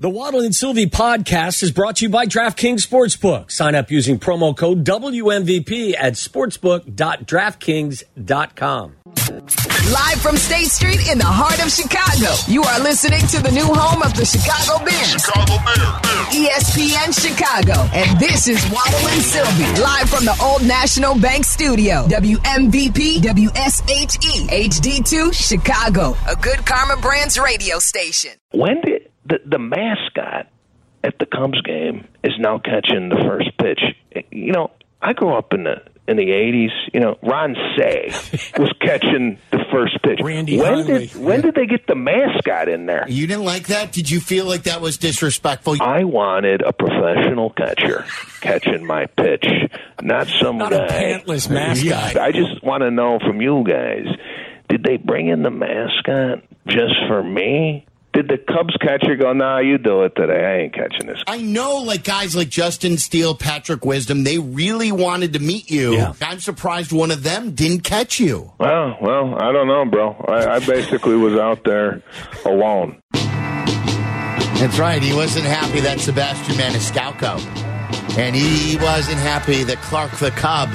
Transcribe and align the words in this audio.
The 0.00 0.08
Waddle 0.08 0.40
and 0.40 0.56
Silvy 0.56 0.86
podcast 0.86 1.62
is 1.62 1.72
brought 1.72 1.96
to 1.96 2.06
you 2.06 2.08
by 2.08 2.24
DraftKings 2.24 2.88
Sportsbook. 2.88 3.50
Sign 3.50 3.74
up 3.74 3.90
using 3.90 4.18
promo 4.18 4.56
code 4.56 4.82
WMVP 4.82 5.94
at 5.94 6.14
sportsbook.draftkings.com. 6.14 8.96
Live 9.92 10.20
from 10.22 10.38
State 10.38 10.68
Street 10.68 11.06
in 11.12 11.18
the 11.18 11.26
heart 11.28 11.62
of 11.62 11.70
Chicago, 11.70 12.32
you 12.48 12.62
are 12.62 12.80
listening 12.80 13.20
to 13.26 13.42
the 13.42 13.50
new 13.50 13.66
home 13.66 14.02
of 14.02 14.16
the 14.16 14.24
Chicago 14.24 14.82
Bears. 14.82 15.20
Chicago 15.20 15.58
Bears. 15.68 15.78
ESPN 16.32 17.12
Chicago. 17.12 17.84
And 17.92 18.18
this 18.18 18.48
is 18.48 18.64
Waddle 18.72 19.06
and 19.06 19.20
Silvy, 19.20 19.66
live 19.82 20.08
from 20.08 20.24
the 20.24 20.34
Old 20.40 20.64
National 20.64 21.14
Bank 21.20 21.44
Studio. 21.44 22.06
WMVP 22.08 23.20
WSHE 23.20 24.48
HD2 24.48 25.34
Chicago, 25.34 26.16
a 26.26 26.36
good 26.36 26.64
Karma 26.64 26.96
Brands 27.02 27.38
radio 27.38 27.78
station. 27.78 28.30
When 28.52 28.80
did 28.80 28.99
the, 29.26 29.40
the 29.46 29.58
mascot 29.58 30.48
at 31.02 31.18
the 31.18 31.26
Cubs 31.26 31.60
game 31.62 32.06
is 32.22 32.32
now 32.38 32.58
catching 32.58 33.08
the 33.08 33.16
first 33.26 33.56
pitch? 33.58 33.80
You 34.30 34.52
know, 34.52 34.70
I 35.00 35.12
grew 35.12 35.34
up 35.34 35.52
in 35.54 35.64
the 35.64 35.82
in 36.08 36.16
the 36.16 36.30
eighties. 36.32 36.70
You 36.92 37.00
know, 37.00 37.18
Ron 37.22 37.54
Say 37.78 38.08
was 38.58 38.72
catching 38.80 39.38
the 39.50 39.64
first 39.72 40.02
pitch. 40.02 40.18
Randy 40.22 40.58
when 40.58 40.74
Hundley. 40.74 41.06
did 41.06 41.16
when 41.16 41.40
did 41.40 41.54
they 41.54 41.66
get 41.66 41.86
the 41.86 41.94
mascot 41.94 42.68
in 42.68 42.86
there? 42.86 43.06
You 43.08 43.26
didn't 43.26 43.44
like 43.44 43.68
that? 43.68 43.92
Did 43.92 44.10
you 44.10 44.20
feel 44.20 44.44
like 44.44 44.64
that 44.64 44.80
was 44.80 44.98
disrespectful? 44.98 45.76
I 45.80 46.04
wanted 46.04 46.62
a 46.62 46.72
professional 46.72 47.50
catcher 47.50 48.04
catching 48.40 48.84
my 48.84 49.06
pitch, 49.06 49.46
not 50.02 50.26
some 50.26 50.58
Not 50.58 50.72
a 50.72 50.86
pantless 50.86 51.48
mascot. 51.48 52.16
I 52.16 52.32
just 52.32 52.62
want 52.62 52.82
to 52.82 52.90
know 52.90 53.18
from 53.20 53.40
you 53.40 53.64
guys: 53.66 54.06
Did 54.68 54.82
they 54.82 54.96
bring 54.96 55.28
in 55.28 55.42
the 55.42 55.50
mascot 55.50 56.42
just 56.66 56.94
for 57.08 57.22
me? 57.22 57.86
Did 58.12 58.26
the 58.26 58.38
Cubs 58.38 58.74
catcher 58.80 59.14
go, 59.14 59.32
"Nah, 59.32 59.58
you 59.58 59.78
do 59.78 60.02
it 60.02 60.16
today. 60.16 60.44
I 60.44 60.62
ain't 60.62 60.74
catching 60.74 61.06
this." 61.06 61.22
I 61.28 61.38
know, 61.38 61.78
like 61.78 62.02
guys 62.02 62.34
like 62.34 62.48
Justin 62.48 62.98
Steele, 62.98 63.36
Patrick 63.36 63.84
Wisdom, 63.84 64.24
they 64.24 64.38
really 64.38 64.90
wanted 64.90 65.34
to 65.34 65.38
meet 65.38 65.70
you. 65.70 65.94
Yeah. 65.94 66.12
I'm 66.20 66.40
surprised 66.40 66.90
one 66.90 67.12
of 67.12 67.22
them 67.22 67.52
didn't 67.52 67.84
catch 67.84 68.18
you. 68.18 68.52
Well, 68.58 68.98
well, 69.00 69.36
I 69.36 69.52
don't 69.52 69.68
know, 69.68 69.84
bro. 69.84 70.16
I, 70.28 70.56
I 70.56 70.58
basically 70.58 71.16
was 71.16 71.34
out 71.38 71.62
there 71.62 72.02
alone. 72.44 73.00
That's 73.12 74.78
right. 74.78 75.00
He 75.00 75.14
wasn't 75.14 75.46
happy 75.46 75.80
that 75.80 76.00
Sebastian 76.00 76.56
Maniscalco, 76.56 77.38
and 78.18 78.34
he 78.34 78.76
wasn't 78.76 79.18
happy 79.18 79.62
that 79.62 79.78
Clark 79.78 80.10
the 80.18 80.32
Cub 80.32 80.68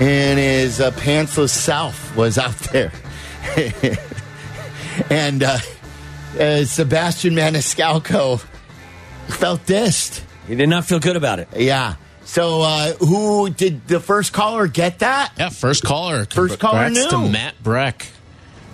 in 0.00 0.38
his 0.38 0.80
uh, 0.80 0.90
pantsless 0.92 1.50
self 1.50 2.16
was 2.16 2.38
out 2.38 2.56
there. 2.72 2.90
and 5.10 5.42
uh, 5.42 5.58
uh, 6.38 6.64
Sebastian 6.64 7.34
Maniscalco 7.34 8.40
felt 9.28 9.64
dissed. 9.66 10.22
He 10.46 10.54
did 10.54 10.68
not 10.68 10.84
feel 10.84 10.98
good 10.98 11.16
about 11.16 11.38
it. 11.38 11.48
Yeah. 11.56 11.96
So, 12.24 12.62
uh, 12.62 12.92
who 12.94 13.50
did 13.50 13.86
the 13.88 14.00
first 14.00 14.32
caller 14.32 14.66
get 14.66 15.00
that? 15.00 15.32
Yeah, 15.38 15.48
first 15.50 15.82
caller. 15.82 16.24
First 16.24 16.58
caller 16.58 16.84
Congrats 16.86 17.10
to. 17.10 17.28
Matt 17.28 17.62
Breck. 17.62 18.06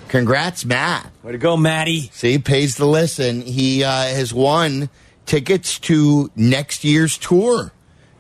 Congrats, 0.09 0.65
Matt. 0.65 1.11
Way 1.23 1.33
to 1.33 1.39
go, 1.39 1.57
Matty. 1.57 2.11
See, 2.13 2.39
pays 2.39 2.77
to 2.77 2.87
listen. 2.87 3.43
He 3.43 3.85
uh, 3.85 3.91
has 3.91 4.33
won 4.33 4.89
tickets 5.27 5.79
to 5.81 6.31
next 6.35 6.85
year's 6.85 7.19
tour 7.19 7.73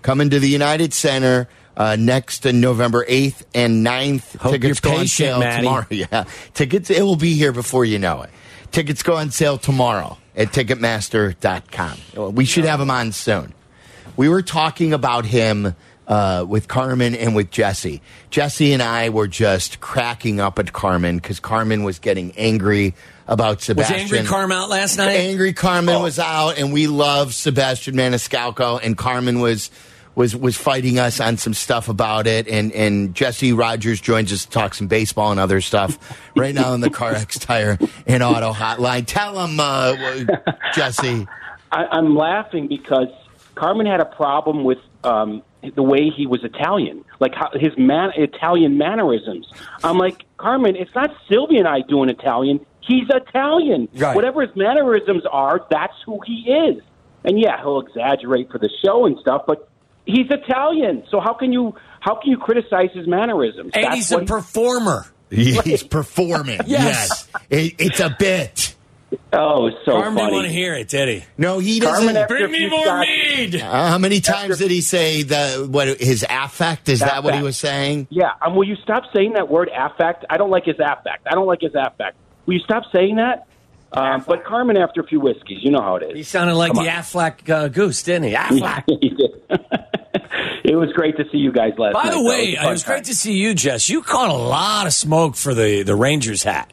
coming 0.02 0.30
to 0.30 0.38
the 0.38 0.48
United 0.48 0.92
Center 0.92 1.48
uh, 1.76 1.96
next 1.98 2.44
uh, 2.44 2.52
November 2.52 3.06
8th 3.06 3.42
and 3.54 3.86
9th. 3.86 4.36
Hope 4.36 4.52
tickets 4.52 4.80
you're 4.82 4.90
go 4.92 4.96
on 4.96 5.02
patient, 5.02 5.28
sale 5.28 5.38
Matty. 5.40 5.62
tomorrow. 5.62 5.86
Yeah. 5.90 6.24
Tickets, 6.52 6.90
it 6.90 7.02
will 7.02 7.16
be 7.16 7.34
here 7.34 7.52
before 7.52 7.84
you 7.84 7.98
know 7.98 8.22
it. 8.22 8.30
Tickets 8.72 9.02
go 9.02 9.16
on 9.16 9.30
sale 9.30 9.58
tomorrow 9.58 10.18
at 10.36 10.48
Ticketmaster.com. 10.52 12.34
We 12.34 12.44
should 12.44 12.64
have 12.64 12.80
him 12.80 12.90
on 12.90 13.12
soon. 13.12 13.52
We 14.16 14.28
were 14.28 14.42
talking 14.42 14.92
about 14.92 15.24
him 15.26 15.74
uh, 16.06 16.44
with 16.48 16.68
Carmen 16.68 17.14
and 17.14 17.34
with 17.34 17.50
Jesse. 17.50 18.00
Jesse 18.30 18.72
and 18.72 18.82
I 18.82 19.10
were 19.10 19.28
just 19.28 19.80
cracking 19.80 20.40
up 20.40 20.58
at 20.58 20.72
Carmen 20.72 21.16
because 21.16 21.38
Carmen 21.40 21.82
was 21.84 21.98
getting 21.98 22.32
angry 22.36 22.94
about 23.26 23.60
Sebastian. 23.60 24.02
Was. 24.04 24.12
Angry 24.12 24.24
Carm 24.28 24.52
out 24.52 24.70
last 24.70 24.96
night? 24.96 25.10
Angry 25.16 25.52
Carmen 25.52 25.96
Oh. 25.96 26.02
was 26.02 26.18
out, 26.18 26.58
and 26.58 26.72
we 26.72 26.86
love 26.86 27.34
Sebastian 27.34 27.94
Maniscalco, 27.94 28.80
and 28.82 28.96
Carmen 28.96 29.40
was 29.40 29.70
was 30.18 30.34
was 30.34 30.56
fighting 30.56 30.98
us 30.98 31.20
on 31.20 31.36
some 31.36 31.54
stuff 31.54 31.88
about 31.88 32.26
it, 32.26 32.48
and 32.48 32.72
and 32.72 33.14
Jesse 33.14 33.52
Rogers 33.52 34.00
joins 34.00 34.32
us 34.32 34.44
to 34.46 34.50
talk 34.50 34.74
some 34.74 34.88
baseball 34.88 35.30
and 35.30 35.38
other 35.38 35.60
stuff 35.60 35.96
right 36.36 36.52
now 36.52 36.72
on 36.72 36.80
the 36.80 36.90
Car 36.90 37.12
X 37.14 37.38
Tire 37.38 37.78
and 38.04 38.22
Auto 38.22 38.52
Hotline. 38.52 39.04
Tell 39.06 39.46
him, 39.46 39.60
uh, 39.60 40.24
Jesse. 40.74 41.28
I, 41.70 41.84
I'm 41.84 42.16
laughing 42.16 42.66
because 42.66 43.06
Carmen 43.54 43.86
had 43.86 44.00
a 44.00 44.06
problem 44.06 44.64
with 44.64 44.78
um, 45.04 45.42
the 45.76 45.84
way 45.84 46.10
he 46.10 46.26
was 46.26 46.42
Italian, 46.42 47.04
like 47.20 47.34
how, 47.36 47.50
his 47.54 47.78
man, 47.78 48.10
Italian 48.16 48.76
mannerisms. 48.76 49.48
I'm 49.84 49.98
like, 49.98 50.24
Carmen, 50.36 50.74
it's 50.74 50.94
not 50.96 51.14
Sylvia 51.28 51.60
and 51.60 51.68
I 51.68 51.82
doing 51.82 52.08
Italian. 52.08 52.66
He's 52.80 53.06
Italian. 53.08 53.88
Right. 53.94 54.16
Whatever 54.16 54.44
his 54.44 54.56
mannerisms 54.56 55.22
are, 55.30 55.64
that's 55.70 55.94
who 56.04 56.18
he 56.26 56.50
is. 56.50 56.82
And 57.22 57.38
yeah, 57.38 57.60
he'll 57.60 57.80
exaggerate 57.80 58.50
for 58.50 58.58
the 58.58 58.70
show 58.82 59.06
and 59.06 59.16
stuff, 59.18 59.42
but 59.46 59.68
he's 60.08 60.26
Italian. 60.30 61.04
So 61.10 61.20
how 61.20 61.34
can 61.34 61.52
you 61.52 61.74
how 62.00 62.14
can 62.20 62.30
you 62.32 62.38
criticize 62.38 62.90
his 62.94 63.06
mannerisms? 63.06 63.72
And 63.74 63.84
That's 63.84 63.94
he's 63.94 64.10
a 64.12 64.14
what 64.16 64.22
he- 64.22 64.26
performer. 64.28 65.06
He's 65.30 65.82
performing. 65.84 66.60
Yes. 66.66 67.28
It, 67.50 67.74
it's 67.78 68.00
a 68.00 68.16
bit. 68.18 68.74
oh, 69.32 69.70
so 69.84 69.92
Carm 69.92 70.14
didn't 70.14 70.16
funny. 70.18 70.32
want 70.32 70.46
to 70.46 70.52
hear 70.52 70.74
it, 70.74 70.88
did 70.88 71.08
he? 71.08 71.24
No, 71.36 71.58
he 71.58 71.80
Carmen, 71.80 72.14
doesn't. 72.14 72.28
Bring 72.28 72.50
me 72.52 72.68
more 72.68 72.84
shots- 72.84 73.08
mead. 73.08 73.54
Uh, 73.56 73.88
how 73.90 73.98
many 73.98 74.20
times 74.20 74.58
did 74.58 74.70
he 74.70 74.80
say 74.80 75.22
the 75.24 75.66
what 75.70 76.00
his 76.00 76.24
affect? 76.28 76.88
Is 76.88 77.00
that 77.00 77.24
what 77.24 77.34
he 77.34 77.42
was 77.42 77.56
saying? 77.58 78.06
Yeah, 78.10 78.32
um, 78.40 78.54
will 78.56 78.66
you 78.66 78.76
stop 78.82 79.04
saying 79.14 79.34
that 79.34 79.48
word 79.50 79.70
affect? 79.76 80.24
I 80.30 80.36
don't 80.38 80.50
like 80.50 80.64
his 80.64 80.76
affect. 80.78 81.26
I 81.26 81.34
don't 81.34 81.46
like 81.46 81.60
his 81.60 81.74
affect. 81.74 82.16
Will 82.46 82.54
you 82.54 82.60
stop 82.60 82.84
saying 82.94 83.16
that? 83.16 83.47
Um, 83.92 84.22
but 84.26 84.44
Carmen, 84.44 84.76
after 84.76 85.00
a 85.00 85.06
few 85.06 85.20
whiskeys, 85.20 85.58
you 85.62 85.70
know 85.70 85.80
how 85.80 85.96
it 85.96 86.02
is. 86.02 86.16
He 86.16 86.22
sounded 86.22 86.54
like 86.56 86.74
Come 86.74 86.84
the 86.84 86.90
on. 86.90 86.96
Aflac 86.98 87.48
uh, 87.48 87.68
goose, 87.68 88.02
didn't 88.02 88.24
he? 88.28 88.34
Aflac. 88.34 88.84
He 89.00 89.14
it 90.72 90.76
was 90.76 90.92
great 90.92 91.16
to 91.16 91.24
see 91.32 91.38
you 91.38 91.50
guys 91.52 91.72
last 91.78 91.94
By 91.94 92.04
night. 92.04 92.14
the 92.14 92.22
way, 92.22 92.54
a 92.56 92.66
it 92.68 92.70
was 92.70 92.84
great 92.84 93.04
to 93.04 93.14
see 93.14 93.34
you, 93.38 93.54
Jess. 93.54 93.88
You 93.88 94.02
caught 94.02 94.28
a 94.28 94.34
lot 94.34 94.86
of 94.86 94.92
smoke 94.92 95.34
for 95.36 95.54
the, 95.54 95.82
the 95.82 95.94
Rangers 95.94 96.42
hat. 96.42 96.70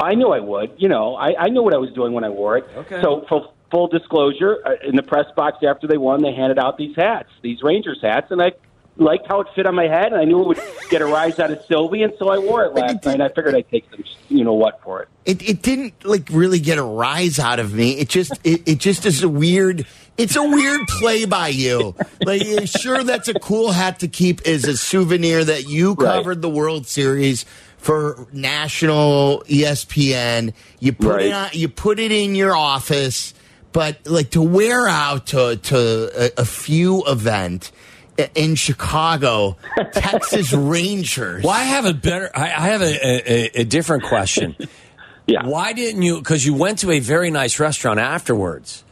I 0.00 0.14
knew 0.14 0.28
I 0.28 0.40
would. 0.40 0.72
You 0.78 0.88
know, 0.88 1.14
I, 1.14 1.34
I 1.38 1.48
knew 1.50 1.62
what 1.62 1.74
I 1.74 1.78
was 1.78 1.90
doing 1.92 2.12
when 2.12 2.24
I 2.24 2.30
wore 2.30 2.56
it. 2.56 2.64
Okay. 2.74 3.02
So, 3.02 3.24
for 3.28 3.52
full 3.70 3.88
disclosure, 3.88 4.58
uh, 4.64 4.88
in 4.88 4.96
the 4.96 5.02
press 5.02 5.26
box 5.36 5.58
after 5.68 5.86
they 5.86 5.98
won, 5.98 6.22
they 6.22 6.32
handed 6.32 6.58
out 6.58 6.78
these 6.78 6.96
hats, 6.96 7.28
these 7.42 7.62
Rangers 7.62 7.98
hats, 8.02 8.28
and 8.30 8.40
I 8.40 8.52
liked 8.96 9.26
how 9.26 9.40
it 9.40 9.48
fit 9.54 9.66
on 9.66 9.74
my 9.74 9.88
head, 9.88 10.06
and 10.12 10.16
I 10.16 10.24
knew 10.24 10.40
it 10.42 10.46
would 10.48 10.60
get 10.90 11.02
a 11.02 11.06
rise 11.06 11.38
out 11.38 11.50
of 11.50 11.64
Silvy, 11.66 12.02
and 12.02 12.12
so 12.18 12.28
I 12.28 12.38
wore 12.38 12.64
it 12.64 12.74
last 12.74 13.04
night. 13.04 13.20
I 13.20 13.28
figured 13.28 13.54
I'd 13.54 13.68
take 13.68 13.84
some, 13.90 14.04
you 14.28 14.44
know 14.44 14.54
what, 14.54 14.80
for 14.82 15.02
it. 15.02 15.08
it, 15.24 15.48
it 15.48 15.62
didn't 15.62 16.04
like 16.04 16.28
really 16.30 16.60
get 16.60 16.78
a 16.78 16.82
rise 16.82 17.38
out 17.38 17.58
of 17.58 17.72
me. 17.74 17.92
It 17.98 18.08
just 18.08 18.32
it, 18.44 18.62
it 18.66 18.78
just 18.78 19.04
is 19.06 19.22
a 19.22 19.28
weird. 19.28 19.86
It's 20.16 20.36
a 20.36 20.44
weird 20.44 20.86
play 20.86 21.24
by 21.24 21.48
you. 21.48 21.96
Like 22.24 22.42
sure, 22.68 23.02
that's 23.02 23.26
a 23.26 23.34
cool 23.34 23.72
hat 23.72 23.98
to 24.00 24.08
keep 24.08 24.46
as 24.46 24.64
a 24.64 24.76
souvenir 24.76 25.42
that 25.44 25.68
you 25.68 25.94
Right. 25.94 26.14
covered 26.18 26.40
the 26.40 26.48
World 26.48 26.86
Series 26.86 27.44
for 27.78 28.28
national 28.32 29.42
ESPN. 29.48 30.54
You 30.78 30.92
put 30.92 31.20
it 31.20 31.32
on, 31.32 31.50
you 31.52 31.68
put 31.68 31.98
it 31.98 32.12
in 32.12 32.36
your 32.36 32.56
office, 32.56 33.34
but 33.72 34.06
like 34.06 34.30
to 34.30 34.40
wear 34.42 34.86
out 34.86 35.26
to 35.28 35.56
to 35.56 36.10
a, 36.38 36.42
a 36.42 36.44
few 36.44 37.02
event 37.08 37.72
in 38.34 38.54
Chicago, 38.54 39.56
Texas 39.92 40.52
Rangers. 40.52 41.42
Well, 41.44 41.52
I 41.52 41.62
have 41.64 41.84
a 41.84 41.94
better. 41.94 42.30
I, 42.34 42.42
I 42.44 42.68
have 42.68 42.82
a, 42.82 43.30
a, 43.32 43.60
a 43.60 43.64
different 43.64 44.04
question. 44.04 44.56
Yeah. 45.26 45.46
Why 45.46 45.72
didn't 45.72 46.02
you? 46.02 46.18
Because 46.18 46.44
you 46.44 46.52
went 46.52 46.80
to 46.80 46.90
a 46.90 46.98
very 47.00 47.30
nice 47.30 47.58
restaurant 47.58 47.98
afterwards, 47.98 48.84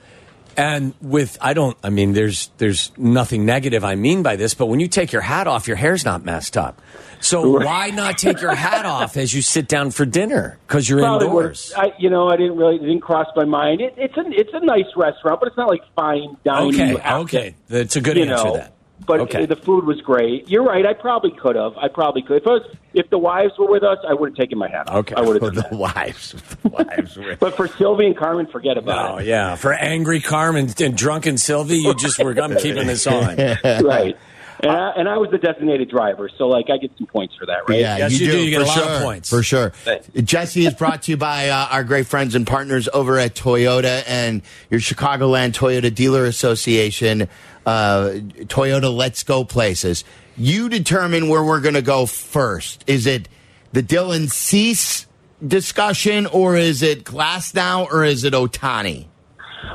and 0.57 0.95
with 1.03 1.37
I 1.43 1.53
don't. 1.53 1.77
I 1.83 1.91
mean, 1.91 2.15
there's 2.15 2.49
there's 2.57 2.91
nothing 2.97 3.45
negative 3.45 3.85
I 3.85 3.97
mean 3.97 4.23
by 4.23 4.37
this, 4.37 4.55
but 4.55 4.65
when 4.65 4.81
you 4.81 4.89
take 4.89 5.13
your 5.13 5.21
hat 5.21 5.47
off, 5.47 5.69
your 5.69 5.77
hair's 5.77 6.07
not 6.07 6.25
messed 6.25 6.57
up. 6.57 6.81
So 7.21 7.59
why 7.63 7.91
not 7.91 8.17
take 8.17 8.41
your 8.41 8.55
hat 8.55 8.87
off 8.87 9.19
as 9.19 9.35
you 9.35 9.43
sit 9.43 9.69
down 9.69 9.91
for 9.91 10.07
dinner? 10.07 10.59
Because 10.67 10.89
you're 10.89 11.03
Well, 11.03 11.21
it 11.21 11.25
indoors. 11.25 11.75
I, 11.77 11.93
you 11.99 12.09
know, 12.09 12.29
I 12.29 12.37
didn't 12.39 12.57
really 12.57 12.77
it 12.77 12.81
didn't 12.81 13.03
cross 13.03 13.27
my 13.37 13.45
mind. 13.45 13.83
It, 13.83 13.93
it's 13.99 14.17
a 14.17 14.25
it's 14.29 14.55
a 14.55 14.61
nice 14.65 14.87
restaurant, 14.97 15.39
but 15.39 15.49
it's 15.49 15.57
not 15.59 15.69
like 15.69 15.83
fine 15.95 16.39
dining. 16.45 16.97
Okay, 16.97 17.11
okay, 17.13 17.51
to- 17.51 17.57
that's 17.69 17.97
a 17.97 18.01
good 18.01 18.17
answer. 18.17 18.31
know, 18.45 18.57
then, 18.57 18.71
But 19.07 19.21
okay. 19.21 19.47
the 19.47 19.57
food 19.57 19.85
was 19.85 20.01
great. 20.01 20.49
You're 20.49 20.65
right. 20.65 20.87
I 20.87 20.93
probably 20.93 21.33
could 21.33 21.57
have. 21.57 21.77
I 21.77 21.89
probably 21.89 22.23
could. 22.23 22.39
If, 22.39 22.45
was, 22.45 22.77
if 22.95 23.11
the 23.11 23.19
wives 23.19 23.55
were 23.59 23.69
with 23.69 23.83
us, 23.83 23.99
I 24.09 24.15
would 24.15 24.31
have 24.31 24.37
taken 24.37 24.59
my 24.59 24.69
hat 24.69 24.89
off. 24.89 24.97
Okay. 24.99 25.15
I 25.17 25.21
would 25.23 25.43
have 25.43 25.43
Oh, 25.43 25.51
the 25.51 25.63
that. 25.63 25.73
wives, 25.73 26.35
the 26.63 26.69
wives. 26.69 27.17
were- 27.17 27.37
But 27.41 27.57
for 27.57 27.67
Silvy 27.67 28.07
and 28.07 28.17
Carmen, 28.17 28.47
forget 28.47 28.77
about 28.77 29.11
oh, 29.11 29.17
it. 29.19 29.23
Oh 29.23 29.25
yeah, 29.25 29.57
for 29.57 29.73
angry 29.73 30.21
Carmen 30.21 30.73
and 30.81 30.97
drunken 30.97 31.39
Silvy, 31.39 31.79
you 31.79 31.95
just 31.95 32.23
were. 32.23 32.39
I'm 32.41 32.57
keeping 32.57 32.87
this 32.87 33.07
on. 33.07 33.37
right. 33.65 34.17
And 34.63 34.71
I, 34.71 34.91
and 34.91 35.09
I 35.09 35.19
was 35.19 35.29
the 35.33 35.39
designated 35.39 35.91
driver, 35.91 36.31
so 36.39 36.47
like 36.47 36.71
I 36.71 36.77
get 36.77 36.93
some 36.97 37.09
points 37.09 37.35
for 37.37 37.47
that, 37.47 37.69
right? 37.69 37.81
Yeah, 37.81 37.99
Yes, 37.99 38.21
you 38.21 38.31
do. 38.31 38.39
You 38.39 38.51
get 38.51 38.59
for 38.59 38.65
a 38.65 38.67
lot 38.69 38.79
of 38.79 38.85
sure. 38.85 39.01
points. 39.03 39.29
For 39.29 39.43
sure. 39.43 39.71
Thanks. 39.71 40.09
Jesse 40.23 40.67
is 40.67 40.75
brought 40.75 41.03
to 41.03 41.11
you 41.11 41.17
by 41.17 41.49
uh, 41.49 41.67
our 41.71 41.83
great 41.83 42.07
friends 42.07 42.37
and 42.37 42.47
partners 42.47 42.89
over 42.95 43.19
at 43.19 43.35
Toyota 43.35 44.05
and 44.07 44.43
your 44.71 44.79
Chicagoland 44.79 45.53
Toyota 45.53 45.93
Dealer 45.93 46.27
Association, 46.27 47.29
uh, 47.67 48.11
Toyota 48.45 48.95
Let's 48.95 49.25
Go 49.25 49.45
places. 49.45 50.05
You 50.37 50.69
determine 50.69 51.29
where 51.29 51.43
we're 51.43 51.61
going 51.61 51.75
to 51.75 51.83
go 51.83 52.07
first. 52.07 52.85
Is 52.87 53.07
it 53.07 53.29
the 53.73 53.83
Dylan 53.83 54.31
Cease 54.31 55.07
discussion, 55.45 56.27
or 56.27 56.57
is 56.57 56.83
it 56.83 57.03
Glasnow, 57.03 57.91
or 57.91 58.05
is 58.05 58.23
it 58.23 58.33
Ohtani? 58.33 59.07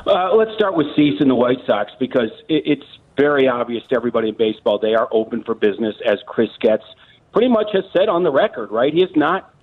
Uh, 0.06 0.34
let's 0.34 0.52
start 0.54 0.74
with 0.74 0.86
Cease 0.96 1.20
and 1.20 1.30
the 1.30 1.34
White 1.34 1.58
Sox 1.66 1.92
because 2.00 2.30
it, 2.48 2.62
it's 2.64 2.97
very 3.18 3.48
obvious 3.48 3.82
to 3.90 3.96
everybody 3.96 4.28
in 4.28 4.36
baseball 4.36 4.78
they 4.78 4.94
are 4.94 5.08
open 5.10 5.42
for 5.44 5.54
business, 5.54 5.94
as 6.06 6.18
Chris 6.26 6.50
Getz 6.60 6.84
pretty 7.32 7.48
much 7.48 7.68
has 7.72 7.84
said 7.96 8.08
on 8.08 8.22
the 8.22 8.30
record. 8.30 8.70
Right? 8.70 8.92
He 8.92 9.00
has 9.00 9.10
not 9.16 9.54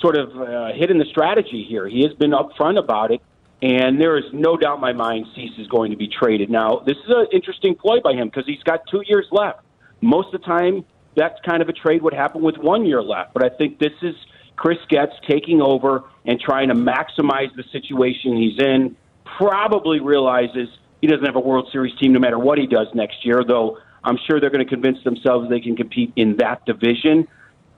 sort 0.00 0.16
of 0.16 0.30
uh, 0.36 0.72
hidden 0.74 0.98
the 0.98 1.06
strategy 1.06 1.66
here. 1.68 1.88
He 1.88 2.02
has 2.02 2.12
been 2.14 2.30
upfront 2.30 2.78
about 2.78 3.10
it, 3.10 3.20
and 3.62 4.00
there 4.00 4.16
is 4.16 4.24
no 4.32 4.56
doubt 4.56 4.76
in 4.76 4.80
my 4.80 4.92
mind 4.92 5.26
Cease 5.34 5.58
is 5.58 5.66
going 5.68 5.90
to 5.90 5.96
be 5.96 6.08
traded. 6.08 6.50
Now, 6.50 6.82
this 6.86 6.96
is 6.96 7.08
an 7.08 7.26
interesting 7.32 7.74
ploy 7.74 8.00
by 8.00 8.12
him 8.12 8.28
because 8.28 8.46
he's 8.46 8.62
got 8.62 8.80
two 8.90 9.02
years 9.06 9.26
left. 9.32 9.60
Most 10.00 10.32
of 10.32 10.40
the 10.40 10.46
time, 10.46 10.84
that 11.16 11.42
kind 11.42 11.62
of 11.62 11.68
a 11.68 11.72
trade 11.72 12.02
would 12.02 12.14
happen 12.14 12.42
with 12.42 12.56
one 12.58 12.86
year 12.86 13.02
left, 13.02 13.34
but 13.34 13.44
I 13.44 13.48
think 13.48 13.78
this 13.78 13.92
is 14.02 14.14
Chris 14.54 14.78
Getz 14.88 15.12
taking 15.28 15.60
over 15.60 16.04
and 16.24 16.38
trying 16.40 16.68
to 16.68 16.74
maximize 16.74 17.54
the 17.56 17.64
situation 17.72 18.36
he's 18.36 18.58
in. 18.58 18.96
Probably 19.36 20.00
realizes 20.00 20.68
he 21.00 21.06
doesn't 21.06 21.24
have 21.24 21.36
a 21.36 21.40
World 21.40 21.68
Series 21.72 21.96
team 21.98 22.12
no 22.12 22.20
matter 22.20 22.38
what 22.38 22.58
he 22.58 22.66
does 22.66 22.88
next 22.94 23.24
year, 23.24 23.42
though 23.46 23.78
I'm 24.02 24.18
sure 24.26 24.40
they're 24.40 24.50
going 24.50 24.64
to 24.64 24.70
convince 24.70 25.02
themselves 25.04 25.48
they 25.48 25.60
can 25.60 25.76
compete 25.76 26.12
in 26.16 26.36
that 26.36 26.64
division. 26.64 27.28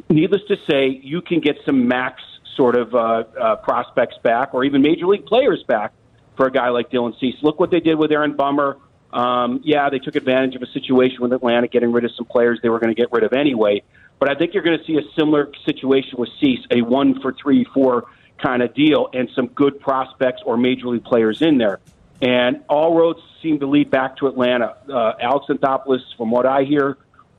Needless 0.09 0.43
to 0.49 0.57
say, 0.69 1.01
you 1.03 1.21
can 1.23 1.41
get 1.41 1.57
some 1.65 1.89
max 1.89 2.23
sort 2.57 2.77
of 2.77 2.95
uh, 2.95 2.99
uh, 3.41 3.57
prospects 3.57 4.17
back 4.23 4.55
or 4.55 4.65
even 4.65 4.83
major 4.83 5.07
league 5.07 5.27
players 5.27 5.63
back 5.67 5.93
for 6.37 6.47
a 6.47 6.51
guy 6.51 6.69
like 6.71 6.91
Dylan 6.91 7.19
Cease. 7.21 7.37
Look 7.43 7.61
what 7.61 7.71
they 7.71 7.81
did 7.81 7.97
with 7.97 8.11
Aaron 8.13 8.37
Bummer. 8.37 8.77
Um, 9.13 9.61
yeah, 9.65 9.91
they 9.91 9.99
took 9.99 10.15
advantage 10.15 10.55
of 10.55 10.63
a 10.63 10.67
situation 10.67 11.19
with 11.21 11.33
Atlanta 11.33 11.69
getting 11.69 11.93
rid 11.93 12.05
of 12.05 12.13
some 12.17 12.27
players 12.27 12.61
they 12.63 12.69
were 12.69 12.79
going 12.79 12.95
to 12.95 13.01
get 13.01 13.13
rid 13.13 13.25
of 13.25 13.33
anyway. 13.33 13.83
But 14.19 14.31
I 14.31 14.35
think 14.35 14.55
you're 14.55 14.63
going 14.63 14.79
to 14.79 14.85
see 14.85 14.99
a 14.99 15.13
similar 15.19 15.51
situation 15.65 16.19
with 16.19 16.29
Cease, 16.41 16.61
a 16.71 16.83
one 16.83 17.21
for 17.21 17.33
three, 17.33 17.65
four 17.73 18.07
kind 18.43 18.63
of 18.63 18.75
deal, 18.75 19.09
and 19.13 19.29
some 19.35 19.47
good 19.49 19.81
prospects 19.81 20.43
or 20.45 20.57
major 20.57 20.89
league 20.89 21.05
players 21.05 21.43
in 21.43 21.59
there. 21.59 21.81
And 22.23 22.63
all 22.69 22.95
roads 22.95 23.21
seem 23.43 23.61
to 23.61 23.67
lead 23.67 23.91
back 23.91 24.17
to 24.19 24.27
Atlanta. 24.27 24.77
Uh, 24.89 25.13
Alex 25.21 25.47
Anthopoulos, 25.49 26.01
from 26.17 26.31
what 26.31 26.47
I 26.47 26.65
hear, 26.65 26.99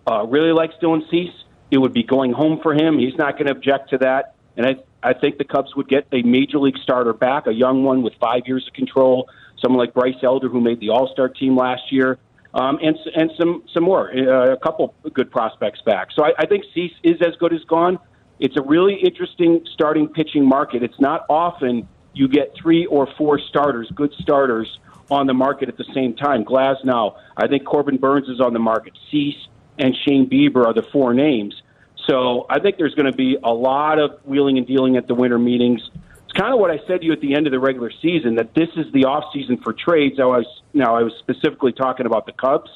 uh, 0.09 0.25
really 0.25 0.51
likes 0.51 0.73
Dylan 0.81 1.07
Cease. 1.09 1.33
It 1.69 1.77
would 1.77 1.93
be 1.93 2.03
going 2.03 2.33
home 2.33 2.59
for 2.61 2.73
him. 2.73 2.97
He's 2.97 3.15
not 3.15 3.33
going 3.33 3.45
to 3.45 3.51
object 3.51 3.91
to 3.91 3.99
that. 3.99 4.35
And 4.57 4.65
I, 4.65 4.75
I 5.03 5.13
think 5.13 5.37
the 5.37 5.43
Cubs 5.43 5.75
would 5.75 5.87
get 5.87 6.07
a 6.11 6.21
major 6.23 6.59
league 6.59 6.77
starter 6.81 7.13
back, 7.13 7.47
a 7.47 7.53
young 7.53 7.83
one 7.83 8.01
with 8.01 8.13
five 8.19 8.41
years 8.47 8.67
of 8.67 8.73
control, 8.73 9.29
someone 9.61 9.79
like 9.79 9.93
Bryce 9.93 10.21
Elder, 10.23 10.49
who 10.49 10.59
made 10.59 10.79
the 10.79 10.89
All 10.89 11.07
Star 11.13 11.29
team 11.29 11.55
last 11.55 11.91
year, 11.91 12.17
um, 12.53 12.79
and 12.81 12.97
and 13.15 13.31
some 13.39 13.63
some 13.73 13.83
more, 13.83 14.11
uh, 14.11 14.51
a 14.51 14.57
couple 14.57 14.93
good 15.13 15.31
prospects 15.31 15.81
back. 15.85 16.09
So 16.13 16.25
I, 16.25 16.33
I 16.39 16.45
think 16.45 16.65
Cease 16.73 16.93
is 17.03 17.21
as 17.21 17.35
good 17.37 17.53
as 17.53 17.63
gone. 17.63 17.97
It's 18.39 18.57
a 18.57 18.61
really 18.61 18.95
interesting 18.95 19.65
starting 19.73 20.07
pitching 20.07 20.45
market. 20.45 20.83
It's 20.83 20.99
not 20.99 21.25
often 21.29 21.87
you 22.13 22.27
get 22.27 22.53
three 22.61 22.85
or 22.85 23.07
four 23.17 23.39
starters, 23.39 23.89
good 23.93 24.13
starters, 24.19 24.79
on 25.09 25.27
the 25.27 25.33
market 25.33 25.67
at 25.67 25.77
the 25.77 25.85
same 25.93 26.15
time. 26.15 26.45
Glasnow, 26.45 27.17
I 27.35 27.47
think 27.47 27.65
Corbin 27.65 27.97
Burnes 27.97 28.29
is 28.29 28.39
on 28.39 28.53
the 28.53 28.59
market. 28.59 28.93
Cease 29.11 29.35
and 29.77 29.95
Shane 30.05 30.29
Bieber 30.29 30.65
are 30.65 30.73
the 30.73 30.83
four 30.83 31.13
names. 31.13 31.61
So 32.07 32.45
I 32.49 32.59
think 32.59 32.77
there's 32.77 32.95
going 32.95 33.11
to 33.11 33.15
be 33.15 33.37
a 33.43 33.53
lot 33.53 33.99
of 33.99 34.19
wheeling 34.25 34.57
and 34.57 34.65
dealing 34.65 34.97
at 34.97 35.07
the 35.07 35.13
winter 35.13 35.37
meetings. 35.37 35.81
It's 36.23 36.39
kind 36.39 36.53
of 36.53 36.59
what 36.59 36.71
I 36.71 36.79
said 36.87 37.01
to 37.01 37.05
you 37.05 37.11
at 37.11 37.19
the 37.19 37.35
end 37.35 37.45
of 37.45 37.51
the 37.51 37.59
regular 37.59 37.91
season 38.01 38.35
that 38.35 38.53
this 38.53 38.69
is 38.77 38.91
the 38.93 39.05
off 39.05 39.25
season 39.33 39.57
for 39.57 39.73
trades. 39.73 40.19
I 40.19 40.25
was 40.25 40.45
now 40.73 40.95
I 40.95 41.03
was 41.03 41.13
specifically 41.19 41.73
talking 41.73 42.05
about 42.05 42.25
the 42.25 42.31
Cubs, 42.31 42.69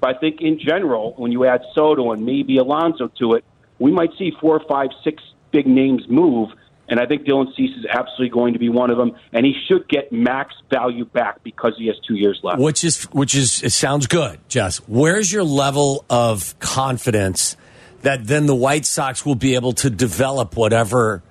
but 0.00 0.14
I 0.14 0.18
think 0.18 0.40
in 0.40 0.58
general, 0.58 1.14
when 1.16 1.32
you 1.32 1.44
add 1.44 1.62
Soto 1.74 2.12
and 2.12 2.24
maybe 2.24 2.58
Alonso 2.58 3.08
to 3.18 3.34
it, 3.34 3.44
we 3.80 3.90
might 3.90 4.10
see 4.16 4.32
four, 4.40 4.60
five, 4.68 4.90
six 5.02 5.22
big 5.50 5.66
names 5.66 6.08
move. 6.08 6.50
And 6.90 6.98
I 6.98 7.06
think 7.06 7.22
Dylan 7.22 7.54
Cease 7.54 7.76
is 7.78 7.86
absolutely 7.86 8.30
going 8.30 8.54
to 8.54 8.58
be 8.58 8.68
one 8.68 8.90
of 8.90 8.98
them, 8.98 9.12
and 9.32 9.46
he 9.46 9.54
should 9.68 9.88
get 9.88 10.10
max 10.10 10.54
value 10.70 11.04
back 11.04 11.42
because 11.44 11.74
he 11.78 11.86
has 11.86 11.96
two 12.06 12.16
years 12.16 12.40
left. 12.42 12.58
Which 12.58 12.82
is 12.82 13.04
which 13.04 13.36
is 13.36 13.62
it 13.62 13.70
sounds 13.70 14.08
good, 14.08 14.40
Jess. 14.48 14.78
Where's 14.88 15.32
your 15.32 15.44
level 15.44 16.04
of 16.10 16.58
confidence 16.58 17.56
that 18.02 18.26
then 18.26 18.46
the 18.46 18.56
White 18.56 18.86
Sox 18.86 19.24
will 19.24 19.36
be 19.36 19.54
able 19.54 19.72
to 19.74 19.88
develop 19.88 20.56
whatever 20.56 21.22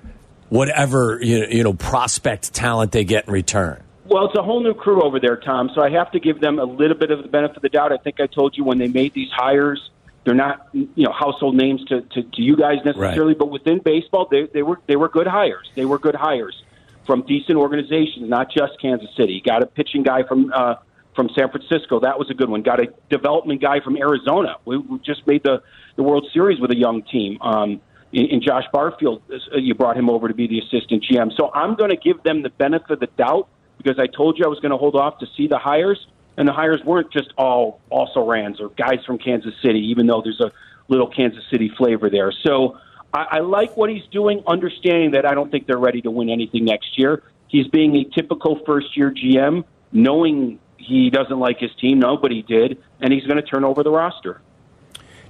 whatever 0.48 1.20
you 1.22 1.40
know, 1.42 1.48
you 1.48 1.64
know 1.64 1.74
prospect 1.74 2.54
talent 2.54 2.94
they 2.94 3.04
get 3.04 3.28
in 3.28 3.34
return? 3.34 3.84
Well, 4.06 4.26
it's 4.26 4.38
a 4.38 4.42
whole 4.42 4.64
new 4.64 4.74
crew 4.74 5.04
over 5.04 5.20
there, 5.20 5.38
Tom. 5.38 5.70
So 5.76 5.84
I 5.84 5.90
have 5.92 6.12
to 6.14 6.20
give 6.20 6.40
them 6.40 6.58
a 6.58 6.64
little 6.64 6.98
bit 6.98 7.12
of 7.12 7.22
the 7.22 7.28
benefit 7.28 7.58
of 7.58 7.62
the 7.62 7.70
doubt. 7.70 7.92
I 7.92 7.98
think 7.98 8.22
I 8.22 8.28
told 8.28 8.58
you 8.58 8.64
when 8.64 8.78
they 8.78 8.88
made 8.88 9.14
these 9.14 9.30
hires, 9.30 9.92
they're 10.26 10.36
not 10.36 10.68
you 10.74 10.90
know 10.98 11.12
household 11.12 11.56
names 11.56 11.84
to, 11.86 12.02
to, 12.02 12.24
to 12.24 12.42
you 12.42 12.56
guys 12.56 12.78
necessarily, 12.86 13.34
but 13.34 13.50
within 13.50 13.80
baseball, 13.80 14.28
they, 14.30 14.48
they 14.54 14.62
were 14.62 14.80
they 14.88 14.96
were 14.96 15.10
good 15.10 15.28
hires. 15.28 15.70
They 15.76 15.86
were 15.86 16.00
good 16.00 16.16
hires 16.16 16.62
from 17.06 17.24
decent 17.24 17.58
organizations, 17.58 18.30
not 18.30 18.52
just 18.52 18.80
Kansas 18.82 19.10
City. 19.18 19.42
Got 19.44 19.64
a 19.64 19.66
pitching 19.66 20.04
guy 20.04 20.24
from 20.24 20.52
uh, 20.54 20.76
from 21.16 21.30
San 21.38 21.50
Francisco. 21.50 22.00
That 22.02 22.20
was 22.20 22.30
a 22.30 22.34
good 22.34 22.50
one. 22.50 22.62
Got 22.62 22.80
a 22.80 22.94
development 23.10 23.62
guy 23.62 23.80
from 23.80 23.98
Arizona. 23.98 24.58
We, 24.66 24.78
we 24.78 25.00
just 25.00 25.26
made 25.26 25.44
the 25.44 25.64
the 25.96 26.04
World 26.04 26.28
Series 26.34 26.60
with 26.60 26.72
a 26.72 26.78
young 26.78 27.02
team. 27.04 27.42
Um, 27.42 27.82
in, 28.12 28.26
in 28.26 28.42
Josh 28.42 28.64
Barfield, 28.72 29.22
uh, 29.32 29.58
you 29.58 29.76
brought 29.76 29.98
him 29.98 30.10
over 30.10 30.28
to 30.28 30.34
be 30.34 30.48
the 30.48 30.60
assistant 30.60 31.04
GM. 31.04 31.36
So 31.36 31.52
I'm 31.54 31.76
going 31.76 31.92
to 31.92 31.98
give 31.98 32.24
them 32.24 32.42
the 32.42 32.50
benefit 32.50 32.90
of 32.92 33.00
the 33.00 33.08
doubt 33.18 33.48
because 33.78 34.00
I 34.00 34.08
told 34.08 34.38
you 34.38 34.46
I 34.46 34.48
was 34.48 34.60
going 34.60 34.72
to 34.72 34.78
hold 34.78 34.96
off 34.96 35.20
to 35.20 35.28
see 35.38 35.48
the 35.48 35.58
hires, 35.58 36.06
and 36.38 36.48
the 36.48 36.54
hires 36.54 36.82
weren't 36.84 37.12
just 37.12 37.34
all 37.38 37.82
also 37.90 38.26
rans 38.26 38.62
or 38.62 38.70
guys 38.70 39.04
from 39.06 39.18
Kansas 39.18 39.54
City, 39.62 39.80
even 39.90 40.08
though 40.08 40.22
there's 40.22 40.40
a 40.40 40.52
little 40.88 41.08
Kansas 41.08 41.44
City 41.52 41.72
flavor 41.78 42.10
there. 42.10 42.32
So 42.32 42.78
I, 43.14 43.26
I 43.32 43.40
like 43.40 43.76
what 43.78 43.90
he's 43.90 44.06
doing, 44.12 44.44
understanding 44.48 45.12
that 45.12 45.26
I 45.26 45.34
don't 45.34 45.52
think 45.52 45.68
they're 45.68 45.78
ready 45.78 46.02
to 46.02 46.12
win 46.12 46.30
anything 46.30 46.66
next 46.66 46.98
year. 46.98 47.24
He's 47.48 47.68
being 47.68 47.96
a 47.96 48.04
typical 48.04 48.60
first 48.66 48.96
year 48.96 49.12
GM, 49.12 49.64
knowing 49.92 50.60
he 50.78 51.10
doesn't 51.10 51.40
like 51.40 51.60
his 51.60 51.72
team. 51.76 52.00
Nobody 52.00 52.42
did, 52.42 52.82
and 53.02 53.12
he's 53.12 53.26
going 53.26 53.38
to 53.38 53.44
turn 53.44 53.64
over 53.64 53.84
the 53.84 53.92
roster. 53.92 54.42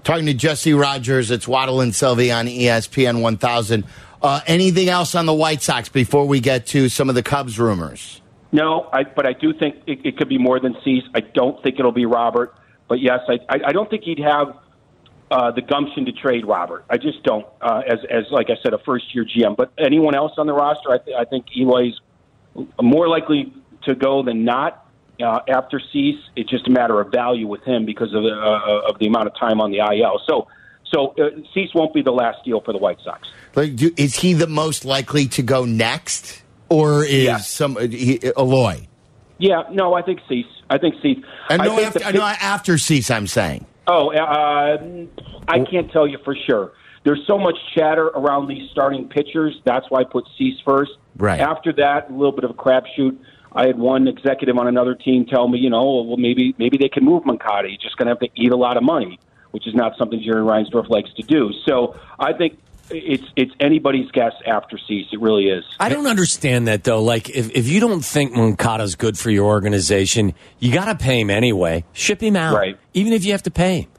Talking 0.04 0.28
to 0.28 0.34
Jesse 0.34 0.74
Rogers, 0.74 1.32
it's 1.32 1.48
Waddle 1.48 1.82
and 1.82 1.94
Silvy 1.94 2.32
on 2.32 2.46
ESPN 2.48 3.22
1000. 3.22 3.84
Uh, 4.22 4.42
anything 4.48 4.90
else 4.90 5.16
on 5.16 5.26
the 5.26 5.34
White 5.34 5.62
Sox 5.62 5.90
before 5.90 6.26
we 6.26 6.40
get 6.40 6.68
to 6.68 6.90
some 6.90 7.10
of 7.10 7.16
the 7.16 7.24
Cubs 7.24 7.60
rumors? 7.60 8.22
No, 8.52 8.90
I, 8.92 9.04
but 9.04 9.28
I 9.28 9.34
do 9.34 9.54
think 9.54 9.76
it, 9.86 10.06
it 10.06 10.18
could 10.18 10.30
be 10.30 10.38
more 10.38 10.60
than 10.60 10.76
Cease. 10.84 11.04
I 11.14 11.20
don't 11.20 11.62
think 11.62 11.80
it'll 11.80 11.92
be 11.92 12.06
Robert. 12.06 12.56
But 12.88 13.00
yes, 13.00 13.20
I, 13.28 13.40
I, 13.48 13.60
I 13.68 13.72
don't 13.72 13.90
think 13.90 14.04
he'd 14.04 14.20
have 14.20 14.58
uh, 15.32 15.52
the 15.52 15.62
gumption 15.62 16.06
to 16.06 16.12
trade 16.12 16.46
Robert. 16.46 16.86
I 16.90 16.98
just 16.98 17.24
don't. 17.24 17.46
Uh, 17.62 17.84
as 17.88 18.00
as 18.10 18.26
like 18.32 18.50
I 18.50 18.56
said, 18.64 18.74
a 18.74 18.80
first 18.80 19.14
year 19.14 19.26
GM. 19.26 19.56
But 19.56 19.72
anyone 19.78 20.16
else 20.16 20.34
on 20.38 20.48
the 20.48 20.54
roster, 20.54 20.92
I, 20.92 20.98
th- 20.98 21.16
I 21.16 21.26
think 21.26 21.46
Eloy's 21.56 22.00
more 22.82 23.08
likely 23.08 23.54
to 23.84 23.96
go 23.96 24.24
than 24.24 24.44
not. 24.44 24.86
Uh, 25.22 25.40
after 25.50 25.82
Cease, 25.92 26.20
it's 26.38 26.50
just 26.50 26.68
a 26.68 26.72
matter 26.72 27.00
of 27.02 27.12
value 27.12 27.46
with 27.46 27.62
him 27.64 27.86
because 27.86 28.14
of 28.14 28.24
the, 28.24 28.30
uh, 28.30 28.90
of 28.90 28.98
the 29.00 29.06
amount 29.08 29.28
of 29.28 29.38
time 29.38 29.60
on 29.60 29.70
the 29.70 29.80
IL. 29.80 30.22
So, 30.26 30.48
so 30.94 31.14
uh, 31.20 31.42
Cease 31.54 31.74
won't 31.76 31.94
be 31.94 32.02
the 32.02 32.14
last 32.14 32.46
deal 32.46 32.62
for 32.62 32.72
the 32.72 32.78
White 32.78 33.00
Sox. 33.04 33.28
Like, 33.54 33.76
do, 33.76 33.92
is 33.98 34.16
he 34.16 34.34
the 34.34 34.48
most 34.48 34.86
likely 34.86 35.28
to 35.28 35.44
go 35.44 35.66
next, 35.66 36.42
or 36.70 37.04
is 37.04 37.24
Yeah. 37.26 37.38
some 37.38 37.78
uh, 37.78 37.82
he, 37.82 38.20
Eloy? 38.38 38.88
Yeah, 39.38 39.64
no, 39.72 39.94
I 39.94 40.02
think 40.02 40.20
Cease. 40.28 40.46
I 40.70 40.78
think 40.78 40.96
Cease. 41.02 41.24
I 41.50 41.58
know, 41.58 41.76
think 41.76 41.88
after, 41.88 42.00
the 42.00 42.06
I 42.08 42.12
know 42.12 42.22
after 42.22 42.78
Cease, 42.78 43.10
I'm 43.10 43.28
saying. 43.28 43.66
Oh, 43.88 44.12
uh, 44.12 44.78
I 45.48 45.60
can't 45.64 45.92
tell 45.92 46.08
you 46.08 46.18
for 46.24 46.36
sure. 46.48 46.74
There's 47.06 47.26
so 47.26 47.38
much 47.38 47.56
chatter 47.76 48.08
around 48.08 48.48
these 48.48 48.70
starting 48.72 49.08
pitchers. 49.08 49.56
That's 49.66 49.86
why 49.90 50.02
I 50.02 50.04
put 50.04 50.26
Cease 50.38 50.60
first. 50.66 50.92
Right. 51.18 51.40
After 51.40 51.72
that, 51.74 52.10
a 52.10 52.14
little 52.14 52.34
bit 52.34 52.44
of 52.44 52.52
a 52.52 52.54
crapshoot. 52.54 53.18
I 53.54 53.66
had 53.66 53.80
one 53.80 54.08
executive 54.08 54.58
on 54.58 54.68
another 54.68 54.94
team 54.94 55.26
tell 55.26 55.48
me, 55.48 55.58
you 55.58 55.70
know, 55.72 56.04
well 56.04 56.18
maybe 56.18 56.54
maybe 56.60 56.78
they 56.78 56.90
can 56.90 57.04
move 57.04 57.26
Moncada. 57.26 57.68
He's 57.68 57.80
just 57.80 57.98
going 57.98 58.06
to 58.06 58.12
have 58.12 58.20
to 58.20 58.30
eat 58.36 58.52
a 58.52 58.56
lot 58.56 58.78
of 58.78 58.84
money, 58.84 59.20
which 59.52 59.66
is 59.68 59.74
not 59.74 59.98
something 59.98 60.22
Jerry 60.24 60.44
Reinsdorf 60.44 60.88
likes 60.90 61.12
to 61.16 61.24
do. 61.24 61.52
So 61.68 61.96
I 62.20 62.34
think 62.34 62.60
it's 62.92 63.24
it's 63.36 63.52
anybody's 63.60 64.10
guess 64.12 64.34
after 64.46 64.78
Cease. 64.78 65.08
It 65.12 65.20
really 65.22 65.46
is. 65.50 65.64
I 65.80 65.90
don't 65.90 66.08
understand 66.08 66.68
that 66.68 66.84
though. 66.84 67.02
Like, 67.04 67.30
if, 67.30 67.50
if 67.56 67.68
you 67.68 67.80
don't 67.80 68.04
think 68.04 68.34
Moncada's 68.34 68.96
good 68.96 69.18
for 69.18 69.30
your 69.30 69.46
organization, 69.48 70.34
you 70.60 70.74
got 70.74 70.86
to 70.86 70.96
pay 70.96 71.20
him 71.22 71.30
anyway. 71.30 71.84
Ship 71.94 72.22
him 72.22 72.36
out, 72.36 72.56
Right. 72.56 72.78
even 72.94 73.14
if 73.14 73.26
you 73.26 73.32
have 73.32 73.44
to 73.44 73.52
pay 73.52 73.82
him. 73.82 73.90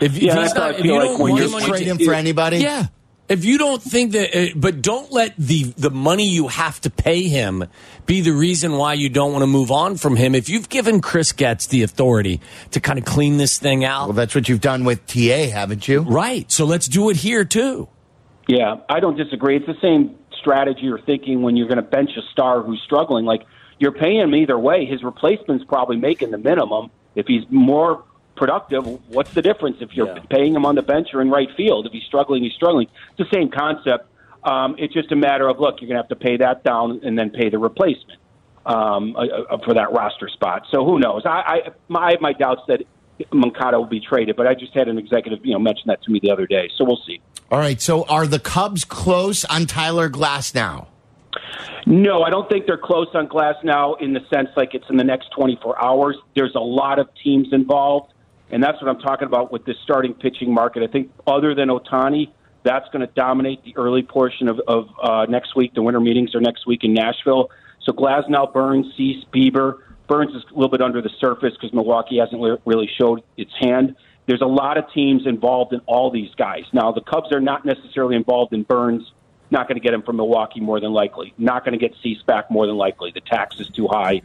If, 0.00 0.16
Yeah, 0.20 0.32
if 0.32 0.38
he's 0.38 0.52
that's 0.52 0.52
how 0.54 0.62
I 0.64 0.70
not, 0.72 0.78
if 0.80 0.84
you 0.84 0.92
like 0.94 1.02
don't 1.02 1.20
when 1.20 1.30
want 1.32 1.42
you 1.42 1.48
him 1.48 1.54
on 1.54 1.60
Just 1.60 1.68
your 1.68 1.76
trade 1.76 1.86
him 1.86 1.98
for 1.98 2.14
anybody? 2.14 2.56
yeah. 2.58 2.86
If 3.28 3.46
you 3.46 3.56
don't 3.56 3.80
think 3.80 4.12
that, 4.12 4.36
uh, 4.36 4.52
but 4.56 4.82
don't 4.82 5.10
let 5.10 5.34
the 5.38 5.72
the 5.78 5.90
money 5.90 6.28
you 6.28 6.48
have 6.48 6.80
to 6.82 6.90
pay 6.90 7.28
him 7.28 7.64
be 8.04 8.20
the 8.20 8.32
reason 8.32 8.72
why 8.72 8.92
you 8.94 9.08
don't 9.08 9.32
want 9.32 9.42
to 9.42 9.46
move 9.46 9.70
on 9.70 9.96
from 9.96 10.16
him. 10.16 10.34
If 10.34 10.50
you've 10.50 10.68
given 10.68 11.00
Chris 11.00 11.32
Getz 11.32 11.68
the 11.68 11.82
authority 11.82 12.40
to 12.72 12.80
kind 12.80 12.98
of 12.98 13.06
clean 13.06 13.38
this 13.38 13.58
thing 13.58 13.84
out, 13.86 14.08
Well, 14.08 14.12
that's 14.14 14.34
what 14.34 14.48
you've 14.50 14.60
done 14.60 14.84
with 14.84 15.06
TA, 15.06 15.48
haven't 15.50 15.88
you? 15.88 16.00
right? 16.00 16.50
So 16.52 16.66
let's 16.66 16.88
do 16.88 17.08
it 17.08 17.16
here 17.16 17.44
too. 17.44 17.88
Yeah, 18.48 18.76
I 18.88 19.00
don't 19.00 19.16
disagree. 19.16 19.56
It's 19.56 19.66
the 19.66 19.78
same 19.80 20.16
strategy 20.38 20.88
or 20.88 20.98
thinking 20.98 21.42
when 21.42 21.56
you're 21.56 21.68
going 21.68 21.76
to 21.76 21.82
bench 21.82 22.10
a 22.16 22.22
star 22.32 22.62
who's 22.62 22.80
struggling. 22.82 23.24
Like 23.24 23.42
you're 23.78 23.92
paying 23.92 24.20
him 24.20 24.34
either 24.34 24.58
way. 24.58 24.84
His 24.84 25.02
replacement's 25.02 25.64
probably 25.64 25.96
making 25.96 26.30
the 26.30 26.38
minimum. 26.38 26.90
If 27.14 27.26
he's 27.26 27.44
more 27.50 28.04
productive, 28.36 28.84
what's 29.08 29.32
the 29.34 29.42
difference 29.42 29.76
if 29.80 29.90
you're 29.94 30.08
Yeah. 30.08 30.22
paying 30.30 30.54
him 30.54 30.64
on 30.66 30.74
the 30.74 30.82
bench 30.82 31.08
or 31.14 31.20
in 31.20 31.30
right 31.30 31.48
field? 31.56 31.86
If 31.86 31.92
he's 31.92 32.04
struggling, 32.04 32.42
he's 32.42 32.54
struggling. 32.54 32.88
It's 33.16 33.30
the 33.30 33.36
same 33.36 33.50
concept. 33.50 34.08
Um, 34.42 34.74
it's 34.78 34.92
just 34.92 35.12
a 35.12 35.16
matter 35.16 35.46
of 35.48 35.60
look, 35.60 35.80
you're 35.80 35.88
going 35.88 35.96
to 35.96 36.02
have 36.02 36.08
to 36.08 36.16
pay 36.16 36.38
that 36.38 36.64
down 36.64 37.00
and 37.04 37.16
then 37.16 37.30
pay 37.30 37.48
the 37.48 37.58
replacement 37.58 38.18
um, 38.66 39.14
uh, 39.16 39.20
uh, 39.20 39.58
for 39.64 39.74
that 39.74 39.92
roster 39.92 40.28
spot. 40.28 40.66
So 40.72 40.84
who 40.84 40.98
knows? 40.98 41.22
I, 41.24 41.30
I, 41.30 41.60
my, 41.88 42.00
I 42.06 42.10
have 42.12 42.20
my 42.20 42.32
doubts 42.32 42.62
that 42.66 42.82
Moncada 43.32 43.78
will 43.78 43.86
be 43.86 44.00
traded, 44.00 44.36
but 44.36 44.46
I 44.46 44.54
just 44.54 44.74
had 44.74 44.88
an 44.88 44.98
executive, 44.98 45.44
you 45.44 45.52
know, 45.52 45.58
mention 45.58 45.84
that 45.86 46.02
to 46.02 46.10
me 46.10 46.20
the 46.22 46.30
other 46.30 46.46
day. 46.46 46.70
So 46.76 46.84
we'll 46.84 47.00
see. 47.06 47.20
All 47.50 47.58
right. 47.58 47.80
So 47.80 48.04
are 48.04 48.26
the 48.26 48.38
Cubs 48.38 48.84
close 48.84 49.44
on 49.44 49.66
Tyler 49.66 50.08
Glasnow? 50.08 50.86
No, 51.86 52.22
I 52.22 52.30
don't 52.30 52.48
think 52.48 52.66
they're 52.66 52.78
close 52.78 53.08
on 53.14 53.28
Glasnow 53.28 54.00
in 54.00 54.12
the 54.12 54.20
sense 54.32 54.48
like 54.56 54.74
it's 54.74 54.88
in 54.88 54.96
the 54.96 55.04
next 55.04 55.30
24 55.36 55.82
hours. 55.82 56.16
There's 56.34 56.54
a 56.54 56.60
lot 56.60 56.98
of 56.98 57.08
teams 57.22 57.48
involved, 57.52 58.12
and 58.50 58.62
that's 58.62 58.80
what 58.80 58.88
I'm 58.88 59.00
talking 59.00 59.26
about 59.26 59.52
with 59.52 59.64
this 59.64 59.76
starting 59.82 60.14
pitching 60.14 60.52
market. 60.52 60.82
I 60.82 60.86
think 60.86 61.10
other 61.26 61.54
than 61.54 61.68
Ohtani, 61.68 62.30
that's 62.62 62.88
going 62.90 63.06
to 63.06 63.12
dominate 63.14 63.64
the 63.64 63.76
early 63.76 64.02
portion 64.02 64.48
of, 64.48 64.60
of 64.68 64.88
uh, 65.02 65.26
next 65.28 65.56
week. 65.56 65.74
The 65.74 65.82
winter 65.82 66.00
meetings 66.00 66.34
are 66.34 66.40
next 66.40 66.66
week 66.66 66.84
in 66.84 66.94
Nashville. 66.94 67.50
So 67.82 67.92
Glasnow, 67.92 68.52
Burnes, 68.52 68.86
Cease, 68.96 69.24
Bieber. 69.34 69.78
Burnes 70.12 70.34
is 70.34 70.42
a 70.50 70.54
little 70.54 70.68
bit 70.68 70.82
under 70.82 71.00
the 71.00 71.08
surface 71.18 71.54
because 71.54 71.72
Milwaukee 71.72 72.18
hasn't 72.18 72.42
re- 72.42 72.58
really 72.66 72.90
showed 72.98 73.22
its 73.38 73.50
hand. 73.58 73.96
There's 74.26 74.42
a 74.42 74.46
lot 74.46 74.76
of 74.76 74.84
teams 74.92 75.26
involved 75.26 75.72
in 75.72 75.80
all 75.86 76.10
these 76.10 76.28
guys. 76.34 76.64
Now, 76.74 76.92
the 76.92 77.00
Cubs 77.00 77.32
are 77.32 77.40
not 77.40 77.64
necessarily 77.64 78.14
involved 78.14 78.52
in 78.52 78.62
Burnes 78.62 79.10
not 79.50 79.68
going 79.68 79.80
to 79.80 79.82
get 79.82 79.94
him 79.94 80.02
from 80.02 80.16
Milwaukee 80.16 80.60
more 80.60 80.80
than 80.80 80.92
likely. 80.92 81.32
Not 81.38 81.64
going 81.64 81.72
to 81.72 81.78
get 81.78 81.96
Cease 82.02 82.20
back 82.22 82.50
more 82.50 82.66
than 82.66 82.76
likely. 82.76 83.10
The 83.10 83.22
tax 83.22 83.58
is 83.58 83.68
too 83.68 83.88
high. 83.88 84.20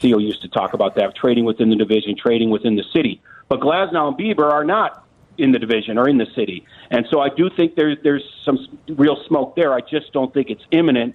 Theo 0.00 0.18
used 0.18 0.42
to 0.42 0.48
talk 0.48 0.74
about 0.74 0.96
that. 0.96 1.14
Trading 1.14 1.44
within 1.44 1.70
the 1.70 1.76
division, 1.76 2.16
trading 2.16 2.50
within 2.50 2.74
the 2.74 2.84
city. 2.92 3.20
But 3.48 3.60
Glasnow 3.60 4.08
and 4.08 4.18
Bieber 4.18 4.50
are 4.50 4.64
not 4.64 5.06
in 5.36 5.52
the 5.52 5.60
division 5.60 5.98
or 5.98 6.08
in 6.08 6.18
the 6.18 6.26
city. 6.34 6.66
And 6.90 7.06
so 7.10 7.20
I 7.20 7.28
do 7.28 7.48
think 7.48 7.76
there's 7.76 7.96
there's 8.02 8.24
some 8.44 8.58
real 8.88 9.22
smoke 9.28 9.54
there. 9.54 9.72
I 9.72 9.82
just 9.82 10.12
don't 10.12 10.34
think 10.34 10.50
it's 10.50 10.64
imminent. 10.72 11.14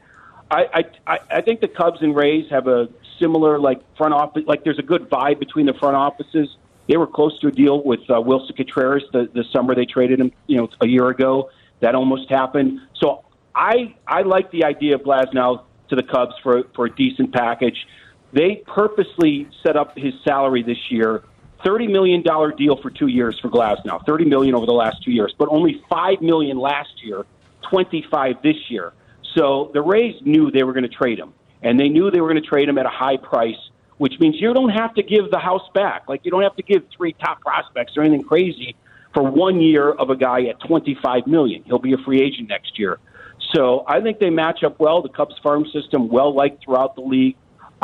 I 0.54 0.86
I, 1.08 1.20
I 1.32 1.42
think 1.42 1.62
the 1.62 1.68
Cubs 1.68 2.02
and 2.02 2.16
Rays 2.16 2.50
have 2.50 2.68
a 2.68 2.90
similar 3.20 3.60
like 3.60 3.82
front 3.98 4.14
office. 4.14 4.44
Like 4.46 4.64
there's 4.64 4.80
a 4.80 4.84
good 4.84 5.10
vibe 5.10 5.40
between 5.40 5.66
the 5.66 5.74
front 5.74 5.96
offices. 5.96 6.56
They 6.88 6.98
were 6.98 7.08
close 7.08 7.40
to 7.40 7.48
a 7.48 7.52
deal 7.52 7.82
with 7.84 8.02
uh, 8.10 8.22
Willson 8.22 8.56
Contreras 8.58 9.04
the, 9.14 9.30
the 9.34 9.46
summer 9.54 9.74
they 9.74 9.86
traded 9.86 10.20
him. 10.20 10.32
You 10.48 10.58
know, 10.58 10.70
a 10.82 10.88
year 10.88 11.10
ago. 11.10 11.50
That 11.80 11.96
almost 11.96 12.30
happened. 12.30 12.80
So 12.96 13.26
I 13.56 13.94
I 14.08 14.22
like 14.22 14.52
the 14.52 14.64
idea 14.64 14.96
of 14.96 15.02
Glasnow 15.02 15.64
to 15.90 15.96
the 15.96 16.04
Cubs 16.04 16.36
for 16.42 16.64
for 16.76 16.86
a 16.86 16.96
decent 16.96 17.34
package. 17.34 17.88
They 18.32 18.64
purposely 18.66 19.48
set 19.62 19.76
up 19.76 19.98
his 19.98 20.14
salary 20.24 20.64
this 20.64 20.90
year. 20.90 21.24
Thirty 21.64 21.88
million 21.88 22.24
dollar 22.24 22.52
deal 22.52 22.78
for 22.82 22.90
two 22.90 23.08
years 23.08 23.40
for 23.40 23.50
Glasnow. 23.50 24.06
Thirty 24.06 24.26
million 24.26 24.56
over 24.56 24.66
the 24.66 24.74
last 24.74 25.04
two 25.04 25.12
years, 25.12 25.34
but 25.38 25.50
only 25.50 25.82
five 25.90 26.22
million 26.22 26.58
last 26.58 27.04
year. 27.04 27.26
Twenty 27.62 28.06
five 28.10 28.42
this 28.42 28.70
year. 28.70 28.94
So 29.36 29.72
the 29.74 29.82
Rays 29.82 30.16
knew 30.22 30.52
they 30.52 30.64
were 30.64 30.74
going 30.74 30.84
to 30.84 30.90
trade 30.90 31.20
him, 31.20 31.34
and 31.62 31.80
they 31.80 31.90
knew 31.90 32.12
they 32.12 32.22
were 32.22 32.30
going 32.30 32.42
to 32.42 32.48
trade 32.48 32.70
him 32.70 32.78
at 32.78 32.86
a 32.86 32.90
high 32.90 33.18
price, 33.18 33.58
which 33.98 34.20
means 34.20 34.36
you 34.40 34.54
don't 34.54 34.70
have 34.70 34.94
to 34.96 35.04
give 35.04 35.32
the 35.32 35.40
house 35.40 35.68
back. 35.74 36.08
Like 36.08 36.22
you 36.24 36.32
don't 36.32 36.44
have 36.44 36.56
to 36.58 36.64
give 36.64 36.84
three 36.96 37.14
top 37.14 37.42
prospects 37.42 37.94
or 37.98 38.04
anything 38.04 38.24
crazy 38.24 38.76
for 39.14 39.24
one 39.24 39.62
year 39.62 39.92
of 39.92 40.10
a 40.10 40.16
guy 40.16 40.46
at 40.46 40.60
twenty 40.60 40.98
five 41.02 41.28
million. 41.28 41.64
He'll 41.64 41.80
be 41.80 41.94
a 41.94 41.98
free 41.98 42.22
agent 42.22 42.50
next 42.50 42.78
year. 42.78 43.00
So 43.54 43.84
I 43.88 44.02
think 44.02 44.20
they 44.20 44.30
match 44.30 44.64
up 44.64 44.80
well. 44.80 45.02
The 45.02 45.10
Cubs 45.10 45.36
farm 45.44 45.66
system 45.72 46.10
well 46.10 46.34
liked 46.34 46.64
throughout 46.64 46.96
the 46.96 47.02
league. 47.02 47.36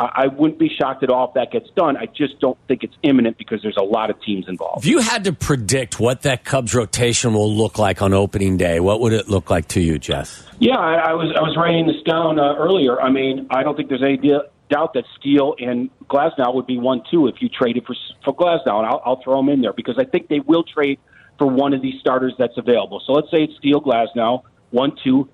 I 0.02 0.26
wouldn't 0.28 0.58
be 0.58 0.68
shocked 0.68 1.02
at 1.02 1.10
all 1.10 1.28
if 1.28 1.34
that 1.34 1.52
gets 1.52 1.68
done. 1.76 1.96
I 1.96 2.06
just 2.06 2.40
don't 2.40 2.56
think 2.68 2.84
it's 2.84 2.94
imminent 3.02 3.38
because 3.38 3.60
there's 3.62 3.76
a 3.76 3.82
lot 3.82 4.10
of 4.10 4.20
teams 4.22 4.48
involved. 4.48 4.84
If 4.84 4.90
you 4.90 4.98
had 5.00 5.24
to 5.24 5.32
predict 5.32 6.00
what 6.00 6.22
that 6.22 6.44
Cubs 6.44 6.74
rotation 6.74 7.34
will 7.34 7.52
look 7.52 7.78
like 7.78 8.00
on 8.00 8.14
opening 8.14 8.56
day, 8.56 8.80
what 8.80 9.00
would 9.00 9.12
it 9.12 9.28
look 9.28 9.50
like 9.50 9.68
to 9.68 9.80
you, 9.80 9.98
Jess? 9.98 10.46
Yeah, 10.58 10.76
I, 10.76 10.94
I 10.94 11.12
was 11.14 11.34
I 11.36 11.40
was 11.40 11.56
writing 11.56 11.86
this 11.86 12.02
down 12.04 12.38
uh, 12.38 12.54
earlier. 12.56 13.00
I 13.00 13.10
mean, 13.10 13.46
I 13.50 13.62
don't 13.62 13.76
think 13.76 13.88
there's 13.88 14.02
any 14.02 14.16
doubt 14.16 14.94
that 14.94 15.04
Steele 15.18 15.54
and 15.58 15.90
Glasnow 16.08 16.54
would 16.54 16.66
be 16.66 16.78
one 16.78 17.02
two 17.10 17.26
if 17.26 17.36
you 17.40 17.48
traded 17.48 17.84
for 17.86 17.96
for 18.24 18.34
Glasnow, 18.34 18.78
and 18.78 18.86
I'll, 18.86 19.02
I'll 19.04 19.22
throw 19.22 19.36
them 19.38 19.48
in 19.48 19.60
there 19.60 19.72
because 19.72 19.96
I 19.98 20.04
think 20.04 20.28
they 20.28 20.40
will 20.40 20.62
trade 20.62 20.98
for 21.38 21.46
one 21.46 21.72
of 21.74 21.82
these 21.82 22.00
starters 22.00 22.34
that's 22.38 22.56
available. 22.56 23.02
So 23.06 23.12
let's 23.12 23.30
say 23.30 23.44
it's 23.44 23.56
Steele, 23.56 23.80
Glasnow, 23.80 24.42
one 24.70 24.92
two, 25.02 25.28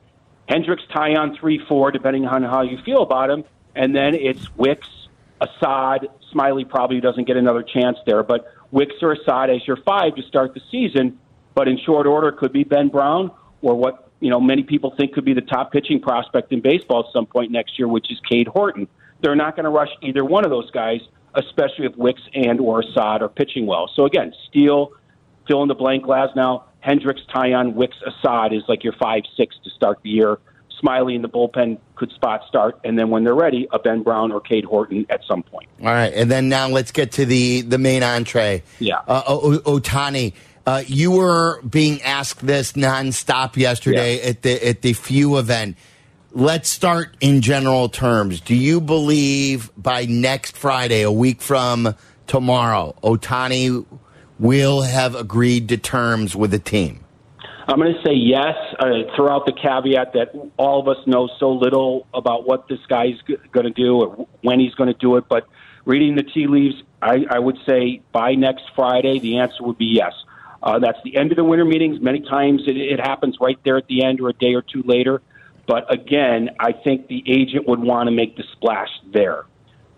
Hendricks, 0.48 0.82
Taillon, 0.94 1.38
three 1.38 1.60
four, 1.68 1.90
depending 1.90 2.26
on 2.26 2.42
how 2.42 2.62
you 2.62 2.78
feel 2.84 3.02
about 3.02 3.30
him, 3.30 3.44
and 3.76 3.94
then 3.94 4.14
it's 4.14 4.54
Wicks, 4.56 4.88
Assad, 5.40 6.08
Smyly 6.34 6.68
probably 6.68 7.00
doesn't 7.00 7.24
get 7.24 7.36
another 7.36 7.62
chance 7.62 7.98
there, 8.06 8.22
but 8.22 8.46
Wicks 8.70 8.94
or 9.02 9.12
Assad 9.12 9.50
as 9.50 9.66
your 9.66 9.76
five 9.76 10.16
to 10.16 10.22
start 10.22 10.54
the 10.54 10.60
season. 10.70 11.18
But 11.54 11.68
in 11.68 11.78
short 11.78 12.06
order, 12.06 12.32
could 12.32 12.52
be 12.52 12.64
Ben 12.64 12.88
Brown 12.88 13.30
or 13.62 13.74
what 13.74 14.10
you 14.20 14.30
know 14.30 14.40
many 14.40 14.62
people 14.62 14.94
think 14.96 15.12
could 15.12 15.24
be 15.24 15.34
the 15.34 15.40
top 15.42 15.72
pitching 15.72 16.00
prospect 16.00 16.52
in 16.52 16.60
baseball 16.60 17.04
at 17.06 17.12
some 17.12 17.26
point 17.26 17.50
next 17.50 17.78
year, 17.78 17.88
which 17.88 18.10
is 18.10 18.18
Cade 18.28 18.48
Horton. 18.48 18.88
They're 19.20 19.36
not 19.36 19.56
going 19.56 19.64
to 19.64 19.70
rush 19.70 19.90
either 20.02 20.24
one 20.24 20.44
of 20.44 20.50
those 20.50 20.70
guys, 20.70 21.00
especially 21.34 21.86
if 21.86 21.96
Wicks 21.96 22.22
and 22.34 22.60
or 22.60 22.80
Assad 22.80 23.22
are 23.22 23.28
pitching 23.28 23.66
well. 23.66 23.90
So 23.94 24.04
again, 24.04 24.34
Steele, 24.48 24.92
fill 25.46 25.62
in 25.62 25.68
the 25.68 25.74
blank 25.74 26.04
Glasnow, 26.04 26.64
Hendricks, 26.80 27.22
Taillon, 27.34 27.74
Wicks, 27.74 27.96
Assad 28.06 28.52
is 28.52 28.62
like 28.68 28.84
your 28.84 28.94
five 28.94 29.22
six 29.36 29.56
to 29.64 29.70
start 29.70 30.00
the 30.02 30.10
year. 30.10 30.38
Smyly 30.82 31.14
in 31.16 31.22
the 31.22 31.28
bullpen 31.28 31.78
could 31.94 32.10
spot 32.12 32.42
start, 32.48 32.78
and 32.84 32.98
then 32.98 33.08
when 33.10 33.24
they're 33.24 33.34
ready, 33.34 33.66
a 33.72 33.78
Ben 33.78 34.02
Brown 34.02 34.30
or 34.30 34.40
Cade 34.40 34.64
Horton 34.64 35.06
at 35.08 35.20
some 35.26 35.42
point. 35.42 35.68
All 35.80 35.86
right, 35.86 36.12
and 36.12 36.30
then 36.30 36.48
now 36.48 36.68
let's 36.68 36.92
get 36.92 37.12
to 37.12 37.24
the 37.24 37.62
the 37.62 37.78
main 37.78 38.02
entree. 38.02 38.62
Yeah. 38.78 38.96
uh, 39.08 39.22
o- 39.26 39.54
O- 39.64 39.78
Ohtani. 39.80 40.34
Uh, 40.66 40.82
you 40.86 41.12
were 41.12 41.62
being 41.62 42.02
asked 42.02 42.44
this 42.44 42.72
nonstop 42.72 43.56
yesterday 43.56 44.16
Yeah. 44.22 44.30
at 44.30 44.42
the 44.42 44.68
at 44.68 44.82
the 44.82 44.92
few 44.92 45.38
event. 45.38 45.76
Let's 46.32 46.68
start 46.68 47.16
in 47.20 47.40
general 47.40 47.88
terms. 47.88 48.40
Do 48.42 48.54
you 48.54 48.80
believe 48.82 49.70
by 49.78 50.04
next 50.04 50.56
Friday, 50.58 51.00
a 51.02 51.10
week 51.12 51.40
from 51.40 51.94
tomorrow, 52.26 52.94
Ohtani 53.02 53.86
will 54.38 54.82
have 54.82 55.14
agreed 55.14 55.70
to 55.70 55.78
terms 55.78 56.36
with 56.36 56.50
the 56.50 56.58
team? 56.58 57.00
I'm 57.68 57.80
going 57.80 57.94
to 57.94 58.02
say 58.02 58.14
yes. 58.14 58.54
Uh, 58.78 59.12
throw 59.16 59.28
out 59.28 59.44
the 59.44 59.52
caveat 59.52 60.12
that 60.12 60.32
all 60.56 60.80
of 60.80 60.88
us 60.88 61.04
know 61.06 61.28
so 61.38 61.50
little 61.50 62.06
about 62.14 62.46
what 62.46 62.68
this 62.68 62.78
guy's 62.88 63.16
g- 63.26 63.36
going 63.50 63.66
to 63.66 63.72
do 63.72 63.96
or 63.96 64.28
when 64.42 64.60
he's 64.60 64.74
going 64.74 64.92
to 64.92 64.98
do 64.98 65.16
it. 65.16 65.24
But 65.28 65.48
reading 65.84 66.14
the 66.14 66.22
tea 66.22 66.46
leaves, 66.46 66.76
I, 67.02 67.24
I 67.28 67.40
would 67.40 67.58
say 67.66 68.02
by 68.12 68.34
next 68.34 68.64
Friday, 68.76 69.18
the 69.18 69.38
answer 69.38 69.64
would 69.64 69.78
be 69.78 69.86
yes. 69.86 70.12
Uh, 70.62 70.78
that's 70.78 70.98
the 71.04 71.16
end 71.16 71.32
of 71.32 71.36
the 71.36 71.44
winter 71.44 71.64
meetings. 71.64 72.00
Many 72.00 72.20
times 72.20 72.62
it, 72.68 72.76
it 72.76 73.00
happens 73.00 73.36
right 73.40 73.58
there 73.64 73.76
at 73.76 73.88
the 73.88 74.04
end 74.04 74.20
or 74.20 74.28
a 74.28 74.32
day 74.32 74.54
or 74.54 74.62
two 74.62 74.82
later. 74.84 75.20
But 75.66 75.92
again, 75.92 76.50
I 76.60 76.70
think 76.72 77.08
the 77.08 77.24
agent 77.26 77.66
would 77.66 77.80
want 77.80 78.06
to 78.06 78.12
make 78.12 78.36
the 78.36 78.44
splash 78.52 78.90
there. 79.12 79.44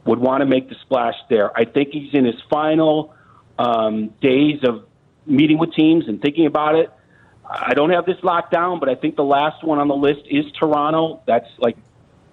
Would 0.06 0.18
want 0.18 0.40
to 0.40 0.46
make 0.46 0.70
the 0.70 0.76
splash 0.82 1.16
there. 1.28 1.56
I 1.56 1.66
think 1.66 1.90
he's 1.90 2.14
in 2.14 2.24
his 2.24 2.40
final 2.48 3.14
um, 3.58 4.08
days 4.22 4.60
of 4.64 4.86
meeting 5.26 5.58
with 5.58 5.74
teams 5.74 6.08
and 6.08 6.22
thinking 6.22 6.46
about 6.46 6.74
it. 6.74 6.90
I 7.48 7.74
don't 7.74 7.90
have 7.90 8.04
this 8.04 8.22
locked 8.22 8.52
down, 8.52 8.78
but 8.78 8.88
I 8.88 8.94
think 8.94 9.16
the 9.16 9.24
last 9.24 9.64
one 9.64 9.78
on 9.78 9.88
the 9.88 9.96
list 9.96 10.20
is 10.26 10.44
Toronto. 10.52 11.22
That's 11.26 11.48
like 11.58 11.76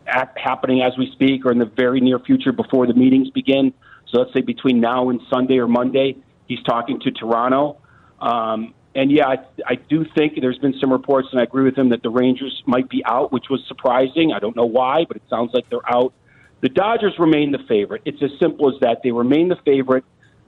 happening 0.05 0.81
as 0.81 0.97
we 0.97 1.09
speak 1.11 1.45
or 1.45 1.51
in 1.51 1.59
the 1.59 1.65
very 1.65 2.01
near 2.01 2.19
future 2.19 2.51
before 2.51 2.85
the 2.85 2.93
meetings 2.93 3.29
begin. 3.29 3.73
So 4.07 4.19
let's 4.19 4.33
say 4.33 4.41
between 4.41 4.79
now 4.79 5.09
and 5.09 5.21
Sunday 5.29 5.57
or 5.57 5.67
Monday, 5.67 6.17
he's 6.47 6.61
talking 6.63 6.99
to 7.01 7.11
Toronto. 7.11 7.77
Um, 8.19 8.73
and 8.93 9.11
yeah, 9.11 9.27
I, 9.27 9.37
I 9.65 9.75
do 9.75 10.05
think 10.15 10.39
there's 10.39 10.57
been 10.57 10.77
some 10.79 10.91
reports, 10.91 11.29
and 11.31 11.39
I 11.39 11.43
agree 11.43 11.63
with 11.63 11.77
him 11.77 11.89
that 11.89 12.03
the 12.03 12.09
Rangers 12.09 12.63
might 12.65 12.89
be 12.89 13.03
out, 13.05 13.31
which 13.31 13.49
was 13.49 13.63
surprising. 13.67 14.31
I 14.31 14.39
don't 14.39 14.55
know 14.55 14.65
why, 14.65 15.05
but 15.05 15.17
it 15.17 15.23
sounds 15.29 15.53
like 15.53 15.69
they're 15.69 15.89
out. 15.91 16.13
The 16.61 16.69
Dodgers 16.69 17.13
remain 17.19 17.51
the 17.51 17.59
favorite. 17.67 18.03
It's 18.05 18.21
as 18.23 18.31
simple 18.39 18.73
as 18.73 18.79
that. 18.81 19.01
They 19.03 19.11
remain 19.11 19.49
the 19.49 19.57
favorite. 19.65 20.05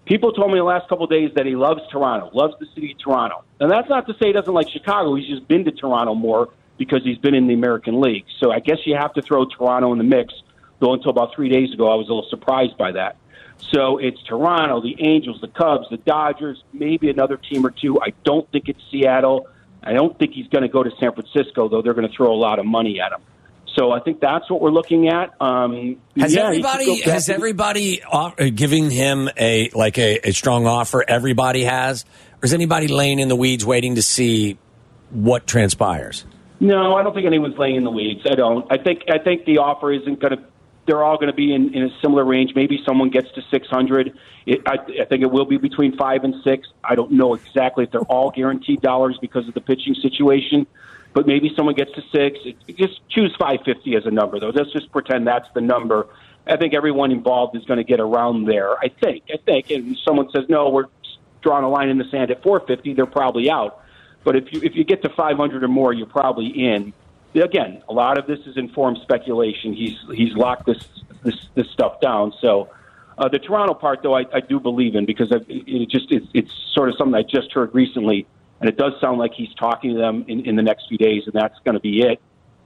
People 0.07 0.31
told 0.31 0.51
me 0.51 0.57
the 0.57 0.63
last 0.63 0.87
couple 0.87 1.03
of 1.03 1.09
days 1.09 1.31
that 1.35 1.45
he 1.45 1.57
loves 1.57 1.81
Toronto, 1.91 2.29
loves 2.33 2.53
the 2.61 2.65
city 2.73 2.93
of 2.93 2.97
Toronto. 2.97 3.43
And 3.59 3.69
that's 3.69 3.89
not 3.89 4.07
to 4.07 4.13
say 4.13 4.27
he 4.27 4.31
doesn't 4.31 4.53
like 4.53 4.69
Chicago. 4.69 5.15
He's 5.15 5.27
just 5.27 5.45
been 5.49 5.65
to 5.65 5.71
Toronto 5.71 6.15
more 6.15 6.49
because 6.77 7.03
he's 7.03 7.17
been 7.17 7.35
in 7.35 7.47
the 7.47 7.53
American 7.53 7.99
League. 7.99 8.23
So 8.39 8.51
I 8.51 8.59
guess 8.59 8.77
you 8.85 8.95
have 8.95 9.13
to 9.15 9.21
throw 9.21 9.45
Toronto 9.45 9.91
in 9.91 9.97
the 9.97 10.05
mix. 10.05 10.33
Though 10.79 10.93
until 10.93 11.09
about 11.09 11.35
three 11.35 11.49
days 11.49 11.73
ago, 11.73 11.91
I 11.91 11.95
was 11.95 12.07
a 12.07 12.13
little 12.13 12.29
surprised 12.29 12.77
by 12.77 12.93
that. 12.93 13.17
So 13.73 13.97
it's 13.97 14.21
Toronto, 14.23 14.79
the 14.81 14.95
Angels, 14.99 15.41
the 15.41 15.47
Cubs, 15.49 15.87
the 15.89 15.97
Dodgers, 15.97 16.63
maybe 16.71 17.09
another 17.09 17.35
team 17.35 17.65
or 17.65 17.71
two. 17.71 17.99
I 17.99 18.13
don't 18.23 18.49
think 18.51 18.69
it's 18.69 18.79
Seattle. 18.89 19.47
I 19.83 19.93
don't 19.93 20.17
think 20.17 20.33
he's 20.33 20.47
going 20.47 20.61
to 20.61 20.69
go 20.69 20.83
to 20.83 20.91
San 20.99 21.13
Francisco, 21.13 21.67
though 21.67 21.81
they're 21.81 21.95
going 21.95 22.07
to 22.07 22.15
throw 22.15 22.31
a 22.31 22.37
lot 22.37 22.59
of 22.59 22.65
money 22.65 23.01
at 23.01 23.11
him. 23.11 23.21
So 23.77 23.91
I 23.91 23.99
think 23.99 24.19
that's 24.19 24.49
what 24.49 24.59
we're 24.59 24.71
looking 24.71 25.07
at. 25.07 25.39
Um, 25.39 25.97
Has 26.17 26.33
yeah, 26.33 26.45
everybody 26.45 27.01
has 27.01 27.29
everybody 27.29 28.01
uh, 28.03 28.31
giving 28.53 28.89
him 28.89 29.29
a 29.37 29.69
like 29.73 29.99
a, 29.99 30.29
a 30.29 30.31
strong 30.31 30.65
offer? 30.65 31.03
Everybody 31.07 31.63
has, 31.63 32.03
or 32.41 32.45
is 32.45 32.53
anybody 32.53 32.87
laying 32.87 33.19
in 33.19 33.27
the 33.27 33.35
weeds 33.35 33.65
waiting 33.65 33.95
to 33.95 34.01
see 34.01 34.57
what 35.11 35.45
transpires? 35.45 36.25
No, 36.59 36.95
I 36.95 37.03
don't 37.03 37.13
think 37.13 37.27
anyone's 37.27 37.57
laying 37.57 37.75
in 37.75 37.83
the 37.83 37.91
weeds. 37.91 38.21
I 38.27 38.33
don't. 38.33 38.65
I 38.71 38.77
think 38.77 39.03
I 39.11 39.19
think 39.19 39.45
the 39.45 39.59
offer 39.59 39.93
isn't 39.93 40.19
going 40.19 40.37
to. 40.37 40.43
They're 40.87 41.03
all 41.03 41.17
going 41.17 41.27
to 41.27 41.35
be 41.35 41.53
in, 41.53 41.73
in 41.75 41.83
a 41.83 41.89
similar 42.01 42.23
range. 42.25 42.53
Maybe 42.55 42.79
someone 42.85 43.09
gets 43.09 43.29
to 43.33 43.41
600. 43.51 44.17
It, 44.45 44.61
I, 44.65 44.77
I 45.01 45.05
think 45.05 45.21
it 45.21 45.29
will 45.29 45.45
be 45.45 45.57
between 45.57 45.97
five 45.97 46.23
and 46.23 46.33
six. 46.45 46.65
I 46.81 46.95
don't 46.95 47.11
know 47.11 47.33
exactly 47.33 47.83
if 47.83 47.91
they're 47.91 48.01
all 48.03 48.31
guaranteed 48.31 48.81
dollars 48.81 49.17
because 49.19 49.47
of 49.49 49.53
the 49.53 49.59
pitching 49.59 49.95
situation, 49.95 50.65
but 51.17 51.25
maybe 51.25 51.51
someone 51.55 51.73
gets 51.73 51.91
to 51.93 52.03
six. 52.11 52.37
Just 52.77 53.01
choose 53.09 53.35
550 53.39 53.95
as 53.95 54.05
a 54.05 54.11
number, 54.11 54.39
though. 54.39 54.49
Let's 54.49 54.71
just 54.71 54.91
pretend 54.91 55.25
that's 55.25 55.47
the 55.55 55.61
number. 55.61 56.05
I 56.45 56.57
think 56.57 56.75
everyone 56.75 57.11
involved 57.11 57.55
is 57.55 57.65
going 57.65 57.77
to 57.77 57.83
get 57.83 57.99
around 57.99 58.45
there. 58.45 58.77
I 58.77 58.89
think. 58.89 59.23
I 59.33 59.37
think. 59.43 59.71
And 59.71 59.93
if 59.93 59.99
someone 60.01 60.29
says 60.29 60.43
no, 60.47 60.69
we're 60.69 60.85
drawing 61.41 61.63
a 61.63 61.69
line 61.69 61.89
in 61.89 61.97
the 61.97 62.07
sand 62.11 62.29
at 62.29 62.43
450. 62.43 62.93
They're 62.93 63.07
probably 63.07 63.49
out. 63.49 63.81
But 64.23 64.35
if 64.35 64.53
you 64.53 64.61
if 64.61 64.75
you 64.75 64.83
get 64.83 65.01
to 65.01 65.09
500 65.09 65.63
or 65.63 65.67
more, 65.67 65.91
you're 65.91 66.05
probably 66.05 66.49
in. 66.49 66.93
Again, 67.33 67.81
a 67.89 67.93
lot 67.93 68.19
of 68.19 68.27
this 68.27 68.45
is 68.45 68.55
informed 68.55 68.99
speculation. 69.01 69.73
He's 69.73 69.97
he's 70.13 70.35
locked 70.35 70.67
this 70.67 70.87
this 71.23 71.47
this 71.55 71.67
stuff 71.71 71.99
down. 71.99 72.31
So 72.41 72.69
uh, 73.17 73.27
the 73.27 73.39
Toronto 73.39 73.73
part, 73.73 74.03
though, 74.03 74.15
I, 74.15 74.25
I 74.31 74.41
do 74.41 74.59
believe 74.59 74.93
in 74.93 75.07
because 75.07 75.31
I, 75.31 75.37
it 75.47 75.89
just 75.89 76.11
it's, 76.11 76.27
it's 76.35 76.51
sort 76.75 76.89
of 76.89 76.95
something 76.95 77.15
I 77.15 77.23
just 77.23 77.51
heard 77.53 77.73
recently, 77.73 78.27
and 78.59 78.69
it 78.69 78.77
does 78.77 78.93
sound 78.99 79.19
like 79.19 79.33
he's 79.33 79.53
talking 79.55 79.93
to 79.93 79.99
them 79.99 80.25
in, 80.27 80.45
in 80.45 80.55
the 80.55 80.63
next 80.63 80.87
few 80.87 80.97
days, 80.97 81.23
and 81.25 81.33
that's 81.33 81.57
going 81.63 81.75
to 81.75 81.79
be 81.79 82.01
it. 82.01 82.19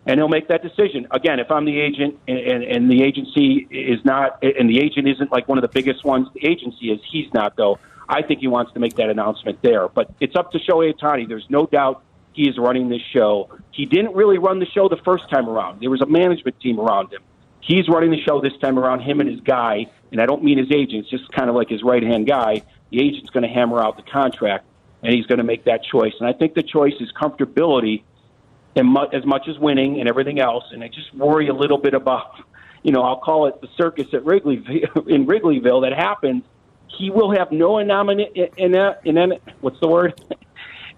And 0.05 0.19
he'll 0.19 0.29
make 0.29 0.48
that 0.48 0.63
decision 0.63 1.07
again. 1.12 1.39
If 1.39 1.51
I'm 1.51 1.65
the 1.65 1.79
agent, 1.79 2.19
and, 2.27 2.38
and, 2.39 2.63
and 2.63 2.91
the 2.91 3.03
agency 3.03 3.67
is 3.69 4.03
not, 4.03 4.43
and 4.43 4.69
the 4.69 4.79
agent 4.79 5.07
isn't 5.07 5.31
like 5.31 5.48
one 5.48 5.57
of 5.57 5.62
the 5.62 5.67
biggest 5.67 6.03
ones, 6.03 6.27
the 6.33 6.48
agency 6.48 6.91
is. 6.91 7.00
He's 7.12 7.31
not 7.33 7.55
though. 7.55 7.79
I 8.10 8.21
think 8.21 8.39
he 8.39 8.48
wants 8.48 8.74
to 8.74 8.79
make 8.79 8.95
that 8.95 9.10
announcement 9.10 9.62
there. 9.62 9.88
But 9.88 10.12
it's 10.19 10.36
up 10.36 10.51
to 10.51 10.60
Shohei 10.60 10.93
Ohtani. 10.93 11.27
There's 11.27 11.45
no 11.50 11.65
doubt 11.65 12.03
he 12.33 12.50
is 12.50 12.57
running 12.57 12.89
this 12.89 13.01
show. 13.13 13.50
He 13.71 13.86
didn't 13.86 14.15
really 14.15 14.38
run 14.38 14.60
the 14.60 14.65
show 14.65 14.89
the 14.89 15.01
first 15.05 15.29
time 15.29 15.48
around. 15.48 15.81
There 15.81 15.89
was 15.89 16.01
a 16.01 16.05
management 16.05 16.60
team 16.60 16.79
around 16.79 17.13
him. 17.13 17.21
He's 17.62 17.88
running 17.88 18.12
the 18.12 18.21
show 18.21 18.41
this 18.41 18.57
time 18.62 18.79
around, 18.79 19.01
him 19.01 19.19
and 19.19 19.29
his 19.29 19.39
guy. 19.41 19.86
And 20.12 20.19
I 20.19 20.25
don't 20.25 20.43
mean 20.43 20.57
his 20.57 20.71
agent, 20.71 21.05
it's 21.05 21.10
just 21.10 21.31
kind 21.31 21.50
of 21.50 21.55
like 21.55 21.69
his 21.69 21.83
right 21.83 22.03
hand 22.03 22.27
guy. 22.27 22.63
The 22.89 23.00
agent's 23.00 23.29
going 23.29 23.43
to 23.43 23.50
hammer 23.50 23.79
out 23.79 23.95
the 23.98 24.03
contract, 24.03 24.65
and 25.03 25.13
he's 25.13 25.25
going 25.25 25.38
to 25.39 25.43
make 25.43 25.65
that 25.65 25.81
choice. 25.84 26.13
And 26.20 26.27
I 26.29 26.34
think 26.34 26.53
the 26.53 26.63
choice 26.63 26.93
is 27.00 27.12
comfortability 27.20 28.03
and 28.75 28.88
mu- 28.88 29.08
as 29.12 29.25
much 29.25 29.48
as 29.48 29.58
winning 29.60 30.00
and 30.00 30.08
everything 30.08 30.39
else. 30.39 30.63
And 30.72 30.84
I 30.84 30.88
just 30.88 31.13
worry 31.13 31.48
a 31.48 31.53
little 31.53 31.77
bit 31.77 31.93
about, 31.93 32.36
you 32.84 32.91
know, 32.91 33.01
I'll 33.03 33.20
call 33.20 33.48
it 33.48 33.60
the 33.62 33.67
circus 33.77 34.08
at 34.13 34.24
Wrigley 34.25 34.55
in 35.08 35.25
Wrigleyville 35.25 35.81
that 35.89 35.93
happens. 35.98 36.43
He 36.88 37.10
will 37.10 37.31
have 37.38 37.51
no 37.51 37.79
anonymity. 37.79 38.50
In, 38.58 38.75
in, 39.05 39.17
in, 39.17 39.34
what's 39.62 39.79
the 39.79 39.88
word? 39.88 40.20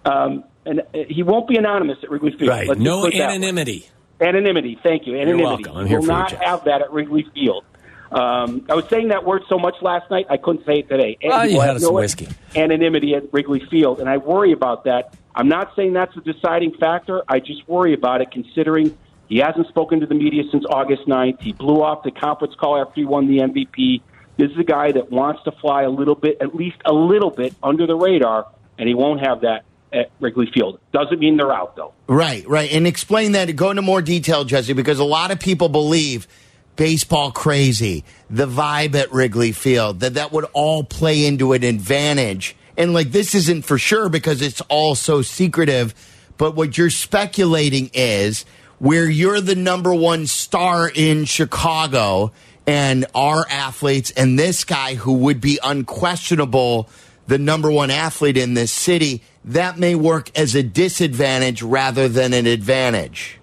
Um, 0.06 0.44
and 0.66 0.80
uh, 0.80 0.84
he 1.08 1.22
won't 1.22 1.48
be 1.48 1.56
anonymous 1.56 1.96
at 2.02 2.10
Wrigley 2.10 2.32
Field. 2.32 2.50
Right. 2.50 2.68
Let's 2.68 2.78
No 2.78 3.00
put 3.00 3.14
it 3.14 3.18
that 3.18 3.28
way. 3.28 3.34
anonymity. 3.36 3.88
Anonymity. 4.20 4.78
Thank 4.82 5.06
you. 5.06 5.14
Anonymity. 5.14 5.44
welcome. 5.44 5.76
I'm 5.78 5.86
here 5.86 5.98
will 5.98 6.04
for 6.06 6.12
you, 6.12 6.18
not 6.18 6.28
Jeff. 6.30 6.42
have 6.42 6.64
that 6.66 6.82
at 6.82 6.92
Wrigley 6.92 7.26
Field. 7.32 7.64
Um, 8.12 8.66
I 8.68 8.74
was 8.74 8.88
saying 8.88 9.08
that 9.08 9.24
word 9.24 9.42
so 9.48 9.58
much 9.58 9.74
last 9.82 10.10
night, 10.10 10.26
I 10.30 10.36
couldn't 10.36 10.64
say 10.64 10.80
it 10.80 10.88
today. 10.88 11.18
Well, 11.22 11.46
He 11.46 11.54
you 11.54 11.60
had 11.60 11.80
some 11.80 11.94
whiskey. 11.94 12.28
Anonymity 12.54 13.14
at 13.14 13.32
Wrigley 13.32 13.64
Field, 13.70 14.00
and 14.00 14.08
I 14.08 14.18
worry 14.18 14.52
about 14.52 14.84
that. 14.84 15.14
I'm 15.34 15.48
not 15.48 15.74
saying 15.74 15.94
that's 15.94 16.16
a 16.16 16.20
deciding 16.20 16.74
factor. 16.74 17.22
I 17.28 17.40
just 17.40 17.68
worry 17.68 17.92
about 17.92 18.20
it, 18.20 18.30
considering 18.30 18.96
he 19.28 19.38
hasn't 19.38 19.66
spoken 19.68 20.00
to 20.00 20.06
the 20.06 20.14
media 20.14 20.44
since 20.52 20.64
August 20.68 21.06
9th. 21.08 21.40
He 21.40 21.52
blew 21.52 21.82
off 21.82 22.04
the 22.04 22.12
conference 22.12 22.54
call 22.54 22.80
after 22.80 22.94
he 22.94 23.04
won 23.04 23.26
the 23.26 23.38
MVP. 23.38 24.02
This 24.36 24.50
is 24.50 24.58
a 24.58 24.64
guy 24.64 24.92
that 24.92 25.10
wants 25.10 25.42
to 25.44 25.52
fly 25.52 25.82
a 25.82 25.90
little 25.90 26.14
bit, 26.14 26.38
at 26.40 26.54
least 26.54 26.76
a 26.84 26.92
little 26.92 27.30
bit, 27.30 27.54
under 27.62 27.86
the 27.86 27.96
radar, 27.96 28.46
and 28.78 28.88
he 28.88 28.94
won't 28.94 29.20
have 29.26 29.40
that 29.40 29.64
at 29.92 30.10
Wrigley 30.20 30.50
Field. 30.52 30.80
Doesn't 30.92 31.20
mean 31.20 31.36
they're 31.36 31.52
out, 31.52 31.76
though. 31.76 31.94
Right, 32.08 32.46
right. 32.48 32.70
And 32.72 32.86
explain 32.86 33.32
that. 33.32 33.54
Go 33.56 33.70
into 33.70 33.82
more 33.82 34.02
detail, 34.02 34.44
Jesse, 34.44 34.72
because 34.72 34.98
a 34.98 35.04
lot 35.04 35.30
of 35.30 35.38
people 35.40 35.68
believe 35.68 36.26
baseball 36.76 37.30
crazy, 37.30 38.04
the 38.30 38.46
vibe 38.46 38.94
at 38.94 39.12
Wrigley 39.12 39.52
Field, 39.52 40.00
that 40.00 40.14
that 40.14 40.32
would 40.32 40.46
all 40.52 40.84
play 40.84 41.26
into 41.26 41.52
an 41.52 41.62
advantage. 41.62 42.56
And 42.76 42.92
like 42.92 43.12
this 43.12 43.34
isn't 43.34 43.64
for 43.64 43.78
sure 43.78 44.08
because 44.08 44.42
it's 44.42 44.60
all 44.62 44.94
so 44.94 45.22
secretive. 45.22 45.94
But 46.36 46.56
what 46.56 46.76
you're 46.76 46.90
speculating 46.90 47.90
is 47.94 48.44
where 48.78 49.08
you're 49.08 49.40
the 49.40 49.54
number 49.54 49.94
one 49.94 50.26
star 50.26 50.90
in 50.92 51.24
Chicago 51.24 52.32
and 52.66 53.06
our 53.14 53.46
athletes 53.48 54.10
and 54.12 54.38
this 54.38 54.64
guy 54.64 54.94
who 54.94 55.12
would 55.14 55.40
be 55.40 55.58
unquestionable 55.62 56.88
the 57.26 57.38
number 57.38 57.70
one 57.70 57.90
athlete 57.90 58.36
in 58.36 58.54
this 58.54 58.72
city, 58.72 59.22
that 59.44 59.78
may 59.78 59.94
work 59.94 60.30
as 60.36 60.54
a 60.54 60.62
disadvantage 60.62 61.62
rather 61.62 62.08
than 62.08 62.32
an 62.32 62.46
advantage. 62.46 63.38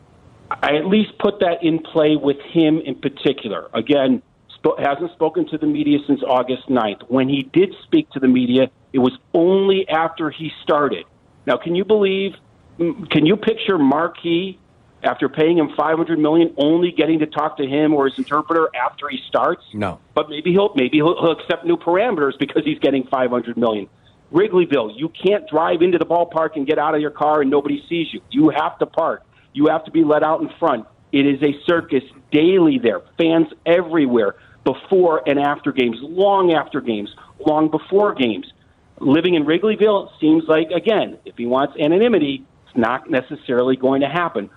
I 0.62 0.76
at 0.76 0.86
least 0.86 1.18
put 1.20 1.40
that 1.40 1.64
in 1.64 1.80
play 1.80 2.16
with 2.16 2.38
him 2.42 2.80
in 2.80 2.96
particular. 2.96 3.70
Again, 3.74 4.22
sp- 4.58 4.78
hasn't 4.80 5.12
spoken 5.14 5.48
to 5.50 5.58
the 5.58 5.66
media 5.66 6.00
since 6.08 6.22
August 6.28 6.68
9th. 6.70 7.04
When 7.08 7.30
he 7.30 7.44
did 7.44 7.74
speak 7.84 8.10
to 8.12 8.20
the 8.20 8.28
media, 8.28 8.70
it 8.94 9.00
was 9.00 9.14
only 9.34 9.88
after 9.88 10.30
he 10.30 10.52
started. 10.64 11.06
Now, 11.46 11.58
can 11.58 11.76
you 11.76 11.86
believe? 11.86 12.34
Can 12.78 13.26
you 13.26 13.36
picture 13.36 13.78
Marquee 13.78 14.60
after 15.04 15.30
paying 15.30 15.58
him 15.58 15.70
500 15.76 16.20
million, 16.20 16.54
only 16.58 16.92
getting 16.92 17.20
to 17.20 17.26
talk 17.26 17.58
to 17.58 17.66
him 17.66 17.94
or 17.94 18.08
his 18.08 18.18
interpreter 18.18 18.70
after 18.76 19.08
he 19.10 19.20
starts? 19.28 19.64
No. 19.74 20.00
But 20.14 20.30
maybe 20.30 20.52
he'll 20.52 20.74
maybe 20.76 20.98
he'll, 20.98 21.20
he'll 21.20 21.32
accept 21.32 21.66
new 21.66 21.78
parameters 21.78 22.38
because 22.40 22.64
he's 22.66 22.80
getting 22.80 23.06
500 23.08 23.58
million. 23.58 23.88
Wrigleyville, 24.34 24.98
you 24.98 25.10
can't 25.10 25.48
drive 25.50 25.82
into 25.82 25.98
the 25.98 26.06
ballpark 26.06 26.56
and 26.56 26.66
get 26.66 26.80
out 26.80 26.96
of 26.96 27.02
your 27.02 27.12
car 27.12 27.42
and 27.42 27.52
nobody 27.52 27.84
sees 27.90 28.14
you. 28.14 28.22
You 28.30 28.50
have 28.50 28.78
to 28.80 28.86
park. 28.86 29.24
You 29.54 29.68
have 29.68 29.84
to 29.86 29.92
be 29.92 30.04
let 30.04 30.24
out 30.24 30.42
in 30.42 30.50
front. 30.60 30.86
It 31.12 31.26
is 31.26 31.42
a 31.44 31.54
circus 31.66 32.04
daily 32.32 32.80
there. 32.80 33.02
Fans 33.18 33.48
everywhere, 33.66 34.36
before 34.64 35.28
and 35.28 35.40
after 35.40 35.72
games, 35.72 35.98
long 36.02 36.54
after 36.54 36.82
games, 36.82 37.14
long 37.46 37.70
before 37.70 38.14
games. 38.14 38.52
Living 39.00 39.34
in 39.34 39.44
Wrigleyville 39.46 40.10
seems 40.20 40.44
like, 40.48 40.70
again, 40.70 41.18
if 41.26 41.36
he 41.36 41.48
wants 41.48 41.76
anonymity, 41.80 42.46
it's 42.68 42.78
not 42.78 43.10
necessarily 43.10 43.76
going 43.76 44.02
to 44.02 44.08
happen. 44.08 44.50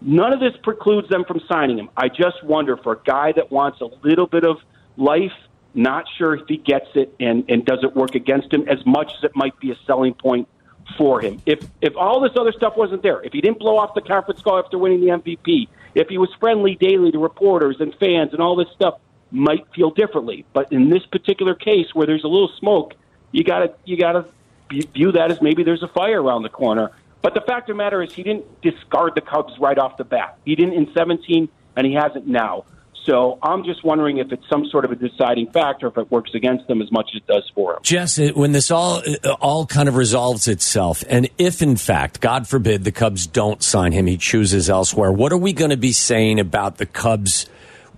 None 0.00 0.32
of 0.32 0.40
this 0.40 0.54
precludes 0.62 1.08
them 1.08 1.24
from 1.24 1.40
signing 1.48 1.78
him. 1.78 1.88
I 1.96 2.08
just 2.08 2.42
wonder 2.42 2.76
for 2.76 2.94
a 2.94 3.00
guy 3.04 3.32
that 3.32 3.52
wants 3.52 3.80
a 3.80 3.88
little 4.02 4.26
bit 4.26 4.44
of 4.44 4.56
life, 4.96 5.32
not 5.74 6.04
sure 6.18 6.34
if 6.34 6.48
he 6.48 6.56
gets 6.56 6.88
it 6.96 7.14
and, 7.20 7.44
and 7.48 7.64
does 7.64 7.84
it 7.84 7.94
work 7.94 8.16
against 8.16 8.52
him 8.52 8.68
as 8.68 8.84
much 8.84 9.12
as 9.16 9.24
it 9.24 9.36
might 9.36 9.58
be 9.60 9.70
a 9.70 9.76
selling 9.86 10.14
point 10.14 10.48
for 10.96 11.20
him. 11.20 11.40
If 11.46 11.64
if 11.80 11.96
all 11.96 12.20
this 12.20 12.32
other 12.36 12.52
stuff 12.52 12.76
wasn't 12.76 13.02
there, 13.02 13.22
if 13.22 13.32
he 13.32 13.40
didn't 13.40 13.58
blow 13.58 13.78
off 13.78 13.94
the 13.94 14.00
conference 14.00 14.42
call 14.42 14.58
after 14.58 14.78
winning 14.78 15.00
the 15.00 15.08
MVP, 15.08 15.68
if 15.94 16.08
he 16.08 16.18
was 16.18 16.30
friendly 16.40 16.74
daily 16.74 17.10
to 17.12 17.18
reporters 17.18 17.76
and 17.80 17.94
fans 17.96 18.32
and 18.32 18.40
all 18.40 18.56
this 18.56 18.68
stuff, 18.74 18.98
might 19.30 19.66
feel 19.74 19.90
differently. 19.90 20.44
But 20.52 20.72
in 20.72 20.90
this 20.90 21.04
particular 21.06 21.54
case, 21.54 21.94
where 21.94 22.06
there's 22.06 22.24
a 22.24 22.28
little 22.28 22.50
smoke, 22.58 22.94
you 23.30 23.44
gotta 23.44 23.74
you 23.84 23.96
gotta 23.96 24.26
view 24.70 25.12
that 25.12 25.30
as 25.30 25.42
maybe 25.42 25.62
there's 25.62 25.82
a 25.82 25.88
fire 25.88 26.22
around 26.22 26.42
the 26.42 26.48
corner. 26.48 26.90
But 27.20 27.34
the 27.34 27.40
fact 27.40 27.70
of 27.70 27.76
the 27.76 27.78
matter 27.78 28.02
is, 28.02 28.12
he 28.12 28.22
didn't 28.22 28.62
discard 28.62 29.14
the 29.14 29.20
Cubs 29.20 29.58
right 29.58 29.78
off 29.78 29.96
the 29.96 30.04
bat. 30.04 30.38
He 30.44 30.56
didn't 30.56 30.74
in 30.74 30.92
17, 30.92 31.48
and 31.76 31.86
he 31.86 31.94
hasn't 31.94 32.26
now. 32.26 32.64
So 33.04 33.38
I'm 33.42 33.64
just 33.64 33.82
wondering 33.82 34.18
if 34.18 34.30
it's 34.30 34.48
some 34.48 34.64
sort 34.66 34.84
of 34.84 34.92
a 34.92 34.94
deciding 34.94 35.50
factor, 35.50 35.88
if 35.88 35.98
it 35.98 36.10
works 36.10 36.30
against 36.34 36.68
them 36.68 36.80
as 36.80 36.92
much 36.92 37.10
as 37.14 37.20
it 37.20 37.26
does 37.26 37.50
for 37.52 37.72
them. 37.72 37.82
Jess, 37.82 38.18
when 38.32 38.52
this 38.52 38.70
all 38.70 39.02
uh, 39.24 39.32
all 39.40 39.66
kind 39.66 39.88
of 39.88 39.96
resolves 39.96 40.46
itself, 40.46 41.02
and 41.08 41.28
if 41.36 41.62
in 41.62 41.76
fact, 41.76 42.20
God 42.20 42.46
forbid, 42.46 42.84
the 42.84 42.92
Cubs 42.92 43.26
don't 43.26 43.60
sign 43.62 43.90
him, 43.90 44.06
he 44.06 44.16
chooses 44.16 44.70
elsewhere. 44.70 45.10
What 45.10 45.32
are 45.32 45.36
we 45.38 45.52
going 45.52 45.70
to 45.70 45.76
be 45.76 45.92
saying 45.92 46.38
about 46.38 46.76
the 46.76 46.86
Cubs? 46.86 47.48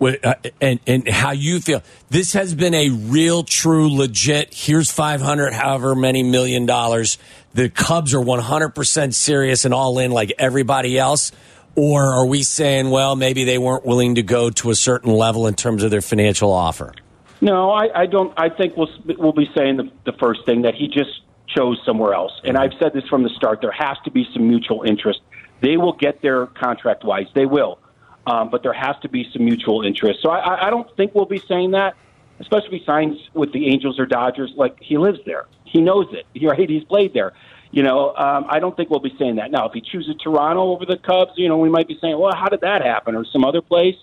uh, 0.01 0.35
And 0.61 0.81
and 0.87 1.07
how 1.09 1.33
you 1.33 1.61
feel? 1.61 1.83
This 2.09 2.33
has 2.33 2.55
been 2.55 2.75
a 2.75 2.88
real, 2.88 3.45
true, 3.45 3.95
legit. 3.95 4.55
Here's 4.55 4.90
five 4.90 5.21
hundred, 5.21 5.53
however 5.53 5.95
many 5.95 6.23
million 6.23 6.64
dollars. 6.64 7.19
The 7.53 7.69
Cubs 7.69 8.14
are 8.14 8.21
one 8.21 8.40
hundred 8.40 8.71
percent 8.71 9.14
serious 9.14 9.67
and 9.67 9.75
all 9.75 9.99
in, 9.99 10.11
like 10.12 10.33
everybody 10.38 10.99
else. 10.99 11.31
Or 11.77 12.03
are 12.03 12.27
we 12.27 12.43
saying, 12.43 12.91
well, 12.91 13.17
maybe 13.17 13.45
they 13.45 13.59
weren't 13.59 13.85
willing 13.85 14.15
to 14.17 14.23
go 14.23 14.51
to 14.51 14.71
a 14.71 14.75
certain 14.75 15.13
level 15.13 15.47
in 15.47 15.55
terms 15.55 15.83
of 15.83 15.91
their 15.91 16.01
financial 16.03 16.53
offer? 16.53 16.93
No, 17.41 17.71
I, 17.71 18.03
I 18.03 18.07
don't. 18.07 18.33
I 18.39 18.49
think 18.49 18.77
we'll 18.77 18.89
we'll 19.19 19.33
be 19.33 19.49
saying 19.57 19.77
the, 19.77 19.91
the 20.07 20.17
first 20.19 20.47
thing 20.47 20.63
that 20.63 20.75
he 20.75 20.87
just 20.89 21.11
chose 21.49 21.79
somewhere 21.85 22.15
else. 22.15 22.33
And 22.45 22.57
I've 22.57 22.73
said 22.81 22.93
this 22.95 23.05
from 23.09 23.23
the 23.23 23.29
start. 23.31 23.61
There 23.61 23.73
has 23.73 23.97
to 24.05 24.11
be 24.11 24.27
some 24.33 24.49
mutual 24.49 24.83
interest. 24.85 25.21
They 25.61 25.77
will 25.77 25.93
get 25.95 26.23
there 26.23 26.47
contract 26.47 27.05
wise. 27.05 27.27
They 27.35 27.45
will, 27.47 27.79
um, 28.27 28.51
but 28.51 28.63
there 28.63 28.73
has 28.73 28.97
to 29.03 29.09
be 29.09 29.29
some 29.33 29.45
mutual 29.45 29.83
interest. 29.85 30.21
So 30.23 30.31
I, 30.31 30.39
I- 30.39 30.67
I 30.69 30.71
don't 30.71 30.89
think 30.97 31.15
we'll 31.15 31.27
be 31.27 31.43
saying 31.49 31.73
that, 31.73 31.95
especially 32.41 32.77
if 32.77 32.81
he 32.83 32.87
signs 32.87 33.17
with 33.35 33.53
the 33.53 33.67
Angels 33.69 33.99
or 33.99 34.07
Dodgers. 34.07 34.53
Like 34.57 34.79
he 34.81 34.97
lives 34.97 35.19
there, 35.27 35.47
he 35.65 35.81
knows 35.81 36.07
it. 36.13 36.27
Right? 36.47 36.69
He's 36.69 36.85
played 36.85 37.13
there. 37.15 37.33
You 37.75 37.83
know, 37.83 38.15
um, 38.15 38.47
I 38.49 38.61
don't 38.61 38.77
think 38.77 38.89
we'll 38.89 39.01
be 39.01 39.17
saying 39.19 39.35
that 39.37 39.51
now. 39.51 39.67
If 39.67 39.73
he 39.73 39.81
chooses 39.81 40.15
Toronto 40.23 40.63
over 40.63 40.87
the 40.87 40.97
Cubs, 40.97 41.33
you 41.35 41.49
know, 41.49 41.59
we 41.59 41.69
might 41.69 41.89
be 41.89 41.99
saying, 42.01 42.17
"Well, 42.17 42.33
how 42.33 42.49
did 42.49 42.61
that 42.61 42.85
happen?" 42.85 43.17
or 43.17 43.25
some 43.25 43.45
other 43.45 43.61
place. 43.61 43.97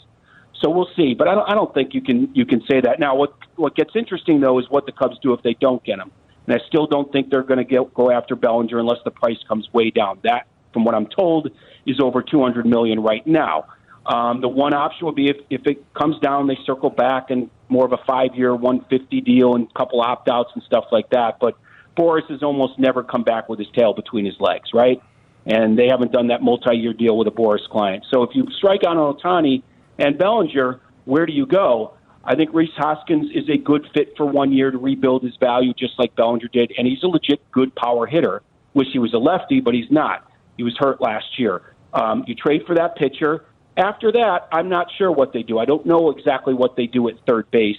So 0.59 0.69
we'll 0.69 0.89
see. 0.97 1.13
But 1.13 1.29
I 1.29 1.35
don't, 1.35 1.49
I 1.49 1.53
don't 1.53 1.73
think 1.73 1.93
you 1.93 2.01
can 2.01 2.35
you 2.35 2.45
can 2.45 2.61
say 2.69 2.81
that 2.81 2.99
now. 2.99 3.15
What 3.15 3.33
what 3.55 3.73
gets 3.77 3.95
interesting 3.95 4.41
though 4.41 4.59
is 4.59 4.69
what 4.69 4.85
the 4.85 4.91
Cubs 4.91 5.17
do 5.19 5.31
if 5.31 5.41
they 5.41 5.53
don't 5.53 5.81
get 5.85 5.99
him. 5.99 6.11
And 6.47 6.61
I 6.61 6.67
still 6.67 6.85
don't 6.85 7.09
think 7.13 7.29
they're 7.29 7.43
going 7.43 7.65
to 7.65 7.85
go 7.93 8.11
after 8.11 8.35
Bellinger 8.35 8.77
unless 8.77 8.97
the 9.05 9.11
price 9.11 9.37
comes 9.47 9.71
way 9.71 9.89
down. 9.89 10.19
That, 10.23 10.47
from 10.73 10.83
what 10.83 10.93
I'm 10.93 11.07
told, 11.07 11.49
is 11.85 12.01
over 12.01 12.21
200 12.21 12.65
million 12.65 12.99
right 12.99 13.25
now. 13.25 13.67
Um, 14.05 14.41
the 14.41 14.49
one 14.49 14.73
option 14.73 15.05
would 15.05 15.15
be 15.15 15.29
if, 15.29 15.37
if 15.49 15.65
it 15.65 15.93
comes 15.93 16.19
down, 16.19 16.47
they 16.47 16.57
circle 16.65 16.89
back 16.89 17.29
and 17.29 17.49
more 17.69 17.85
of 17.85 17.93
a 17.93 17.99
five-year, 18.07 18.53
150 18.55 19.21
deal 19.21 19.55
and 19.55 19.69
a 19.69 19.77
couple 19.77 20.01
opt-outs 20.01 20.49
and 20.55 20.63
stuff 20.63 20.85
like 20.91 21.11
that. 21.11 21.37
But 21.39 21.55
Boras 22.01 22.27
has 22.29 22.41
almost 22.41 22.79
never 22.79 23.03
come 23.03 23.23
back 23.23 23.47
with 23.47 23.59
his 23.59 23.67
tail 23.75 23.93
between 23.93 24.25
his 24.25 24.39
legs, 24.39 24.69
right? 24.73 25.01
And 25.45 25.77
they 25.77 25.87
haven't 25.87 26.11
done 26.11 26.27
that 26.27 26.41
multi-year 26.41 26.93
deal 26.93 27.15
with 27.17 27.27
a 27.27 27.31
Boras 27.31 27.67
client. 27.69 28.05
So 28.11 28.23
if 28.23 28.31
you 28.33 28.47
strike 28.57 28.81
on 28.85 28.97
Ohtani 28.97 29.61
and 29.99 30.17
Bellinger, 30.17 30.81
where 31.05 31.25
do 31.25 31.33
you 31.33 31.45
go? 31.45 31.93
I 32.23 32.35
think 32.35 32.51
Rhys 32.53 32.69
Hoskins 32.75 33.31
is 33.33 33.49
a 33.49 33.57
good 33.57 33.87
fit 33.93 34.13
for 34.17 34.25
one 34.25 34.51
year 34.51 34.71
to 34.71 34.77
rebuild 34.77 35.23
his 35.23 35.35
value, 35.37 35.73
just 35.73 35.97
like 35.97 36.15
Bellinger 36.15 36.47
did, 36.47 36.71
and 36.77 36.87
he's 36.87 37.03
a 37.03 37.07
legit 37.07 37.39
good 37.51 37.75
power 37.75 38.05
hitter. 38.05 38.41
Wish 38.73 38.87
he 38.93 38.99
was 38.99 39.13
a 39.13 39.17
lefty, 39.17 39.59
but 39.59 39.73
he's 39.73 39.89
not. 39.91 40.29
He 40.57 40.63
was 40.63 40.75
hurt 40.77 41.01
last 41.01 41.39
year. 41.39 41.75
Um, 41.93 42.23
you 42.27 42.35
trade 42.35 42.63
for 42.65 42.75
that 42.75 42.95
pitcher. 42.95 43.45
After 43.77 44.11
that, 44.11 44.47
I'm 44.51 44.69
not 44.69 44.87
sure 44.97 45.11
what 45.11 45.33
they 45.33 45.43
do. 45.43 45.59
I 45.59 45.65
don't 45.65 45.85
know 45.85 46.11
exactly 46.11 46.53
what 46.53 46.75
they 46.75 46.87
do 46.87 47.07
at 47.09 47.15
third 47.25 47.49
base. 47.51 47.77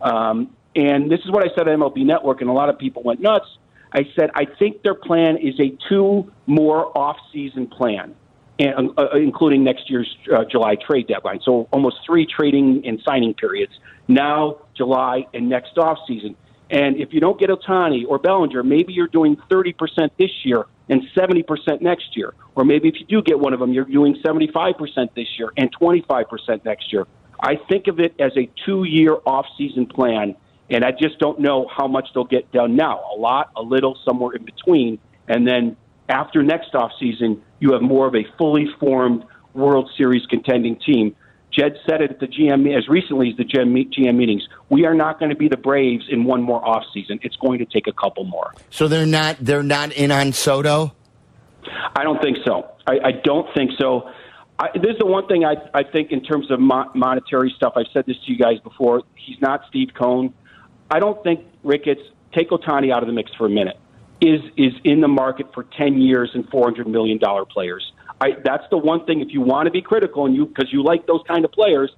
Um, 0.00 0.56
and 0.74 1.10
this 1.10 1.20
is 1.20 1.30
what 1.30 1.44
I 1.44 1.54
said 1.54 1.68
on 1.68 1.78
MLB 1.78 2.04
Network, 2.04 2.40
and 2.40 2.48
a 2.48 2.52
lot 2.52 2.68
of 2.68 2.78
people 2.78 3.02
went 3.02 3.20
nuts. 3.20 3.46
I 3.92 4.08
said 4.16 4.30
I 4.34 4.46
think 4.58 4.82
their 4.82 4.94
plan 4.94 5.36
is 5.36 5.58
a 5.60 5.76
two 5.88 6.32
more 6.46 6.96
off-season 6.96 7.66
plan, 7.66 8.14
and, 8.58 8.90
uh, 8.98 9.10
including 9.14 9.64
next 9.64 9.90
year's 9.90 10.16
uh, 10.34 10.44
July 10.44 10.76
trade 10.76 11.08
deadline. 11.08 11.40
So 11.42 11.68
almost 11.72 11.96
three 12.06 12.26
trading 12.26 12.82
and 12.86 13.00
signing 13.04 13.34
periods 13.34 13.72
now, 14.08 14.58
July, 14.74 15.26
and 15.34 15.48
next 15.48 15.76
off-season. 15.78 16.36
And 16.70 16.96
if 16.96 17.12
you 17.12 17.20
don't 17.20 17.38
get 17.38 17.50
Ohtani 17.50 18.04
or 18.08 18.18
Bellinger, 18.18 18.62
maybe 18.62 18.94
you're 18.94 19.06
doing 19.06 19.36
30% 19.50 20.10
this 20.18 20.30
year 20.42 20.64
and 20.88 21.02
70% 21.14 21.82
next 21.82 22.16
year. 22.16 22.32
Or 22.54 22.64
maybe 22.64 22.88
if 22.88 22.94
you 22.98 23.06
do 23.06 23.22
get 23.22 23.38
one 23.38 23.52
of 23.52 23.60
them, 23.60 23.74
you're 23.74 23.84
doing 23.84 24.16
75% 24.24 25.14
this 25.14 25.28
year 25.38 25.52
and 25.58 25.70
25% 25.78 26.64
next 26.64 26.90
year. 26.90 27.06
I 27.40 27.56
think 27.68 27.88
of 27.88 28.00
it 28.00 28.14
as 28.18 28.32
a 28.36 28.48
two 28.64 28.84
year 28.84 29.18
off 29.26 29.46
season 29.58 29.86
plan, 29.86 30.34
and 30.70 30.84
I 30.84 30.90
just 30.92 31.18
don't 31.18 31.40
know 31.40 31.66
how 31.74 31.86
much 31.86 32.08
they'll 32.14 32.24
get 32.24 32.50
done 32.52 32.76
now. 32.76 33.00
A 33.14 33.18
lot, 33.18 33.50
a 33.56 33.62
little, 33.62 33.98
somewhere 34.04 34.34
in 34.34 34.44
between. 34.44 34.98
And 35.28 35.46
then 35.46 35.76
after 36.08 36.42
next 36.42 36.74
off 36.74 36.92
season, 36.98 37.42
you 37.60 37.72
have 37.72 37.82
more 37.82 38.06
of 38.06 38.14
a 38.14 38.24
fully 38.38 38.66
formed 38.80 39.24
World 39.54 39.90
Series 39.96 40.24
contending 40.26 40.78
team 40.80 41.14
Jed 41.52 41.76
said 41.86 42.00
it 42.00 42.10
at 42.10 42.20
the 42.20 42.26
GM 42.26 42.76
as 42.76 42.88
recently 42.88 43.30
as 43.30 43.36
the 43.36 43.44
GM 43.44 44.16
meetings. 44.16 44.48
We 44.70 44.86
are 44.86 44.94
not 44.94 45.18
going 45.18 45.30
to 45.30 45.36
be 45.36 45.48
the 45.48 45.56
Braves 45.56 46.04
in 46.08 46.24
one 46.24 46.42
more 46.42 46.62
offseason. 46.62 47.20
It's 47.22 47.36
going 47.36 47.58
to 47.58 47.66
take 47.66 47.86
a 47.86 47.92
couple 47.92 48.24
more. 48.24 48.54
So 48.70 48.88
they're 48.88 49.06
not 49.06 49.36
they're 49.38 49.62
not 49.62 49.92
in 49.92 50.10
on 50.10 50.32
Soto. 50.32 50.94
I 51.94 52.02
don't 52.02 52.20
think 52.22 52.38
so. 52.46 52.70
I, 52.86 52.92
I 53.04 53.12
don't 53.22 53.46
think 53.54 53.72
so. 53.78 54.10
I, 54.58 54.68
this 54.74 54.92
is 54.92 54.98
the 54.98 55.06
one 55.06 55.26
thing 55.28 55.44
I, 55.44 55.56
I 55.74 55.82
think 55.84 56.10
in 56.10 56.22
terms 56.22 56.50
of 56.50 56.58
mo- 56.58 56.90
monetary 56.94 57.52
stuff. 57.56 57.74
I've 57.76 57.86
said 57.92 58.04
this 58.06 58.16
to 58.26 58.32
you 58.32 58.38
guys 58.38 58.58
before. 58.60 59.02
He's 59.14 59.40
not 59.40 59.62
Steve 59.68 59.88
Cohen. 59.94 60.34
I 60.92 61.00
don't 61.00 61.20
think 61.22 61.40
Ricketts 61.64 62.02
take 62.34 62.50
Ohtani 62.50 62.92
out 62.92 63.02
of 63.02 63.06
the 63.06 63.14
mix 63.14 63.32
for 63.34 63.46
a 63.46 63.50
minute. 63.50 63.78
Is 64.20 64.40
is 64.56 64.74
in 64.84 65.00
the 65.00 65.08
market 65.08 65.52
for 65.54 65.64
ten 65.64 66.00
years 66.00 66.30
and 66.34 66.48
four 66.50 66.64
hundred 66.64 66.86
million 66.86 67.18
dollar 67.18 67.44
players. 67.44 67.92
I, 68.20 68.36
that's 68.44 68.64
the 68.70 68.76
one 68.76 69.04
thing. 69.06 69.20
If 69.20 69.32
you 69.32 69.40
want 69.40 69.66
to 69.66 69.72
be 69.72 69.82
critical 69.82 70.26
and 70.26 70.34
you 70.36 70.46
because 70.46 70.72
you 70.72 70.84
like 70.84 71.06
those 71.06 71.22
kind 71.26 71.44
of 71.44 71.50
players, 71.50 71.90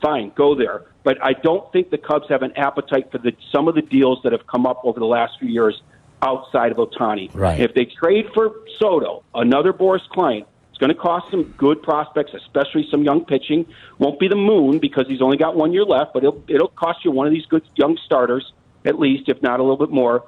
fine, 0.00 0.32
go 0.34 0.54
there. 0.54 0.86
But 1.02 1.22
I 1.22 1.32
don't 1.34 1.70
think 1.72 1.90
the 1.90 1.98
Cubs 1.98 2.26
have 2.30 2.42
an 2.42 2.52
appetite 2.56 3.10
for 3.10 3.18
the 3.18 3.32
some 3.52 3.68
of 3.68 3.74
the 3.74 3.82
deals 3.82 4.20
that 4.22 4.32
have 4.32 4.46
come 4.46 4.66
up 4.66 4.80
over 4.84 4.98
the 4.98 5.06
last 5.06 5.32
few 5.40 5.48
years 5.48 5.82
outside 6.22 6.72
of 6.72 6.78
Ohtani. 6.78 7.34
Right. 7.34 7.60
If 7.60 7.74
they 7.74 7.84
trade 7.84 8.26
for 8.32 8.54
Soto, 8.78 9.24
another 9.34 9.72
Boras 9.72 10.08
client, 10.08 10.46
it's 10.78 10.86
going 10.86 10.94
to 10.94 11.02
cost 11.02 11.28
some 11.32 11.42
good 11.58 11.82
prospects, 11.82 12.34
especially 12.34 12.86
some 12.88 13.02
young 13.02 13.24
pitching. 13.24 13.66
Won't 13.98 14.20
be 14.20 14.28
the 14.28 14.36
moon 14.36 14.78
because 14.78 15.06
he's 15.08 15.20
only 15.20 15.36
got 15.36 15.56
one 15.56 15.72
year 15.72 15.82
left, 15.82 16.14
but 16.14 16.22
it'll 16.22 16.44
it'll 16.46 16.68
cost 16.68 17.04
you 17.04 17.10
one 17.10 17.26
of 17.26 17.32
these 17.32 17.46
good 17.46 17.64
young 17.74 17.98
starters 18.06 18.52
at 18.84 18.96
least, 18.96 19.28
if 19.28 19.42
not 19.42 19.58
a 19.58 19.62
little 19.64 19.76
bit 19.76 19.90
more. 19.90 20.24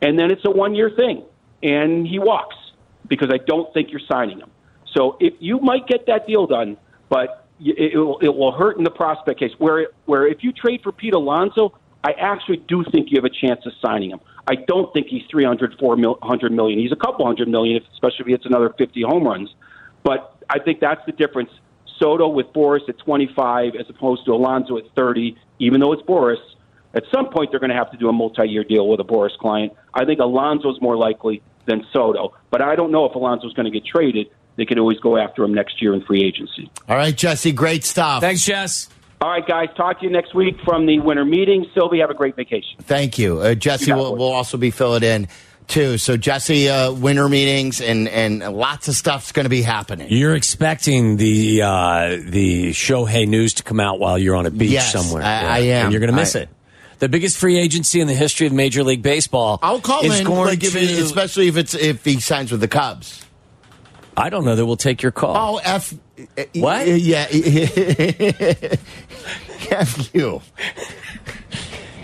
And 0.00 0.18
then 0.18 0.32
it's 0.32 0.44
a 0.44 0.50
one 0.50 0.74
year 0.74 0.90
thing, 0.90 1.22
and 1.62 2.04
he 2.04 2.18
walks 2.18 2.56
because 3.06 3.30
I 3.32 3.38
don't 3.46 3.72
think 3.72 3.92
you're 3.92 4.00
signing 4.10 4.40
him. 4.40 4.50
So 4.92 5.16
if 5.20 5.34
you 5.38 5.60
might 5.60 5.86
get 5.86 6.06
that 6.06 6.26
deal 6.26 6.48
done, 6.48 6.78
but 7.08 7.46
it, 7.60 7.96
will, 7.96 8.18
it 8.18 8.34
will 8.34 8.50
hurt 8.50 8.78
in 8.78 8.82
the 8.82 8.90
prospect 8.90 9.38
case. 9.38 9.52
Where 9.58 9.86
where 10.06 10.26
if 10.26 10.42
you 10.42 10.50
trade 10.50 10.80
for 10.82 10.90
Pete 10.90 11.14
Alonso, 11.14 11.78
I 12.02 12.10
actually 12.18 12.56
do 12.56 12.82
think 12.90 13.12
you 13.12 13.18
have 13.18 13.24
a 13.24 13.46
chance 13.46 13.64
of 13.66 13.72
signing 13.80 14.10
him. 14.10 14.20
I 14.48 14.56
don't 14.56 14.92
think 14.92 15.06
he's 15.06 15.22
three 15.30 15.44
hundred, 15.44 15.76
four 15.78 15.96
hundred 16.22 16.50
million. 16.50 16.80
He's 16.80 16.90
a 16.90 16.96
couple 16.96 17.24
hundred 17.24 17.46
million, 17.46 17.80
especially 17.92 18.18
if 18.18 18.26
he 18.26 18.32
hits 18.32 18.46
another 18.46 18.74
50 18.76 19.00
home 19.02 19.22
runs. 19.22 19.54
But 20.02 20.36
I 20.48 20.58
think 20.58 20.80
that's 20.80 21.04
the 21.06 21.12
difference. 21.12 21.50
Soto 21.98 22.28
with 22.28 22.46
Boras 22.52 22.88
at 22.88 22.98
25 22.98 23.74
as 23.76 23.88
opposed 23.88 24.24
to 24.26 24.32
Alonso 24.32 24.76
at 24.76 24.84
30, 24.96 25.36
even 25.58 25.80
though 25.80 25.92
it's 25.92 26.02
Boras. 26.02 26.38
At 26.94 27.04
some 27.14 27.30
point, 27.30 27.50
they're 27.50 27.60
going 27.60 27.70
to 27.70 27.76
have 27.76 27.90
to 27.92 27.96
do 27.96 28.08
a 28.08 28.12
multi-year 28.12 28.64
deal 28.64 28.88
with 28.88 29.00
a 29.00 29.04
Boras 29.04 29.36
client. 29.38 29.72
I 29.94 30.04
think 30.04 30.20
Alonso's 30.20 30.80
more 30.80 30.96
likely 30.96 31.42
than 31.64 31.86
Soto, 31.92 32.34
but 32.50 32.60
I 32.60 32.74
don't 32.74 32.90
know 32.90 33.04
if 33.04 33.14
Alonso's 33.14 33.52
going 33.54 33.70
to 33.70 33.70
get 33.70 33.86
traded 33.86 34.28
they 34.56 34.64
could 34.64 34.78
always 34.78 34.98
go 34.98 35.16
after 35.16 35.42
him 35.44 35.54
next 35.54 35.80
year 35.80 35.94
in 35.94 36.02
free 36.02 36.22
agency. 36.22 36.70
All 36.88 36.96
right, 36.96 37.16
Jesse, 37.16 37.52
great 37.52 37.84
stuff. 37.84 38.20
Thanks, 38.20 38.44
Jess. 38.44 38.88
All 39.20 39.30
right, 39.30 39.46
guys. 39.46 39.68
Talk 39.76 40.00
to 40.00 40.04
you 40.04 40.10
next 40.10 40.34
week 40.34 40.56
from 40.64 40.86
the 40.86 40.98
winter 40.98 41.24
meeting. 41.24 41.66
Silvy, 41.74 42.00
have 42.00 42.10
a 42.10 42.14
great 42.14 42.34
vacation. 42.34 42.78
Thank 42.80 43.18
you, 43.18 43.40
uh, 43.40 43.54
Jesse. 43.54 43.92
Will 43.92 44.16
will 44.16 44.32
also 44.32 44.56
be 44.58 44.70
filling 44.70 45.04
in 45.04 45.28
too. 45.68 45.98
So 45.98 46.16
Jesse, 46.16 46.68
uh, 46.68 46.92
winter 46.92 47.28
meetings 47.28 47.80
and 47.80 48.08
and 48.08 48.40
lots 48.40 48.88
of 48.88 48.94
stuff's 48.94 49.32
going 49.32 49.44
to 49.44 49.50
be 49.50 49.62
happening. 49.62 50.08
You're 50.10 50.34
expecting 50.34 51.16
the 51.16 51.62
uh, 51.62 52.18
the 52.24 52.70
Shohei 52.70 53.26
news 53.26 53.54
to 53.54 53.62
come 53.62 53.80
out 53.80 53.98
while 53.98 54.18
you're 54.18 54.36
on 54.36 54.46
a 54.46 54.50
beach 54.50 54.70
yes, 54.70 54.92
somewhere. 54.92 55.22
I, 55.22 55.26
yeah. 55.26 55.52
I 55.52 55.58
am. 55.58 55.84
And 55.86 55.92
you're 55.92 56.00
going 56.00 56.10
to 56.10 56.16
miss 56.16 56.36
I, 56.36 56.40
it. 56.40 56.48
The 56.98 57.08
biggest 57.08 57.36
free 57.36 57.58
agency 57.58 58.00
in 58.00 58.06
the 58.06 58.14
history 58.14 58.46
of 58.46 58.52
Major 58.52 58.84
League 58.84 59.02
Baseball. 59.02 59.58
I'll 59.60 59.80
call 59.80 60.04
is 60.04 60.20
in, 60.20 60.26
going 60.26 60.46
like, 60.46 60.60
to, 60.60 60.66
it, 60.66 61.00
especially 61.00 61.48
if 61.48 61.56
it's 61.56 61.74
if 61.74 62.04
he 62.04 62.20
signs 62.20 62.52
with 62.52 62.60
the 62.60 62.68
Cubs. 62.68 63.26
I 64.16 64.30
don't 64.30 64.44
know 64.44 64.54
that 64.54 64.66
we'll 64.66 64.76
take 64.76 65.02
your 65.02 65.10
call. 65.10 65.56
Oh, 65.56 65.60
F. 65.62 65.94
What? 66.54 66.86
Yeah. 66.86 67.26
F 69.70 70.14
you. 70.14 70.42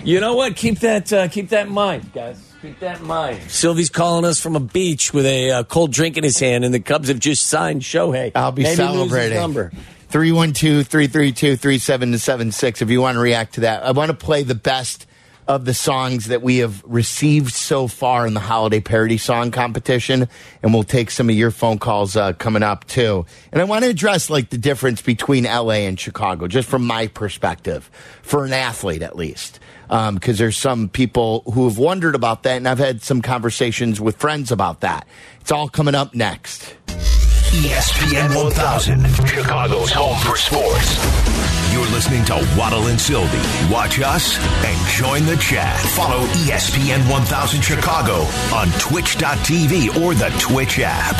You 0.04 0.20
know 0.20 0.34
what? 0.34 0.56
Keep 0.56 0.80
that 0.80 1.12
uh, 1.12 1.28
keep 1.28 1.50
that 1.50 1.66
in 1.66 1.72
mind, 1.72 2.12
guys. 2.12 2.47
Keep 2.62 2.80
that 2.80 3.00
in 3.00 3.06
mind. 3.06 3.50
Silvy's 3.50 3.88
calling 3.88 4.24
us 4.24 4.40
from 4.40 4.56
a 4.56 4.60
beach 4.60 5.14
with 5.14 5.26
a 5.26 5.50
uh, 5.50 5.62
cold 5.64 5.92
drink 5.92 6.16
in 6.16 6.24
his 6.24 6.40
hand, 6.40 6.64
and 6.64 6.74
the 6.74 6.80
Cubs 6.80 7.08
have 7.08 7.20
just 7.20 7.46
signed 7.46 7.82
Shohei. 7.82 8.32
I'll 8.34 8.50
be 8.50 8.64
Maybe 8.64 8.76
celebrating. 8.76 9.38
Number. 9.38 9.70
312 10.08 10.86
332 10.86 11.56
3776 11.56 12.82
if 12.82 12.90
you 12.90 13.00
want 13.00 13.16
to 13.16 13.20
react 13.20 13.54
to 13.54 13.60
that. 13.60 13.84
I 13.84 13.92
want 13.92 14.10
to 14.10 14.16
play 14.16 14.42
the 14.42 14.54
best 14.54 15.06
of 15.48 15.64
the 15.64 15.72
songs 15.72 16.26
that 16.26 16.42
we 16.42 16.58
have 16.58 16.84
received 16.84 17.54
so 17.54 17.88
far 17.88 18.26
in 18.26 18.34
the 18.34 18.40
holiday 18.40 18.80
parody 18.80 19.16
song 19.16 19.50
competition, 19.50 20.28
and 20.62 20.74
we'll 20.74 20.82
take 20.82 21.10
some 21.10 21.30
of 21.30 21.34
your 21.34 21.50
phone 21.50 21.78
calls 21.78 22.16
uh, 22.16 22.34
coming 22.34 22.62
up 22.62 22.86
too. 22.86 23.24
And 23.50 23.62
I 23.62 23.64
want 23.64 23.84
to 23.84 23.90
address 23.90 24.28
like 24.28 24.50
the 24.50 24.58
difference 24.58 25.00
between 25.00 25.44
LA 25.44 25.86
and 25.88 25.98
Chicago, 25.98 26.46
just 26.48 26.68
from 26.68 26.86
my 26.86 27.06
perspective, 27.06 27.90
for 28.20 28.44
an 28.44 28.52
athlete 28.52 29.00
at 29.00 29.16
least, 29.16 29.58
because 29.88 30.08
um, 30.08 30.18
there's 30.20 30.58
some 30.58 30.90
people 30.90 31.42
who 31.54 31.66
have 31.66 31.78
wondered 31.78 32.14
about 32.14 32.42
that, 32.42 32.58
and 32.58 32.68
I've 32.68 32.78
had 32.78 33.02
some 33.02 33.22
conversations 33.22 34.02
with 34.02 34.16
friends 34.16 34.52
about 34.52 34.82
that. 34.82 35.08
It's 35.40 35.50
all 35.50 35.70
coming 35.70 35.94
up 35.94 36.14
next. 36.14 36.76
ESPN 36.86 38.36
1000, 38.36 39.06
Chicago's 39.26 39.90
home 39.90 40.18
for 40.18 40.36
sports. 40.36 41.57
You're 41.78 41.86
listening 41.90 42.24
to 42.24 42.34
Waddle 42.58 42.88
and 42.88 43.00
Silvy. 43.00 43.38
Watch 43.72 44.00
us 44.00 44.36
and 44.64 44.88
join 44.88 45.24
the 45.26 45.36
chat. 45.36 45.78
Follow 45.90 46.26
ESPN 46.26 47.08
1000 47.08 47.62
Chicago 47.62 48.22
on 48.52 48.68
twitch.tv 48.80 50.02
or 50.02 50.12
the 50.12 50.28
Twitch 50.40 50.80
app. 50.80 51.14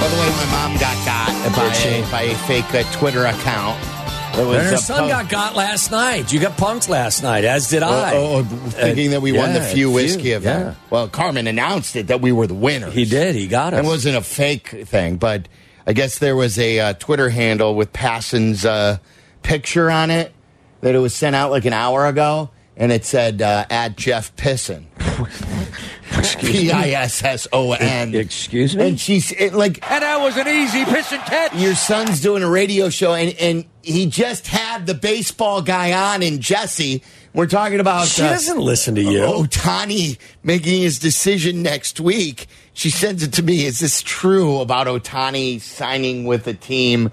By 0.00 0.08
the 0.08 0.20
way, 0.20 0.28
my 0.36 0.46
mom 0.50 0.76
got 0.76 1.06
got 1.06 1.56
by 1.56 1.64
a, 1.64 2.10
by 2.10 2.22
a 2.24 2.36
fake 2.46 2.74
uh, 2.74 2.82
Twitter 2.92 3.24
account 3.24 3.78
it 3.82 3.84
was 3.84 3.99
and 3.99 3.99
her 4.48 4.76
son 4.76 5.08
got 5.08 5.28
got 5.28 5.56
last 5.56 5.90
night. 5.90 6.32
You 6.32 6.40
got 6.40 6.56
punked 6.56 6.88
last 6.88 7.22
night, 7.22 7.44
as 7.44 7.68
did 7.68 7.82
I. 7.82 8.14
Oh, 8.14 8.38
oh 8.38 8.42
thinking 8.42 9.08
uh, 9.08 9.10
that 9.12 9.22
we 9.22 9.32
yeah, 9.32 9.40
won 9.40 9.52
the 9.54 9.60
few 9.60 9.90
whiskey 9.90 10.22
few, 10.22 10.36
event. 10.36 10.64
Yeah. 10.66 10.74
Well, 10.90 11.08
Carmen 11.08 11.46
announced 11.46 11.96
it 11.96 12.08
that 12.08 12.20
we 12.20 12.32
were 12.32 12.46
the 12.46 12.54
winners. 12.54 12.94
He 12.94 13.04
did. 13.04 13.34
He 13.34 13.46
got 13.46 13.74
us. 13.74 13.84
It 13.84 13.88
wasn't 13.88 14.16
a 14.16 14.22
fake 14.22 14.68
thing, 14.86 15.16
but 15.16 15.48
I 15.86 15.92
guess 15.92 16.18
there 16.18 16.36
was 16.36 16.58
a 16.58 16.80
uh, 16.80 16.92
Twitter 16.94 17.30
handle 17.30 17.74
with 17.74 17.92
Passan's 17.92 18.64
uh, 18.64 18.98
picture 19.42 19.90
on 19.90 20.10
it 20.10 20.32
that 20.80 20.94
it 20.94 20.98
was 20.98 21.14
sent 21.14 21.36
out 21.36 21.50
like 21.50 21.64
an 21.64 21.72
hour 21.72 22.06
ago, 22.06 22.50
and 22.76 22.92
it 22.92 23.04
said 23.04 23.42
uh, 23.42 23.66
"at 23.70 23.96
Jeff 23.96 24.34
Pisson." 24.36 24.86
P 26.38 26.70
I 26.70 26.90
S 26.90 27.22
S 27.22 27.48
O 27.52 27.72
N. 27.72 28.14
Excuse 28.14 28.76
me? 28.76 28.88
And 28.88 29.00
she's 29.00 29.32
it, 29.32 29.54
like, 29.54 29.78
And 29.90 30.02
that 30.02 30.20
was 30.20 30.36
an 30.36 30.48
easy 30.48 30.84
piss 30.84 31.12
and 31.12 31.22
catch. 31.22 31.54
your 31.54 31.74
son's 31.74 32.20
doing 32.20 32.42
a 32.42 32.48
radio 32.50 32.88
show, 32.90 33.14
and, 33.14 33.34
and 33.40 33.64
he 33.82 34.06
just 34.06 34.46
had 34.46 34.86
the 34.86 34.94
baseball 34.94 35.62
guy 35.62 35.92
on, 36.14 36.22
and 36.22 36.40
Jesse. 36.40 37.02
We're 37.32 37.46
talking 37.46 37.78
about 37.78 38.08
She 38.08 38.22
uh, 38.22 38.30
doesn't 38.30 38.58
listen 38.58 38.96
to 38.96 39.02
you. 39.02 39.20
Ohtani 39.20 40.18
making 40.42 40.82
his 40.82 40.98
decision 40.98 41.62
next 41.62 42.00
week. 42.00 42.48
She 42.72 42.90
sends 42.90 43.22
it 43.22 43.32
to 43.34 43.42
me. 43.42 43.64
Is 43.66 43.78
this 43.78 44.02
true 44.02 44.58
about 44.60 44.88
Ohtani 44.88 45.60
signing 45.60 46.24
with 46.24 46.44
the 46.44 46.54
team? 46.54 47.10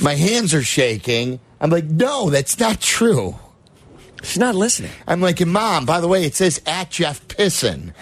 My 0.00 0.14
hands 0.14 0.52
are 0.52 0.64
shaking. 0.64 1.38
I'm 1.60 1.70
like, 1.70 1.84
no, 1.84 2.28
that's 2.28 2.58
not 2.58 2.80
true. 2.80 3.36
She's 4.24 4.38
not 4.38 4.56
listening. 4.56 4.90
I'm 5.06 5.20
like, 5.20 5.44
mom, 5.46 5.86
by 5.86 6.00
the 6.00 6.08
way, 6.08 6.24
it 6.24 6.34
says 6.34 6.60
at 6.66 6.90
Jeff 6.90 7.26
Pisson. 7.28 7.94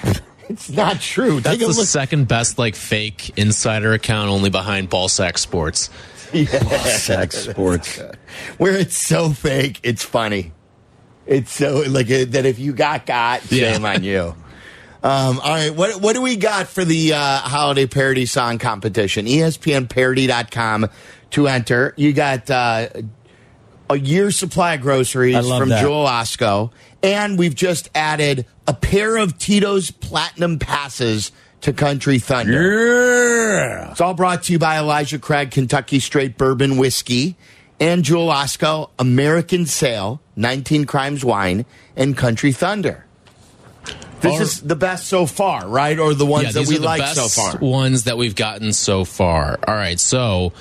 It's 0.50 0.68
not 0.68 1.00
true. 1.00 1.40
That's 1.40 1.58
Take 1.58 1.68
a 1.68 1.70
the 1.72 1.78
look. 1.78 1.86
second 1.86 2.26
best 2.28 2.58
like 2.58 2.74
fake 2.74 3.38
insider 3.38 3.92
account, 3.92 4.30
only 4.30 4.50
behind 4.50 4.90
Ballsack 4.90 5.38
Sports. 5.38 5.90
Ballsack 6.32 7.32
sports. 7.32 8.00
Where 8.58 8.74
it's 8.76 8.96
so 8.96 9.30
fake, 9.30 9.80
it's 9.82 10.02
funny. 10.04 10.52
It's 11.26 11.52
so 11.52 11.84
like 11.88 12.06
uh, 12.10 12.24
that. 12.30 12.46
If 12.46 12.58
you 12.58 12.72
got 12.72 13.06
got, 13.06 13.50
Yeah. 13.52 13.72
shame 13.74 13.84
on 13.84 14.02
you. 14.02 14.34
Um, 15.02 15.38
all 15.40 15.54
right, 15.54 15.74
what 15.74 16.00
what 16.00 16.14
do 16.14 16.22
we 16.22 16.36
got 16.36 16.66
for 16.66 16.84
the 16.84 17.14
uh, 17.14 17.38
holiday 17.38 17.86
parody 17.86 18.26
song 18.26 18.58
competition? 18.58 19.26
ESPNparody.com 19.26 20.88
to 21.30 21.48
enter. 21.48 21.94
You 21.96 22.12
got 22.12 22.50
uh, 22.50 22.88
a 23.88 23.96
year's 23.98 24.36
supply 24.36 24.74
of 24.74 24.80
groceries 24.82 25.36
from 25.48 25.68
that. 25.70 25.80
Jewel 25.82 26.04
Osco, 26.06 26.70
and 27.02 27.38
we've 27.38 27.54
just 27.54 27.88
added 27.94 28.46
a 28.66 28.74
pair 28.74 29.16
of 29.16 29.38
Tito's 29.38 29.90
Platinum 29.90 30.58
passes 30.58 31.32
to 31.62 31.72
Country 31.72 32.18
Thunder. 32.18 32.52
Yeah. 32.52 33.90
It's 33.90 34.00
all 34.00 34.14
brought 34.14 34.44
to 34.44 34.52
you 34.52 34.58
by 34.58 34.78
Elijah 34.78 35.18
Craig, 35.18 35.50
Kentucky 35.50 36.00
Straight 36.00 36.38
Bourbon 36.38 36.76
Whiskey, 36.76 37.36
and 37.78 38.04
Jewel 38.04 38.28
Osco, 38.28 38.90
American 38.98 39.66
Sale, 39.66 40.20
19 40.36 40.84
Crimes 40.84 41.24
Wine, 41.24 41.64
and 41.96 42.16
Country 42.16 42.52
Thunder. 42.52 43.06
This 44.20 44.40
is 44.40 44.60
the 44.60 44.76
best 44.76 45.06
so 45.06 45.24
far, 45.24 45.66
right? 45.66 45.98
Or 45.98 46.12
the 46.12 46.26
ones 46.26 46.46
yeah, 46.46 46.52
that 46.52 46.58
these 46.60 46.68
we 46.68 46.76
are 46.76 46.80
the 46.80 46.84
like 46.84 47.00
best 47.00 47.16
so 47.16 47.28
far? 47.28 47.58
ones 47.58 48.04
that 48.04 48.18
we've 48.18 48.36
gotten 48.36 48.74
so 48.74 49.04
far. 49.04 49.58
All 49.66 49.74
right, 49.74 49.98
so 49.98 50.52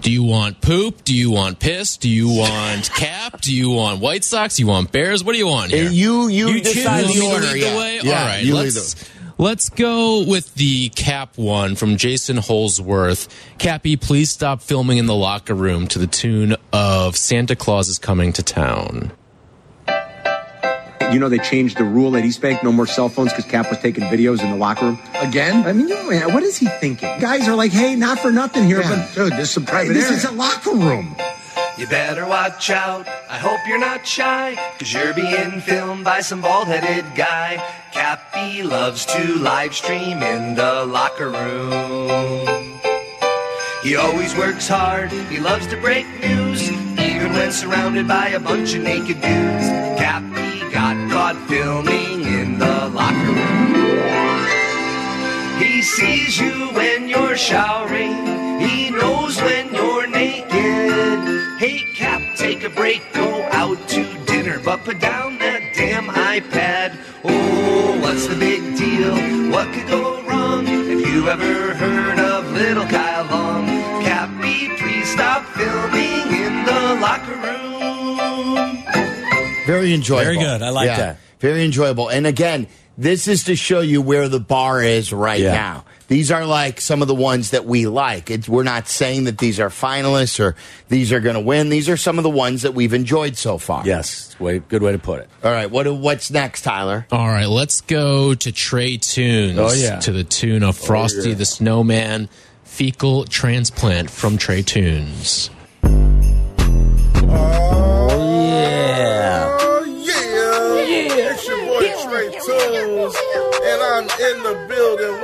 do 0.00 0.10
you 0.12 0.22
want 0.22 0.60
poop? 0.60 1.04
Do 1.04 1.14
you 1.14 1.30
want 1.30 1.58
piss? 1.58 1.96
Do 1.96 2.08
you 2.08 2.28
want 2.28 2.90
cap? 2.96 3.40
Do 3.40 3.54
you 3.54 3.70
want 3.70 4.00
White 4.00 4.24
Sox? 4.24 4.56
Do 4.56 4.62
you 4.62 4.66
want 4.68 4.92
Bears? 4.92 5.22
What 5.24 5.32
do 5.32 5.38
you 5.38 5.46
want 5.46 5.70
here? 5.72 5.90
You 5.90 6.28
you, 6.28 6.48
You 6.50 6.62
decide 6.62 7.06
choose. 7.06 7.18
the 7.18 7.24
Want 7.26 7.42
me 7.42 7.46
to 7.46 7.46
order. 7.46 7.46
lead 7.46 7.62
the 7.62 7.66
yeah. 7.66 7.78
way? 7.78 8.00
Yeah, 8.02 8.20
All 8.20 8.26
right, 8.26 8.44
you 8.44 8.54
let's 8.54 8.94
the- 8.94 9.08
let's 9.38 9.68
go 9.70 10.24
with 10.24 10.54
the 10.54 10.88
cap 10.90 11.36
one 11.36 11.74
from 11.76 11.96
Jason 11.96 12.36
Holsworth. 12.38 13.28
Cappy, 13.58 13.96
please 13.96 14.30
stop 14.30 14.62
filming 14.62 14.98
in 14.98 15.06
the 15.06 15.14
locker 15.14 15.54
room 15.54 15.86
to 15.88 15.98
the 15.98 16.06
tune 16.06 16.56
of 16.72 17.16
Santa 17.16 17.54
Claus 17.56 17.88
is 17.88 17.98
coming 17.98 18.32
to 18.34 18.42
town. 18.42 19.12
You 21.12 21.18
know, 21.18 21.28
they 21.28 21.38
changed 21.38 21.78
the 21.78 21.84
rule 21.84 22.16
at 22.16 22.24
East 22.24 22.40
Bank 22.42 22.62
no 22.62 22.70
more 22.72 22.86
cell 22.86 23.08
phones 23.08 23.32
because 23.32 23.46
Cap 23.46 23.70
was 23.70 23.78
taking 23.78 24.04
videos 24.04 24.42
in 24.42 24.50
the 24.50 24.56
locker 24.56 24.84
room. 24.86 24.98
Again? 25.14 25.64
I 25.66 25.72
mean, 25.72 25.88
you 25.88 25.94
know, 25.94 26.28
what 26.28 26.42
is 26.42 26.58
he 26.58 26.66
thinking? 26.80 27.18
Guys 27.18 27.48
are 27.48 27.56
like, 27.56 27.72
hey, 27.72 27.94
not 27.96 28.18
for 28.18 28.30
nothing 28.30 28.64
here, 28.64 28.80
Yeah, 28.80 29.06
but 29.14 29.14
dude, 29.14 29.32
this 29.32 29.48
is 29.48 29.50
some 29.52 29.64
private 29.64 29.94
this 29.94 30.04
area. 30.04 30.16
is 30.18 30.24
a 30.24 30.32
locker 30.32 30.72
room. 30.74 31.16
You 31.78 31.86
better 31.86 32.26
watch 32.26 32.70
out. 32.70 33.06
I 33.30 33.38
hope 33.38 33.60
you're 33.66 33.78
not 33.78 34.04
shy, 34.06 34.56
cause 34.78 34.92
you're 34.92 35.14
being 35.14 35.60
filmed 35.60 36.04
by 36.04 36.20
some 36.20 36.40
bald 36.42 36.66
headed 36.66 37.04
guy. 37.14 37.62
Cappy 37.92 38.62
loves 38.64 39.06
to 39.06 39.34
live 39.38 39.74
stream 39.74 40.20
in 40.22 40.56
the 40.56 40.84
locker 40.86 41.30
room. 41.30 42.80
He 43.82 43.94
always 43.94 44.36
works 44.36 44.66
hard, 44.68 45.12
he 45.12 45.38
loves 45.38 45.66
to 45.68 45.80
break 45.80 46.04
news, 46.20 46.68
even 46.68 47.32
when 47.32 47.52
surrounded 47.52 48.08
by 48.08 48.28
a 48.30 48.40
bunch 48.40 48.74
of 48.74 48.82
naked 48.82 49.20
dudes. 49.20 49.68
Cappy 50.02 50.47
got 50.72 50.96
caught 51.10 51.36
filming 51.48 52.22
in 52.22 52.58
the 52.58 52.88
locker 52.88 53.32
room. 53.38 53.78
He 55.58 55.82
sees 55.82 56.38
you 56.38 56.68
when 56.72 57.08
you're 57.08 57.36
showering. 57.36 58.60
He 58.60 58.90
knows 58.90 59.40
when 59.40 59.74
you're 59.74 60.06
naked. 60.06 61.58
Hey, 61.58 61.84
Cap, 61.94 62.20
take 62.36 62.64
a 62.64 62.70
break, 62.70 63.02
go 63.12 63.42
out 63.52 63.78
to 63.88 64.04
dinner, 64.26 64.60
but 64.64 64.84
put 64.84 65.00
down 65.00 65.38
that 65.38 65.74
damn 65.74 66.06
iPad. 66.06 66.96
Oh, 67.24 67.98
what's 68.00 68.26
the 68.26 68.36
big 68.36 68.76
deal? 68.76 69.14
What 69.50 69.72
could 69.72 69.88
go 69.88 70.22
wrong? 70.22 70.66
Have 70.66 71.00
you 71.00 71.28
ever 71.28 71.74
heard 71.74 72.18
of 72.18 72.50
little 72.52 72.86
Kyle 72.86 73.24
Long? 73.26 73.57
Very 79.88 79.94
enjoyable. 79.96 80.24
Very 80.24 80.38
good. 80.38 80.62
I 80.62 80.70
like 80.70 80.86
Yeah, 80.86 80.96
that. 80.96 81.18
Very 81.40 81.64
enjoyable. 81.64 82.08
And 82.08 82.26
again, 82.26 82.66
this 82.96 83.28
is 83.28 83.44
to 83.44 83.54
show 83.56 83.80
you 83.80 84.02
where 84.02 84.28
the 84.28 84.40
bar 84.40 84.82
is 84.82 85.12
right 85.12 85.40
Yeah. 85.40 85.52
now. 85.52 85.84
These 86.08 86.30
are 86.32 86.46
like 86.46 86.80
some 86.80 87.02
of 87.02 87.08
the 87.08 87.14
ones 87.14 87.50
that 87.50 87.66
we 87.66 87.86
like. 87.86 88.30
It's, 88.30 88.48
we're 88.48 88.62
not 88.62 88.88
saying 88.88 89.24
that 89.24 89.36
these 89.38 89.60
are 89.60 89.68
finalists 89.68 90.40
or 90.40 90.56
these 90.88 91.12
are 91.12 91.20
going 91.20 91.34
to 91.34 91.40
win. 91.40 91.68
These 91.68 91.88
are 91.90 91.98
some 91.98 92.16
of 92.18 92.24
the 92.24 92.30
ones 92.30 92.62
that 92.62 92.72
we've 92.72 92.94
enjoyed 92.94 93.36
so 93.36 93.58
far. 93.58 93.84
Yes. 93.86 94.34
Way, 94.40 94.60
good 94.60 94.82
way 94.82 94.92
to 94.92 94.98
put 94.98 95.20
it. 95.20 95.28
All 95.44 95.52
right. 95.52 95.70
What 95.70 95.86
what's 95.94 96.30
next, 96.30 96.62
Tyler? 96.62 97.06
All 97.12 97.28
right, 97.28 97.46
let's 97.46 97.82
go 97.82 98.34
to 98.34 98.52
Trey 98.52 98.96
Tunes. 98.96 99.58
Oh, 99.58 99.72
yeah. 99.72 99.98
To 100.00 100.12
the 100.12 100.24
tune 100.24 100.62
of 100.62 100.70
oh, 100.82 100.86
Frosty 100.86 101.34
the 101.34 101.44
Snowman, 101.44 102.30
fecal 102.64 103.24
transplant 103.26 104.10
from 104.10 104.38
Trey 104.38 104.62
Tunes. 104.62 105.50
Yeah. 105.84 107.74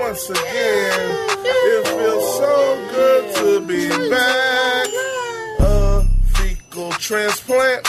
Once 0.05 0.29
again. 0.29 1.29
It 1.47 1.89
feels 1.89 2.37
so 2.37 2.89
good 2.91 3.35
to 3.37 3.61
be 3.67 3.89
back. 4.11 4.87
A 5.61 6.05
fecal 6.35 6.91
transplant 6.93 7.89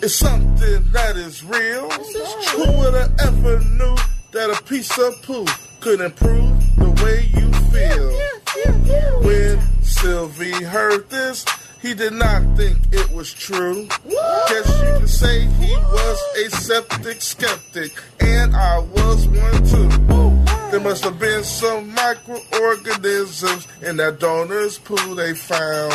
is 0.00 0.14
something 0.14 0.84
that 0.92 1.16
is 1.16 1.42
real. 1.42 1.90
Who 1.90 2.78
would 2.78 2.94
have 2.94 3.12
ever 3.18 3.58
knew 3.64 3.96
that 4.30 4.56
a 4.56 4.62
piece 4.62 4.96
of 4.96 5.20
poo 5.22 5.44
could 5.80 6.00
improve 6.00 6.76
the 6.76 6.90
way 7.02 7.28
you 7.34 7.50
feel? 7.74 9.22
When 9.24 9.60
Silvy 9.82 10.52
heard 10.62 11.10
this, 11.10 11.44
he 11.82 11.94
did 11.94 12.12
not 12.12 12.56
think 12.56 12.78
it 12.92 13.10
was 13.10 13.34
true. 13.34 13.88
Guess 14.08 14.68
you 14.68 14.98
can 14.98 15.08
say 15.08 15.40
he 15.40 15.74
was 15.74 16.18
a 16.44 16.50
septic 16.50 17.20
skeptic, 17.20 17.90
and 18.20 18.54
I 18.54 18.78
was 18.78 19.26
one 19.26 19.66
too. 19.66 20.35
There 20.70 20.80
must 20.80 21.04
have 21.04 21.18
been 21.18 21.44
some 21.44 21.94
microorganisms 21.94 23.68
in 23.82 23.96
that 23.98 24.18
donor's 24.18 24.78
poo 24.78 25.14
they 25.14 25.32
found 25.32 25.92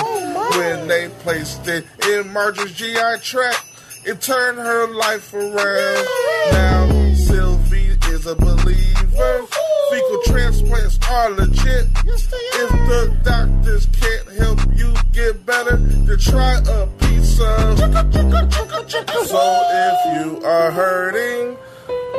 when 0.57 0.87
they 0.87 1.09
placed 1.19 1.67
it 1.67 1.85
in 2.07 2.31
Marjorie's 2.31 2.71
GI 2.73 3.19
tract. 3.21 3.65
It 4.05 4.21
turned 4.21 4.57
her 4.57 4.87
life 4.87 5.33
around. 5.33 6.07
Now 6.53 7.13
Silvy 7.13 7.97
is 8.07 8.25
a 8.25 8.35
believer. 8.35 9.45
Fecal 9.91 10.21
transplants 10.25 10.97
are 11.09 11.29
legit. 11.31 11.87
If 12.05 12.71
the 12.87 13.17
doctors 13.23 13.85
can't 13.87 14.29
help 14.39 14.59
you 14.73 14.93
get 15.11 15.45
better, 15.45 15.75
then 15.75 16.17
try 16.17 16.57
a 16.57 16.87
piece 16.87 17.39
of. 17.41 17.77
So 19.27 19.65
if 19.69 20.25
you 20.25 20.45
are 20.45 20.71
hurting, 20.71 21.57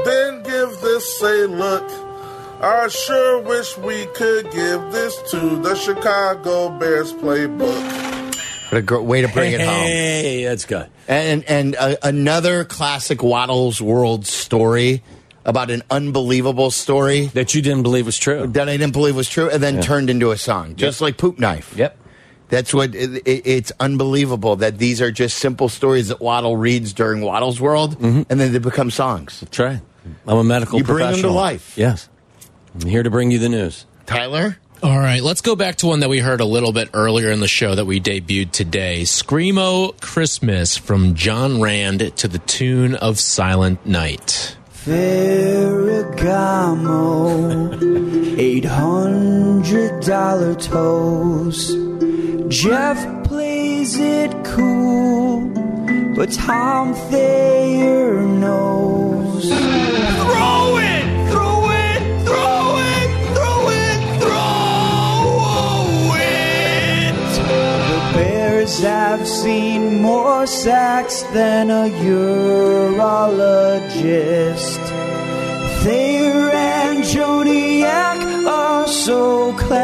then 0.05 0.43
give 0.43 0.81
this 0.83 1.23
a 1.23 1.47
look. 1.47 2.12
I 2.65 2.87
sure 2.89 3.41
wish 3.41 3.77
we 3.79 4.07
could 4.15 4.45
give 4.53 4.93
this 4.93 5.21
to 5.33 5.57
the 5.61 5.75
Chicago 5.75 6.69
Bears 6.79 7.13
playbook. 7.13 8.37
What 8.71 8.79
a 8.79 8.83
great 8.83 9.03
way 9.03 9.23
to 9.23 9.29
bring 9.29 9.53
it 9.53 9.61
home. 9.61 9.69
Hey, 9.69 10.45
that's 10.45 10.65
good. 10.65 10.89
And 11.09 11.45
and 11.45 11.75
uh, 11.77 11.97
another 12.03 12.65
classic 12.65 13.23
Waddles 13.23 13.83
World 13.83 14.27
story 14.27 15.03
about 15.45 15.71
an 15.71 15.83
unbelievable 15.91 16.71
story 16.71 17.27
That 17.27 17.53
you 17.53 17.63
didn't 17.63 17.83
believe 17.83 18.07
was 18.07 18.17
true. 18.17 18.47
that 18.47 18.69
I 18.69 18.77
didn't 18.77 18.93
believe 18.93 19.17
was 19.17 19.29
true, 19.29 19.51
and 19.51 19.61
then 19.61 19.83
turned 19.83 20.09
into 20.09 20.31
a 20.31 20.39
song, 20.39 20.77
just 20.77 21.01
like 21.01 21.17
Poop 21.19 21.41
Knife. 21.41 21.77
Yep. 21.77 21.99
That's 22.49 22.73
what 22.73 22.95
it, 22.95 23.27
it, 23.27 23.47
it's 23.47 23.73
unbelievable 23.81 24.57
that 24.57 24.79
these 24.79 25.01
are 25.03 25.11
just 25.11 25.39
simple 25.39 25.69
stories 25.69 26.09
that 26.09 26.21
Waddle 26.21 26.57
reads 26.57 26.93
during 26.93 27.23
Waddle's 27.23 27.61
World, 27.61 27.97
and 28.01 28.25
then 28.27 28.53
they 28.53 28.59
become 28.59 28.91
songs. 28.93 29.41
That's 29.41 29.59
right. 29.59 29.81
I'm 30.29 30.39
a 30.39 30.45
medical 30.45 30.79
professional. 30.79 30.99
You 31.01 31.13
bring 31.13 31.23
them 31.23 31.31
to 31.31 31.37
life. 31.37 31.77
Yes. 31.77 32.09
I'm 32.75 32.89
here 32.89 33.03
to 33.03 33.11
bring 33.11 33.31
you 33.31 33.39
the 33.39 33.49
news. 33.49 33.87
Tyler, 34.07 34.57
All 34.83 34.99
right, 34.99 35.23
let's 35.23 35.41
go 35.43 35.55
back 35.55 35.77
to 35.77 35.87
one 35.87 36.01
that 36.01 36.09
we 36.09 36.19
heard 36.19 36.41
a 36.41 36.45
little 36.45 36.73
bit 36.73 36.91
earlier 36.95 37.31
in 37.31 37.41
the 37.41 37.49
show 37.49 37.75
that 37.75 37.85
we 37.85 38.01
debuted 38.01 38.51
today. 38.51 39.03
Screamo 39.03 39.99
Christmas 40.01 40.77
from 40.77 41.15
John 41.15 41.61
Rand 41.61 42.17
to 42.17 42.29
the 42.29 42.39
tune 42.41 42.95
of 42.97 43.21
Silent 43.21 43.85
Night. 43.87 44.57
Ferragamo, 44.73 45.67
eight 48.39 48.65
hundred 48.65 50.01
dollar 50.03 50.55
toes. 50.55 51.77
Jeff 52.49 53.25
plays 53.25 53.99
it 53.99 54.33
cool, 54.45 55.49
but 56.17 56.33
Tom 56.33 56.95
Thayer 56.95 58.21
knows. 58.23 59.51
Bears 68.73 68.85
have 68.85 69.29
seen 69.29 70.01
more 70.01 70.47
sacks 70.47 71.23
than 71.35 71.69
a 71.69 71.91
urologist. 71.91 73.03
Thayer 75.83 76.51
and 76.51 77.05
Joniak 77.05 78.47
are 78.47 78.87
so 78.87 79.53
classy 79.59 79.83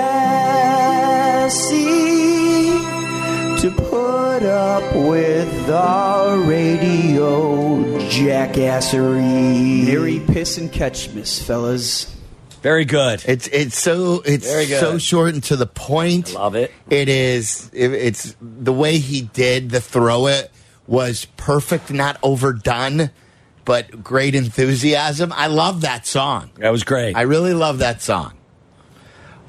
to 3.61 3.71
put 3.77 4.43
up 4.45 4.95
with 4.95 5.71
our 5.71 6.39
radio 6.39 7.85
jackassery. 8.09 9.85
Merry 9.85 10.21
piss 10.21 10.57
and 10.57 10.73
catch, 10.73 11.11
miss 11.11 11.43
fellas. 11.43 12.18
Very 12.63 12.85
good. 12.85 13.25
It's 13.27 13.47
it's 13.49 13.79
so 13.79 14.23
it's 14.25 14.47
so 14.81 14.99
short 14.99 15.35
and 15.35 15.43
to 15.45 15.57
the 15.57 15.67
point. 15.67 16.35
Love 16.35 16.55
it. 16.55 16.73
It 16.91 17.09
is. 17.09 17.71
It, 17.73 17.93
it's 17.93 18.37
the 18.41 18.73
way 18.73 18.99
he 18.99 19.23
did 19.23 19.71
the 19.71 19.81
throw. 19.81 20.27
It 20.27 20.51
was 20.87 21.27
perfect, 21.37 21.93
not 21.93 22.19
overdone, 22.23 23.11
but 23.65 24.03
great 24.03 24.35
enthusiasm. 24.35 25.33
I 25.35 25.47
love 25.49 25.83
that 25.83 26.07
song. 26.07 26.51
That 26.57 26.71
was 26.71 26.85
great. 26.85 27.17
I 27.17 27.23
really 27.23 27.55
love 27.55 27.79
that 27.79 28.03
song. 28.03 28.38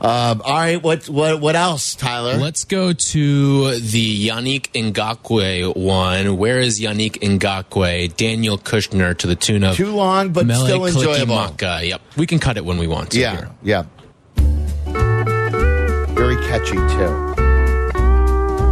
Um, 0.02 0.42
all 0.46 0.54
right, 0.56 0.82
what 0.82 1.10
what 1.10 1.42
what 1.42 1.58
else, 1.58 1.94
Tyler? 1.94 2.38
Let's 2.38 2.64
go 2.64 2.94
to 2.94 3.80
the 3.82 4.28
Yannick 4.28 4.72
Ngakoue 4.72 5.76
one. 5.76 6.38
Where 6.38 6.62
is 6.62 6.80
Yannick 6.80 7.20
Ngakoue? 7.20 8.16
Daniel 8.16 8.58
Kushner 8.58 9.18
to 9.18 9.28
the 9.28 9.36
tune 9.36 9.66
of 9.66 9.76
Too 9.76 9.94
long, 9.94 10.32
but 10.32 10.46
Mele 10.46 10.64
still 10.64 10.86
enjoyable. 10.86 11.36
Kalikimaka. 11.36 11.90
Yep, 11.90 12.02
we 12.16 12.26
can 12.26 12.40
cut 12.40 12.56
it 12.56 12.64
when 12.64 12.78
we 12.78 12.88
want 12.88 13.12
to. 13.12 13.20
yeah, 13.20 13.36
here. 13.36 13.50
yeah. 13.62 13.84
Very 16.14 16.38
catchy 16.48 16.78
too. 16.78 17.36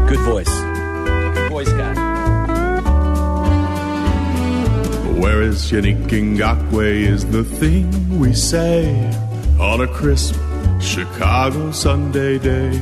Good 0.08 0.20
voice. 0.20 0.60
Good 0.60 1.50
voice 1.50 1.74
guy. 1.74 1.94
Where 5.20 5.42
is 5.42 5.72
Yannick 5.74 6.06
Ngakoue 6.08 7.02
is 7.02 7.26
the 7.26 7.44
thing 7.44 8.18
we 8.18 8.32
say 8.34 8.96
on 9.60 9.82
a 9.82 9.88
crisp 9.88 10.36
Chicago 10.80 11.72
Sunday 11.72 12.38
day. 12.40 12.80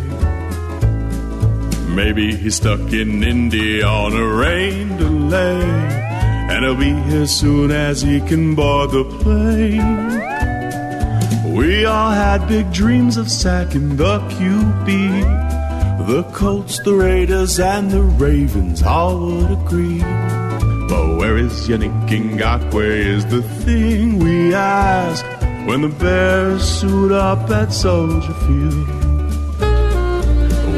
Maybe 1.89 2.35
he's 2.35 2.55
stuck 2.55 2.91
in 2.91 3.23
Indy 3.23 3.81
on 3.81 4.13
a 4.13 4.27
rain 4.27 4.97
delay, 4.97 5.63
and 6.49 6.65
he'll 6.65 6.75
be 6.75 6.93
here 7.09 7.25
soon 7.25 7.71
as 7.71 8.01
he 8.01 8.19
can 8.21 8.53
board 8.55 8.91
the 8.91 9.05
plane. 9.21 10.21
We 11.55 11.85
all 11.85 12.11
had 12.11 12.47
big 12.47 12.71
dreams 12.73 13.17
of 13.17 13.31
sacking 13.31 13.95
the 13.95 14.19
QB. 14.19 16.07
The 16.07 16.23
Colts, 16.33 16.79
the 16.79 16.93
Raiders, 16.93 17.59
and 17.59 17.89
the 17.89 18.03
Ravens 18.03 18.83
all 18.83 19.17
would 19.17 19.51
agree. 19.51 19.99
But 20.87 21.17
where 21.17 21.37
is 21.37 21.67
Yannick 21.67 22.07
Ngakoue 22.07 23.15
is 23.15 23.25
the 23.25 23.41
thing 23.41 24.19
we 24.19 24.53
ask 24.53 25.24
when 25.65 25.81
the 25.81 25.89
Bears 25.89 26.63
suit 26.63 27.11
up 27.11 27.49
at 27.49 27.73
Soldier 27.73 28.33
Field. 28.45 28.87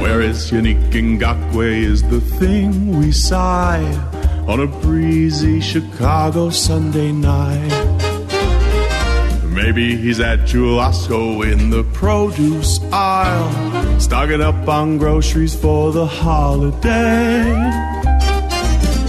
Where 0.02 0.22
is 0.22 0.50
Yannick 0.52 0.92
Ngakoue 0.92 1.84
is 1.84 2.02
the 2.04 2.22
thing 2.22 2.98
we 2.98 3.12
sigh 3.12 3.84
on 4.48 4.62
a 4.62 4.68
breezy 4.68 5.60
Chicago 5.60 6.50
Sunday 6.50 7.12
night. 7.12 7.74
Maybe 9.44 9.98
he's 9.98 10.22
at 10.22 10.46
Jewel 10.46 10.80
Osco 10.80 11.44
in 11.52 11.70
the 11.70 11.84
produce 11.84 12.80
aisle, 12.94 14.00
stocking 14.00 14.42
up 14.42 14.68
on 14.70 14.98
groceries 14.98 15.54
for 15.54 15.92
the 15.92 16.06
holiday. 16.06 17.44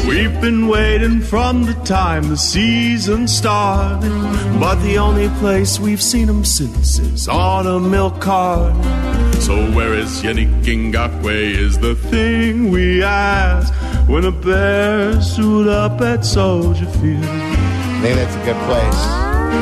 We've 0.09 0.41
been 0.41 0.69
waiting 0.69 1.21
from 1.21 1.65
the 1.65 1.75
time 1.85 2.29
the 2.31 2.37
season 2.37 3.29
started, 3.29 4.11
but 4.59 4.77
the 4.77 4.97
only 4.99 5.29
place 5.39 5.79
we've 5.79 6.01
seen 6.03 6.29
him 6.29 6.45
since 6.45 6.99
is 6.99 7.29
on 7.29 7.67
a 7.67 7.79
milk 7.79 8.19
cart. 8.21 8.73
So 9.43 9.71
where 9.73 9.93
is 9.95 10.23
Yannick 10.23 10.63
Ngakoue 10.65 11.55
is 11.67 11.79
the 11.79 11.95
thing 11.95 12.71
we 12.71 13.03
ask 13.03 13.73
when 14.09 14.25
a 14.25 14.33
bear 14.33 15.21
suit 15.21 15.69
up 15.69 16.01
at 16.01 16.25
Soldier 16.25 16.87
Field. 16.87 17.25
I 17.25 18.01
think 18.01 18.17
that's 18.17 18.35
a 18.35 18.45
good 18.47 18.61
place. 18.67 19.01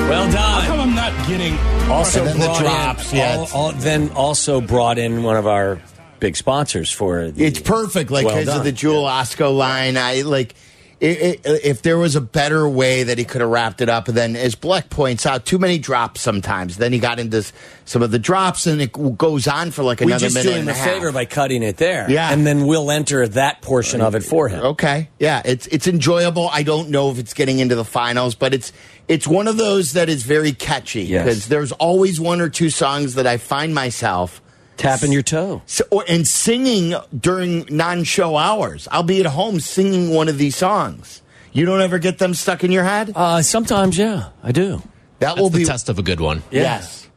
Well 0.08 0.30
done. 0.30 0.62
How 0.62 0.66
come 0.68 0.80
I'm 0.80 0.94
not 0.94 1.12
getting? 1.28 1.58
Also 1.90 2.20
And 2.20 2.28
then 2.28 2.38
the 2.40 2.46
brought 2.46 2.60
drops, 2.60 3.12
in, 3.12 3.18
yeah, 3.18 3.36
all- 3.36 3.48
all- 3.52 3.72
then 3.72 4.10
also 4.10 4.60
brought 4.60 4.98
in 4.98 5.22
one 5.24 5.36
of 5.36 5.46
our 5.46 5.80
big 6.20 6.36
sponsors 6.36 6.90
for. 6.90 7.30
The, 7.30 7.44
It's 7.44 7.60
perfect, 7.60 8.10
like 8.10 8.26
because 8.26 8.46
done. 8.46 8.58
of 8.58 8.64
the 8.64 8.72
Jewel 8.72 9.04
Osco 9.04 9.56
line. 9.56 9.96
I 9.96 10.22
like. 10.22 10.54
It, 10.98 11.44
it, 11.44 11.60
if 11.62 11.82
there 11.82 11.98
was 11.98 12.16
a 12.16 12.22
better 12.22 12.66
way 12.66 13.02
that 13.02 13.18
he 13.18 13.24
could 13.26 13.42
have 13.42 13.50
wrapped 13.50 13.82
it 13.82 13.90
up, 13.90 14.08
and 14.08 14.16
then 14.16 14.34
as 14.34 14.54
Bleck 14.54 14.88
points 14.88 15.26
out, 15.26 15.44
too 15.44 15.58
many 15.58 15.76
drops 15.78 16.22
sometimes. 16.22 16.78
Then 16.78 16.90
he 16.90 16.98
got 16.98 17.18
into 17.18 17.44
some 17.84 18.00
of 18.00 18.10
the 18.12 18.18
drops, 18.18 18.66
and 18.66 18.80
it 18.80 18.92
goes 19.18 19.46
on 19.46 19.72
for 19.72 19.82
like 19.82 20.00
we 20.00 20.06
another 20.06 20.20
just 20.24 20.34
minute 20.36 20.48
do 20.48 20.54
him 20.54 20.68
and 20.68 20.70
a 20.70 20.74
favor 20.74 21.12
by 21.12 21.26
cutting 21.26 21.62
it 21.62 21.76
there. 21.76 22.10
Yeah. 22.10 22.32
and 22.32 22.46
then 22.46 22.66
we'll 22.66 22.90
enter 22.90 23.28
that 23.28 23.60
portion 23.60 24.00
of 24.00 24.14
it 24.14 24.22
for 24.22 24.48
him. 24.48 24.64
Okay, 24.64 25.10
yeah, 25.18 25.42
it's 25.44 25.66
it's 25.66 25.86
enjoyable. 25.86 26.48
I 26.50 26.62
don't 26.62 26.88
know 26.88 27.10
if 27.10 27.18
it's 27.18 27.34
getting 27.34 27.58
into 27.58 27.74
the 27.74 27.84
finals, 27.84 28.34
but 28.34 28.54
it's 28.54 28.72
it's 29.06 29.28
one 29.28 29.48
of 29.48 29.58
those 29.58 29.92
that 29.92 30.08
is 30.08 30.22
very 30.22 30.52
catchy 30.52 31.02
Yes. 31.02 31.24
because 31.26 31.48
there's 31.48 31.72
always 31.72 32.18
one 32.18 32.40
or 32.40 32.48
two 32.48 32.70
songs 32.70 33.16
that 33.16 33.26
I 33.26 33.36
find 33.36 33.74
myself 33.74 34.40
Tapping 34.76 35.12
your 35.12 35.22
toe. 35.22 35.62
So, 35.66 35.84
or, 35.90 36.04
and 36.08 36.26
singing 36.26 36.94
during 37.18 37.66
non-show 37.70 38.36
hours. 38.36 38.86
I'll 38.90 39.02
be 39.02 39.20
at 39.20 39.26
home 39.26 39.60
singing 39.60 40.10
one 40.10 40.28
of 40.28 40.38
these 40.38 40.56
songs. 40.56 41.22
You 41.52 41.64
don't 41.64 41.80
ever 41.80 41.98
get 41.98 42.18
them 42.18 42.34
stuck 42.34 42.62
in 42.64 42.70
your 42.72 42.84
head? 42.84 43.12
Uh, 43.14 43.40
sometimes, 43.42 43.96
yeah, 43.96 44.28
I 44.42 44.52
do. 44.52 44.76
That 44.76 44.84
That's 45.20 45.40
will 45.40 45.48
the 45.48 45.58
be 45.60 45.64
test 45.64 45.88
of 45.88 45.98
a 45.98 46.02
good 46.02 46.20
one. 46.20 46.42
Yes. 46.50 47.08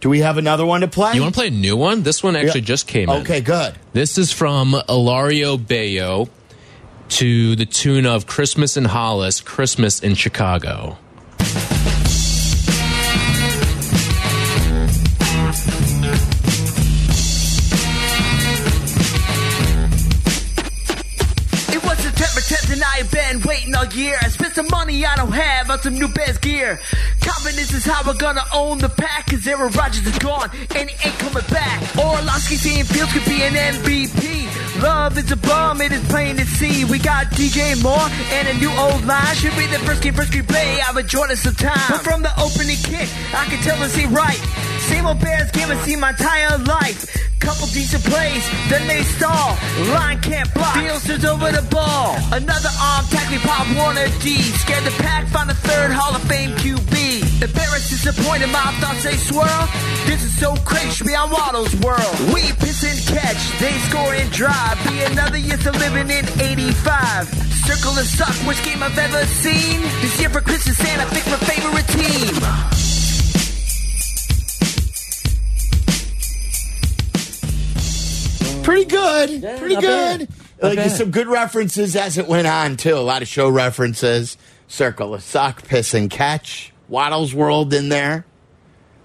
Do 0.00 0.10
we 0.10 0.18
have 0.20 0.36
another 0.36 0.66
one 0.66 0.82
to 0.82 0.88
play? 0.88 1.14
You 1.14 1.22
want 1.22 1.32
to 1.34 1.38
play 1.40 1.46
a 1.46 1.50
new 1.50 1.74
one? 1.76 2.02
This 2.02 2.22
one 2.22 2.36
actually 2.36 2.60
Yeah. 2.60 2.66
just 2.66 2.86
came 2.86 3.08
in. 3.08 3.22
Okay, 3.22 3.40
good. 3.40 3.74
This 3.94 4.18
is 4.18 4.30
from 4.30 4.76
Ilario 4.86 5.56
Bayo 5.56 6.28
to 7.08 7.56
the 7.56 7.64
tune 7.64 8.04
of 8.04 8.26
Christmas 8.26 8.76
in 8.76 8.84
Hollis, 8.84 9.40
Christmas 9.40 10.00
in 10.00 10.14
Chicago. 10.14 10.98
All 23.84 23.92
year. 23.92 24.16
I 24.20 24.28
spent 24.28 24.54
some 24.54 24.68
money 24.70 25.04
I 25.04 25.16
don't 25.16 25.32
have 25.32 25.70
on 25.70 25.78
some 25.80 25.94
new 25.94 26.08
best 26.08 26.40
gear. 26.40 26.78
Confidence 27.20 27.72
is 27.72 27.84
how 27.84 28.02
we're 28.06 28.18
gonna 28.18 28.44
own 28.54 28.78
the 28.78 28.88
pack, 28.88 29.30
cause 29.30 29.46
Aaron 29.46 29.72
Rodgers 29.72 30.06
is 30.06 30.18
gone 30.18 30.50
and 30.76 30.90
he 30.90 31.08
ain't 31.08 31.18
coming 31.18 31.44
back. 31.50 31.96
Orlovsky 31.96 32.56
saying 32.56 32.84
Fields 32.84 33.12
could 33.12 33.24
be 33.24 33.42
an 33.42 33.54
MVP. 33.54 34.82
Love 34.82 35.16
is 35.18 35.30
a 35.30 35.36
bum, 35.36 35.80
it 35.80 35.92
is 35.92 36.04
plain 36.08 36.36
to 36.36 36.46
see. 36.46 36.84
We 36.84 36.98
got 36.98 37.26
DJ 37.26 37.80
Moore 37.82 38.08
and 38.32 38.48
a 38.48 38.54
new 38.54 38.70
old 38.70 39.04
line. 39.06 39.34
Should 39.36 39.56
be 39.56 39.66
the 39.66 39.78
first 39.80 40.02
game, 40.02 40.14
first 40.14 40.32
game 40.32 40.44
play. 40.44 40.80
I've 40.86 40.96
enjoyed 40.96 41.30
it 41.30 41.38
some 41.38 41.54
time. 41.54 41.88
But 41.88 42.00
from 42.00 42.22
the 42.22 42.32
opening 42.40 42.76
kick, 42.76 43.08
I 43.34 43.44
can 43.46 43.62
tell 43.62 43.78
this 43.80 43.96
it's 43.96 44.06
right. 44.08 44.63
Same 44.88 45.06
old 45.06 45.20
game 45.20 45.70
I 45.70 45.76
see 45.84 45.96
my 45.96 46.10
entire 46.10 46.58
life. 46.58 47.06
Couple 47.40 47.66
decent 47.68 48.02
plays, 48.04 48.44
then 48.68 48.86
they 48.88 49.02
stall. 49.02 49.56
Line 49.92 50.20
can't 50.20 50.52
block. 50.54 50.74
Fields 50.74 51.24
over 51.24 51.52
the 51.52 51.62
ball. 51.70 52.16
Another 52.32 52.72
arm 52.80 53.04
tackle, 53.12 53.38
pop 53.44 53.68
Warner 53.76 54.08
D. 54.20 54.40
Scared 54.64 54.84
the 54.84 54.94
pack, 55.02 55.26
found 55.28 55.50
a 55.50 55.54
third 55.54 55.92
Hall 55.92 56.14
of 56.14 56.22
Fame 56.22 56.52
QB. 56.56 57.42
Embarrassed, 57.42 57.90
disappointed, 57.90 58.48
my 58.48 58.72
thoughts 58.80 59.04
they 59.04 59.16
swirl. 59.16 59.64
This 60.06 60.24
is 60.24 60.36
so 60.38 60.56
crazy, 60.64 61.04
be 61.04 61.14
on 61.14 61.30
Waddle's 61.30 61.74
world. 61.84 62.16
We 62.32 62.52
piss 62.60 62.80
and 62.84 63.00
catch, 63.12 63.40
they 63.60 63.76
score 63.88 64.14
and 64.14 64.30
drive. 64.32 64.76
Be 64.88 65.00
another 65.04 65.38
year 65.38 65.58
to 65.58 65.72
living 65.72 66.08
in 66.08 66.24
85. 66.40 67.28
Circle 67.68 67.92
the 67.92 68.04
suck, 68.04 68.36
worst 68.46 68.64
game 68.64 68.82
I've 68.82 68.96
ever 68.96 69.24
seen. 69.26 69.80
This 70.00 70.20
year 70.20 70.30
for 70.30 70.40
Christmas, 70.40 70.76
Santa 70.78 71.08
picked 71.12 71.28
my 71.28 71.40
favorite 71.44 71.88
team. 71.88 72.83
Pretty 78.64 78.84
good. 78.86 79.42
Pretty 79.58 79.74
good. 79.76 80.28
bad. 80.28 80.28
Like 80.62 80.76
bad. 80.76 80.90
some 80.92 81.10
good 81.10 81.26
references 81.28 81.94
as 81.96 82.18
it 82.18 82.26
went 82.26 82.46
on 82.46 82.76
too. 82.76 82.94
A 82.96 82.98
lot 82.98 83.22
of 83.22 83.28
show 83.28 83.48
references. 83.48 84.36
Circle 84.66 85.14
of 85.14 85.22
sock, 85.22 85.62
piss 85.64 85.92
and 85.94 86.10
catch. 86.10 86.72
Waddle's 86.88 87.34
World 87.34 87.72
in 87.74 87.88
there. 87.90 88.24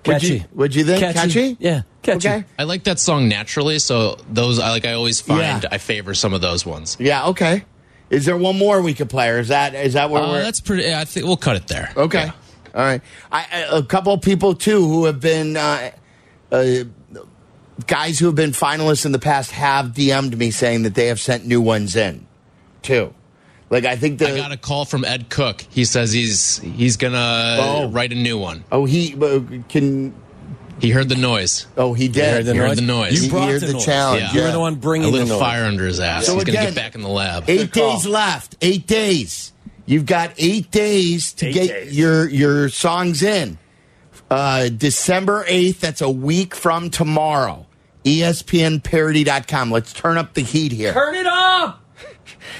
What'd 0.05 0.23
you, 0.23 0.39
Catchy. 0.39 0.49
what'd 0.53 0.75
you 0.75 0.85
think? 0.85 0.99
Catchy? 1.13 1.57
Yeah, 1.59 1.81
catchy. 2.01 2.27
Okay. 2.29 2.45
I 2.57 2.63
like 2.63 2.85
that 2.85 2.97
song 2.99 3.27
naturally, 3.27 3.79
so 3.79 4.17
those 4.31 4.57
I 4.57 4.69
like. 4.69 4.85
I 4.85 4.93
always 4.93 5.19
find 5.19 5.63
Yeah. 5.63 5.69
I 5.71 5.77
favor 5.77 6.13
some 6.13 6.33
of 6.33 6.39
those 6.41 6.65
ones. 6.65 6.95
Yeah. 6.99 7.27
Okay. 7.27 7.65
Is 8.09 8.25
there 8.25 8.37
one 8.37 8.57
more 8.57 8.81
we 8.81 8.93
could 8.93 9.09
play, 9.09 9.29
or 9.29 9.39
is 9.39 9.49
that 9.49 9.75
is 9.75 9.93
that 9.93 10.09
where 10.09 10.23
Uh, 10.23 10.29
we're? 10.31 10.41
that's 10.41 10.61
pretty. 10.61 10.91
I 10.93 11.03
think 11.05 11.25
we'll 11.25 11.35
cut 11.37 11.57
it 11.57 11.67
there. 11.67 11.91
Okay. 11.97 12.25
Yeah. 12.27 12.31
All 12.73 12.81
right. 12.81 13.01
I, 13.31 13.45
I- 13.51 13.77
a 13.77 13.83
couple 13.83 14.13
of 14.13 14.21
people 14.21 14.55
too 14.55 14.87
who 14.87 15.05
have 15.05 15.19
been 15.19 15.57
uh, 15.57 15.91
uh, 16.51 16.65
guys 17.87 18.19
who 18.19 18.25
have 18.27 18.35
been 18.35 18.51
finalists 18.51 19.05
in 19.05 19.11
the 19.11 19.19
past 19.19 19.51
have 19.51 19.87
DM'd 19.87 20.37
me 20.37 20.51
saying 20.51 20.83
that 20.83 20.95
they 20.95 21.07
have 21.07 21.19
sent 21.19 21.45
new 21.45 21.61
ones 21.61 21.95
in 21.95 22.25
too. 22.81 23.13
Like 23.69 23.85
I 23.85 23.95
think 23.95 24.19
the 24.19 24.33
I 24.33 24.37
got 24.37 24.51
a 24.51 24.57
call 24.57 24.85
from 24.85 25.05
Ed 25.05 25.29
Cook. 25.29 25.61
He 25.69 25.85
says 25.85 26.11
he's 26.11 26.57
he's 26.59 26.97
gonna 26.97 27.57
Oh. 27.59 27.89
write 27.89 28.11
a 28.11 28.15
new 28.15 28.37
one. 28.37 28.63
oh 28.71 28.85
he 28.85 29.15
uh, 29.21 29.41
can 29.69 30.13
He 30.79 30.89
heard 30.89 31.07
the 31.09 31.15
noise. 31.15 31.67
oh 31.77 31.93
he 31.93 32.07
did 32.07 32.23
He 32.25 32.31
heard 32.31 32.45
the 32.45 32.53
He 32.53 32.59
heard 32.59 32.77
the 32.77 32.81
noise. 32.81 33.19
He 33.19 33.25
You 33.25 33.31
brought 33.31 33.49
heard 33.49 33.61
the 33.61 33.67
the 33.67 33.73
noise. 33.73 33.85
challenge. 33.85 34.21
Yeah. 34.23 34.33
You're 34.33 34.45
yeah. 34.45 34.51
the 34.51 34.59
one 34.59 34.73
a 34.73 34.77
bringing 34.77 35.11
little 35.11 35.27
the 35.27 35.33
noise. 35.33 35.39
fire 35.41 35.65
under 35.65 35.85
his 35.85 35.99
ass. 35.99 36.25
So 36.25 36.33
he's 36.35 36.45
gonna 36.45 36.57
again, 36.59 36.73
get 36.73 36.75
back 36.75 36.95
in 36.95 37.01
the 37.01 37.09
lab. 37.09 37.43
Eight 37.47 37.71
call. 37.71 37.95
days 37.97 38.05
left. 38.07 38.55
Eight 38.61 38.87
days. 38.87 39.53
You've 39.85 40.05
got 40.07 40.31
eight 40.37 40.71
days 40.71 41.33
to 41.33 41.47
Eight 41.47 41.53
get 41.53 41.67
days. 41.67 41.97
your 41.97 42.27
your 42.29 42.69
songs 42.69 43.21
in. 43.23 43.57
Uh, 44.31 44.69
December 44.69 45.43
eighth. 45.47 45.79
That's 45.81 46.01
a 46.01 46.09
week 46.09 46.55
from 46.55 46.89
tomorrow. 46.89 47.65
ESPNparody.com. 48.09 49.71
Let's 49.71 49.93
turn 49.93 50.17
up 50.17 50.33
the 50.33 50.41
heat 50.41 50.71
here. 50.71 50.93
Turn 50.93 51.15
it 51.15 51.27
up. 51.27 51.83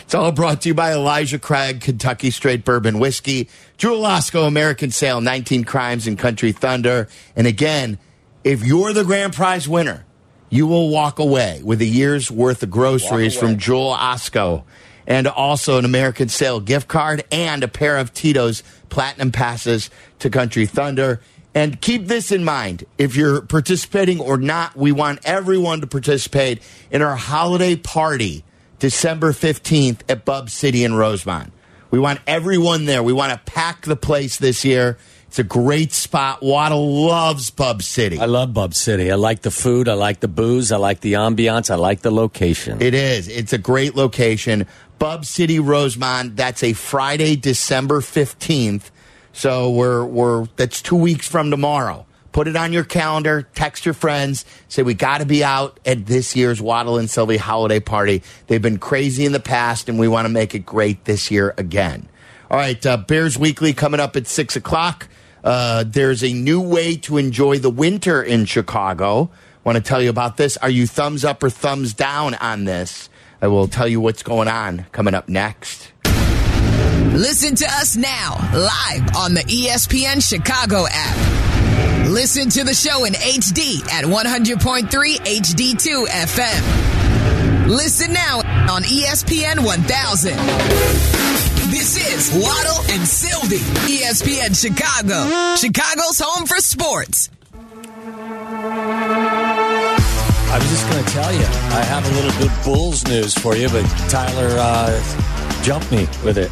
It's 0.04 0.14
all 0.14 0.32
brought 0.32 0.62
to 0.62 0.70
you 0.70 0.74
by 0.76 0.94
Elijah 0.94 1.40
Craig, 1.40 1.82
Kentucky 1.82 2.32
Straight 2.32 2.66
Bourbon 2.66 3.00
Whiskey, 3.00 3.50
Jewel 3.78 4.02
Osco, 4.02 4.48
American 4.48 4.92
Sale, 4.92 5.22
19 5.22 5.64
Crimes 5.64 6.08
and 6.08 6.18
Country 6.18 6.52
Thunder. 6.52 7.08
And 7.36 7.48
again, 7.48 8.00
if 8.44 8.64
you're 8.64 8.94
the 8.94 9.04
grand 9.04 9.34
prize 9.34 9.68
winner, 9.68 10.06
you 10.50 10.68
will 10.68 10.90
walk 10.90 11.20
away 11.20 11.62
with 11.64 11.82
a 11.82 11.86
year's 11.86 12.32
worth 12.32 12.64
of 12.64 12.72
groceries 12.72 13.36
from 13.36 13.58
Jewel 13.58 13.96
Osco 13.96 14.64
and 15.08 15.28
also 15.28 15.78
an 15.78 15.86
American 15.86 16.30
Sale 16.30 16.62
gift 16.62 16.88
card 16.88 17.24
and 17.32 17.64
a 17.64 17.68
pair 17.68 17.98
of 17.98 18.14
Tito's 18.14 18.64
Platinum 18.90 19.32
Passes 19.32 19.90
to 20.20 20.30
Country 20.30 20.66
Thunder. 20.66 21.22
And 21.56 21.82
keep 21.82 22.08
this 22.08 22.32
in 22.32 22.44
mind 22.44 22.86
if 22.98 23.16
you're 23.16 23.42
participating 23.42 24.20
or 24.20 24.38
not, 24.38 24.76
we 24.76 24.92
want 24.92 25.20
everyone 25.24 25.82
to 25.82 25.88
participate 25.88 26.62
in 26.92 27.02
our 27.02 27.16
holiday 27.16 27.76
party 27.76 28.44
December 28.78 29.32
15th 29.32 30.02
at 30.08 30.26
Bub 30.26 30.50
City 30.50 30.84
in 30.84 30.94
Rosemont. 30.96 31.52
We 31.92 32.00
want 32.00 32.20
everyone 32.28 32.86
there. 32.86 33.02
We 33.02 33.14
want 33.14 33.34
to 33.34 33.52
pack 33.52 33.86
the 33.86 33.96
place 33.96 34.38
this 34.38 34.64
year. 34.64 34.98
It's 35.28 35.40
a 35.40 35.44
great 35.44 35.92
spot. 35.92 36.42
Waddle 36.42 37.06
loves 37.06 37.50
Bub 37.50 37.84
City. 37.84 38.20
I 38.20 38.26
love 38.26 38.54
Bub 38.54 38.74
City. 38.74 39.12
I 39.12 39.16
like 39.16 39.42
the 39.42 39.52
food. 39.52 39.88
I 39.88 39.94
like 39.94 40.22
the 40.22 40.28
booze. 40.28 40.72
I 40.72 40.78
like 40.78 41.02
the 41.02 41.14
ambiance. 41.14 41.70
I 41.70 41.76
like 41.76 42.02
the 42.02 42.12
location. 42.12 42.82
It 42.82 42.94
is. 42.94 43.28
It's 43.28 43.54
a 43.54 43.58
great 43.58 43.96
location. 43.96 44.66
Bub 44.98 45.26
City 45.26 45.60
Rosemont. 45.60 46.36
That's 46.36 46.64
a 46.64 46.74
Friday, 46.74 47.36
December 47.36 48.02
15th. 48.02 48.90
So 49.34 49.70
we're 49.72 50.06
we're 50.06 50.46
that's 50.56 50.82
2 50.82 50.96
weeks 50.96 51.28
from 51.28 51.52
tomorrow. 51.52 52.06
Put 52.32 52.48
it 52.48 52.56
on 52.56 52.74
your 52.74 52.84
calendar, 52.84 53.48
text 53.56 53.86
your 53.86 53.94
friends, 53.94 54.46
say 54.68 54.84
we 54.84 54.94
got 54.94 55.18
to 55.18 55.26
be 55.26 55.44
out 55.44 55.80
at 55.86 56.06
this 56.06 56.36
year's 56.36 56.62
Waddle 56.62 56.98
and 56.98 57.10
Silvy 57.10 57.38
holiday 57.38 57.80
party. 57.80 58.22
They've 58.48 58.62
been 58.62 58.78
crazy 58.78 59.26
in 59.26 59.32
the 59.32 59.40
past 59.40 59.90
and 59.90 59.98
we 59.98 60.08
want 60.08 60.26
to 60.26 60.30
make 60.30 60.54
it 60.54 60.66
great 60.66 61.06
this 61.06 61.32
year 61.32 61.56
again. 61.58 62.08
All 62.52 62.58
right, 62.58 62.84
uh, 62.86 62.98
Bears 62.98 63.38
Weekly 63.38 63.74
coming 63.74 64.00
up 64.00 64.16
at 64.16 64.28
6 64.28 64.56
o'clock. 64.56 65.08
Uh, 65.44 65.84
there's 65.86 66.24
a 66.24 66.34
new 66.34 66.62
way 66.62 66.96
to 66.98 67.18
enjoy 67.18 67.58
the 67.60 67.70
winter 67.70 68.22
in 68.22 68.46
Chicago. 68.46 69.30
Want 69.64 69.78
to 69.78 69.84
tell 69.84 70.02
you 70.02 70.10
about 70.10 70.38
this? 70.38 70.58
Are 70.58 70.70
you 70.70 70.88
thumbs 70.88 71.26
up 71.26 71.44
or 71.44 71.50
thumbs 71.50 71.94
down 71.94 72.36
on 72.36 72.66
this? 72.66 73.10
I 73.42 73.48
will 73.48 73.68
tell 73.68 73.88
you 73.88 74.02
what's 74.02 74.24
going 74.24 74.48
on 74.48 74.86
coming 74.92 75.14
up 75.14 75.30
next. 75.30 75.92
Listen 77.14 77.56
to 77.56 77.66
us 77.66 77.96
now, 77.98 78.36
live 78.54 79.16
on 79.16 79.34
the 79.34 79.42
ESPN 79.42 80.22
Chicago 80.22 80.86
app. 80.90 82.08
Listen 82.08 82.50
to 82.50 82.64
the 82.64 82.74
show 82.74 83.04
in 83.06 83.14
HD 83.14 83.82
at 83.92 84.06
100.3 84.06 84.88
HD2 84.88 86.06
FM. 86.08 87.68
Listen 87.68 88.14
now 88.14 88.38
on 88.74 88.84
ESPN 88.84 89.66
1000. 89.66 90.34
This 91.72 91.98
is 91.98 92.32
Waddle 92.42 92.84
and 92.94 93.08
Silvy, 93.08 93.60
ESPN 93.92 94.56
Chicago, 94.56 95.56
Chicago's 95.56 96.20
home 96.24 96.46
for 96.46 96.58
sports. 96.58 97.30
I 100.52 100.58
was 100.58 100.70
just 100.70 100.90
going 100.90 101.04
to 101.04 101.12
tell 101.12 101.34
you, 101.34 101.46
I 101.46 101.84
have 101.84 102.06
a 102.06 102.12
little 102.16 102.32
good 102.40 102.52
Bulls 102.64 103.06
news 103.08 103.34
for 103.34 103.56
you, 103.56 103.68
but 103.70 103.84
Tyler 104.10 104.56
uh, 104.58 105.64
jumped 105.64 105.92
me 105.92 106.08
with 106.24 106.38
it. 106.38 106.50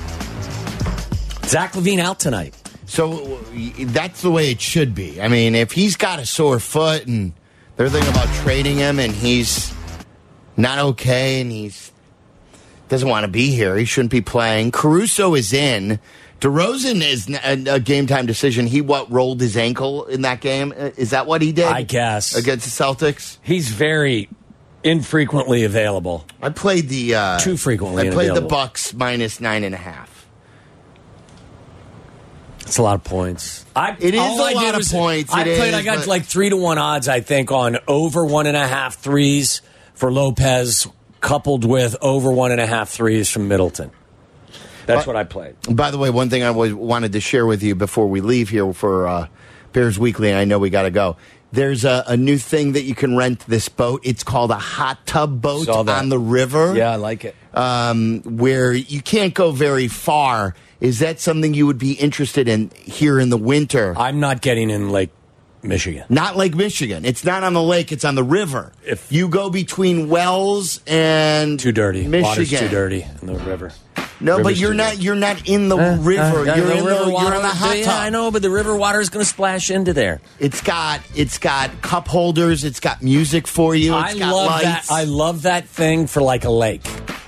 Zach 1.48 1.74
LaVine 1.74 2.00
out 2.00 2.20
tonight. 2.20 2.56
So 2.86 3.38
that's 3.80 4.22
the 4.22 4.32
way 4.32 4.52
it 4.52 4.62
should 4.62 4.96
be. 4.96 5.22
I 5.22 5.28
mean, 5.28 5.56
if 5.56 5.72
he's 5.72 5.96
got 5.98 6.20
a 6.20 6.26
sore 6.26 6.60
foot 6.60 7.06
and 7.08 7.34
they're 7.76 7.90
thinking 7.90 8.12
about 8.12 8.28
trading 8.36 8.78
him 8.78 9.00
and 9.00 9.14
he's 9.14 9.74
not 10.56 10.80
okay 10.80 11.42
and 11.42 11.52
he's 11.52 11.92
doesn't 12.90 13.10
want 13.10 13.26
to 13.26 13.32
be 13.32 13.52
here, 13.52 13.76
he 13.76 13.86
shouldn't 13.86 14.12
be 14.12 14.22
playing. 14.22 14.72
Caruso 14.72 15.36
is 15.36 15.52
in. 15.52 16.00
DeRozan 16.40 17.02
is 17.02 17.28
a, 17.44 17.80
game 17.80 18.08
time 18.08 18.26
decision. 18.26 18.68
He 18.68 18.80
what 18.80 19.12
rolled 19.12 19.42
his 19.42 19.58
ankle 19.58 20.06
in 20.06 20.22
that 20.22 20.40
game? 20.40 20.72
Uh, 20.78 20.92
Is 20.96 21.10
that 21.10 21.26
what 21.26 21.42
he 21.42 21.52
did? 21.52 21.66
I 21.66 21.82
guess. 21.82 22.36
against 22.36 22.66
the 22.66 22.84
Celtics. 22.84 23.38
He's 23.42 23.70
very 23.70 24.30
infrequently 24.84 25.64
available. 25.64 26.26
I 26.42 26.50
played 26.50 26.90
the 26.90 27.16
uh, 27.16 27.40
Too 27.40 27.58
frequently 27.58 28.08
I 28.08 28.12
played 28.12 28.36
the. 28.36 28.42
Bucks 28.42 28.94
minus 28.94 29.42
nine 29.42 29.64
and 29.64 29.74
a 29.74 29.80
half. 29.80 30.17
It's 32.68 32.78
a 32.78 32.84
lot 32.84 32.96
of 32.96 33.04
points. 33.04 33.66
I, 33.76 33.96
It 34.00 34.14
is 34.14 34.20
all 34.20 34.40
a 34.42 34.44
I 34.44 34.50
did 34.54 34.56
lot 34.56 34.82
of 34.82 34.88
points, 34.90 35.34
I 35.34 35.42
it 35.44 35.58
played. 35.58 35.74
I 35.74 35.84
got 35.84 36.00
but- 36.00 36.08
like 36.08 36.26
three 36.26 36.50
to 36.50 36.58
one 36.58 36.78
odds. 36.78 37.08
I 37.08 37.22
think 37.22 37.52
on 37.52 37.78
over 37.88 38.26
one 38.26 38.46
and 38.46 38.58
a 38.58 38.68
half 38.68 38.96
threes 38.98 39.62
for 39.94 40.12
Lopez, 40.12 40.86
coupled 41.22 41.64
with 41.66 41.96
over 42.02 42.32
one 42.32 42.52
and 42.52 42.60
a 42.62 42.68
half 42.68 42.90
threes 42.90 43.30
from 43.30 43.48
Middleton. 43.48 43.92
That's 44.86 45.02
But- 45.02 45.08
what 45.08 45.16
I 45.16 45.24
played. 45.24 45.56
By 45.70 45.92
the 45.92 45.98
way, 45.98 46.10
one 46.10 46.30
thing 46.30 46.44
I 46.44 46.52
was, 46.52 46.74
wanted 46.74 47.14
to 47.14 47.20
share 47.22 47.46
with 47.46 47.64
you 47.64 47.74
before 47.76 48.08
we 48.08 48.22
leave 48.22 48.50
here 48.50 48.72
for 48.74 49.08
uh, 49.08 49.28
Bears 49.74 49.98
Weekly, 49.98 50.30
and 50.30 50.38
I 50.38 50.46
know 50.46 50.60
we 50.60 50.70
got 50.70 50.84
to 50.84 50.92
go. 50.92 51.16
There's 51.54 51.86
a, 51.86 52.04
a 52.08 52.18
new 52.18 52.38
thing 52.38 52.74
that 52.74 52.84
you 52.84 52.94
can 52.96 53.16
rent 53.16 53.46
this 53.48 53.70
boat. 53.70 54.02
It's 54.04 54.24
called 54.24 54.52
a 54.52 54.56
hot 54.60 55.06
tub 55.08 55.42
boat 55.42 55.70
on 55.70 56.10
the 56.10 56.20
river. 56.20 56.76
Yeah, 56.76 56.92
I 56.92 56.98
like 56.98 57.24
it. 57.24 57.36
Um, 57.54 58.22
where 58.24 58.74
you 58.74 59.02
can't 59.02 59.34
go 59.34 59.52
very 59.52 59.88
far. 59.88 60.56
Is 60.80 61.00
that 61.00 61.20
something 61.20 61.54
you 61.54 61.66
would 61.66 61.80
be 61.80 61.94
interested 61.94 62.48
in 62.48 62.70
here 62.84 63.20
in 63.20 63.30
the 63.30 63.38
winter? 63.38 63.94
I'm 63.98 64.20
not 64.20 64.42
getting 64.42 64.70
in 64.70 64.90
Lake 64.92 65.10
Michigan. 65.64 66.04
Not 66.08 66.38
Lake 66.38 66.56
Michigan. 66.56 67.04
It's 67.04 67.26
not 67.26 67.44
on 67.44 67.54
the 67.54 67.64
lake. 67.64 67.92
It's 67.92 68.06
on 68.06 68.14
the 68.16 68.24
river. 68.24 68.72
If- 68.86 69.12
you 69.12 69.28
go 69.28 69.50
between 69.50 70.08
Wells 70.08 70.82
and 70.86 71.60
Too 71.60 71.72
dirty. 71.72 72.02
Michigan. 72.08 72.22
Water's 72.24 72.50
too 72.52 72.68
dirty 72.70 73.06
in 73.22 73.28
the 73.28 73.36
river. 73.40 73.72
No, 74.20 74.42
but 74.42 74.56
you're 74.56 74.74
not. 74.74 74.94
dirty. 74.94 75.04
You're 75.04 75.16
not 75.16 75.48
in 75.48 75.70
the 75.70 75.78
Uh, 75.78 75.96
river. 75.98 76.22
uh, 76.50 76.56
you're 76.56 76.66
the 76.68 76.72
in 76.78 76.84
the. 76.84 76.90
river 76.90 77.04
You're 77.06 77.12
water- 77.12 77.36
in 77.36 77.42
the 77.44 77.48
hot 77.50 77.78
yeah, 77.78 77.86
tub. 77.86 78.00
I 78.02 78.10
know, 78.10 78.32
but 78.32 78.42
the 78.42 78.50
river 78.50 78.76
water 78.76 79.00
is 79.00 79.10
going 79.10 79.24
to 79.24 79.30
splash 79.30 79.70
into 79.70 79.94
there. 79.94 80.22
It's 80.40 80.62
got 80.62 81.02
it's 81.16 81.38
got 81.38 81.82
cup 81.84 82.08
holders. 82.08 82.64
It's 82.64 82.80
got 82.80 83.02
music 83.04 83.48
for 83.48 83.76
you. 83.76 83.96
It's 83.98 84.14
I 84.16 84.18
got 84.18 84.34
love 84.36 84.48
lights. 84.48 84.88
that. 84.88 84.92
I 84.92 85.04
love 85.04 85.44
that 85.44 85.68
thing 85.68 86.08
for 86.08 86.22
like 86.24 86.46
a 86.46 86.50
lake, 86.50 86.88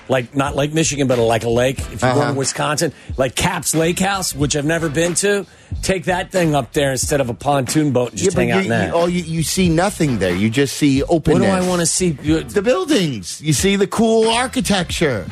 like 0.09 0.35
not 0.35 0.55
Lake 0.55 0.73
Michigan, 0.73 1.07
but 1.07 1.17
like 1.19 1.43
a 1.43 1.49
lake. 1.49 1.79
If 1.79 1.91
you 1.91 1.97
go 1.99 2.07
Uh-huh. 2.09 2.31
to 2.31 2.37
Wisconsin, 2.37 2.91
like 3.17 3.35
Caps 3.35 3.73
Lake 3.75 3.99
House, 3.99 4.33
which 4.35 4.55
I've 4.55 4.65
never 4.65 4.89
been 4.89 5.13
to, 5.15 5.45
take 5.83 6.05
that 6.05 6.31
thing 6.31 6.55
up 6.55 6.73
there 6.73 6.91
instead 6.91 7.21
of 7.21 7.29
a 7.29 7.33
pontoon 7.33 7.91
boat 7.91 8.11
and 8.11 8.19
yeah, 8.19 8.25
just 8.25 8.35
but 8.35 8.41
hang 8.41 8.51
out 8.51 8.57
you, 8.57 8.63
in 8.63 8.69
that. 8.69 8.87
you, 8.89 8.93
all 8.95 9.07
you, 9.09 9.23
you 9.23 9.43
see 9.43 9.69
nothing 9.69 10.17
there. 10.19 10.35
You 10.35 10.49
just 10.49 10.75
see 10.77 11.03
open 11.03 11.33
what 11.33 11.39
do 11.43 11.45
I 11.45 11.65
want 11.67 11.79
to 11.81 11.85
see? 11.85 12.09
The 12.11 12.61
buildings. 12.61 13.39
You 13.41 13.53
see 13.53 13.75
the 13.75 13.87
cool 13.87 14.27
architecture. 14.29 15.25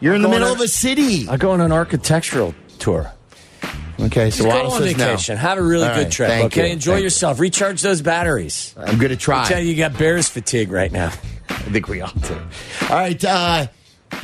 You're 0.00 0.14
in 0.14 0.22
the 0.22 0.28
Go 0.28 0.34
on 0.34 0.40
middle 0.40 0.54
of 0.54 0.60
a 0.60 0.68
city. 0.68 1.28
I 1.28 1.36
go 1.36 1.50
on 1.52 1.60
an 1.60 1.70
architectural 1.72 2.54
tour. 2.78 3.10
Okay, 4.00 4.30
so 4.30 4.44
Just 4.44 4.56
go 4.56 4.70
on 4.74 4.82
says 4.82 5.28
no. 5.28 5.36
Have 5.36 5.56
a 5.58 5.62
really 5.62 5.86
All 5.86 5.94
good 5.94 6.02
right, 6.04 6.12
trip. 6.12 6.30
okay, 6.46 6.66
you, 6.66 6.72
enjoy 6.72 6.92
thank 6.92 6.98
you. 7.00 7.04
yourself. 7.04 7.38
Recharge 7.38 7.80
those 7.80 8.02
batteries. 8.02 8.74
I'm 8.76 8.98
going 8.98 9.10
to 9.10 9.16
try. 9.16 9.44
I 9.44 9.48
tell 9.48 9.60
you, 9.60 9.68
you 9.70 9.76
got 9.76 9.96
Bears 9.96 10.28
fatigue 10.28 10.72
right 10.72 10.90
now. 10.90 11.06
I 11.48 11.54
think 11.70 11.88
we 11.88 12.00
all 12.00 12.10
do. 12.10 12.34
All 12.90 12.96
right, 12.96 13.24
uh, 13.24 13.66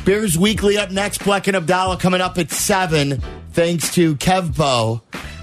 Bears 0.05 0.37
Weekly 0.37 0.77
up 0.77 0.91
next. 0.91 1.21
Bleck 1.21 1.47
and 1.47 1.55
Abdallah 1.55 1.97
coming 1.97 2.21
up 2.21 2.37
at 2.37 2.51
7. 2.51 3.21
Thanks 3.53 3.93
to 3.95 4.15
Kevbo, 4.15 5.01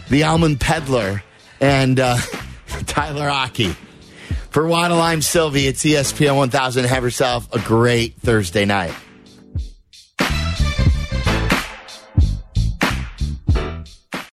the 0.08 0.24
almond 0.24 0.60
peddler, 0.60 1.22
and 1.60 2.00
uh, 2.00 2.16
Tyler 2.86 3.28
Aki. 3.28 3.74
For 4.50 4.66
Waddle, 4.66 5.00
I'm 5.00 5.22
Silvy. 5.22 5.66
It's 5.66 5.84
ESPN 5.84 6.36
1000. 6.36 6.84
Have 6.86 7.04
yourself 7.04 7.52
a 7.52 7.58
great 7.60 8.14
Thursday 8.20 8.64
night. 8.64 8.94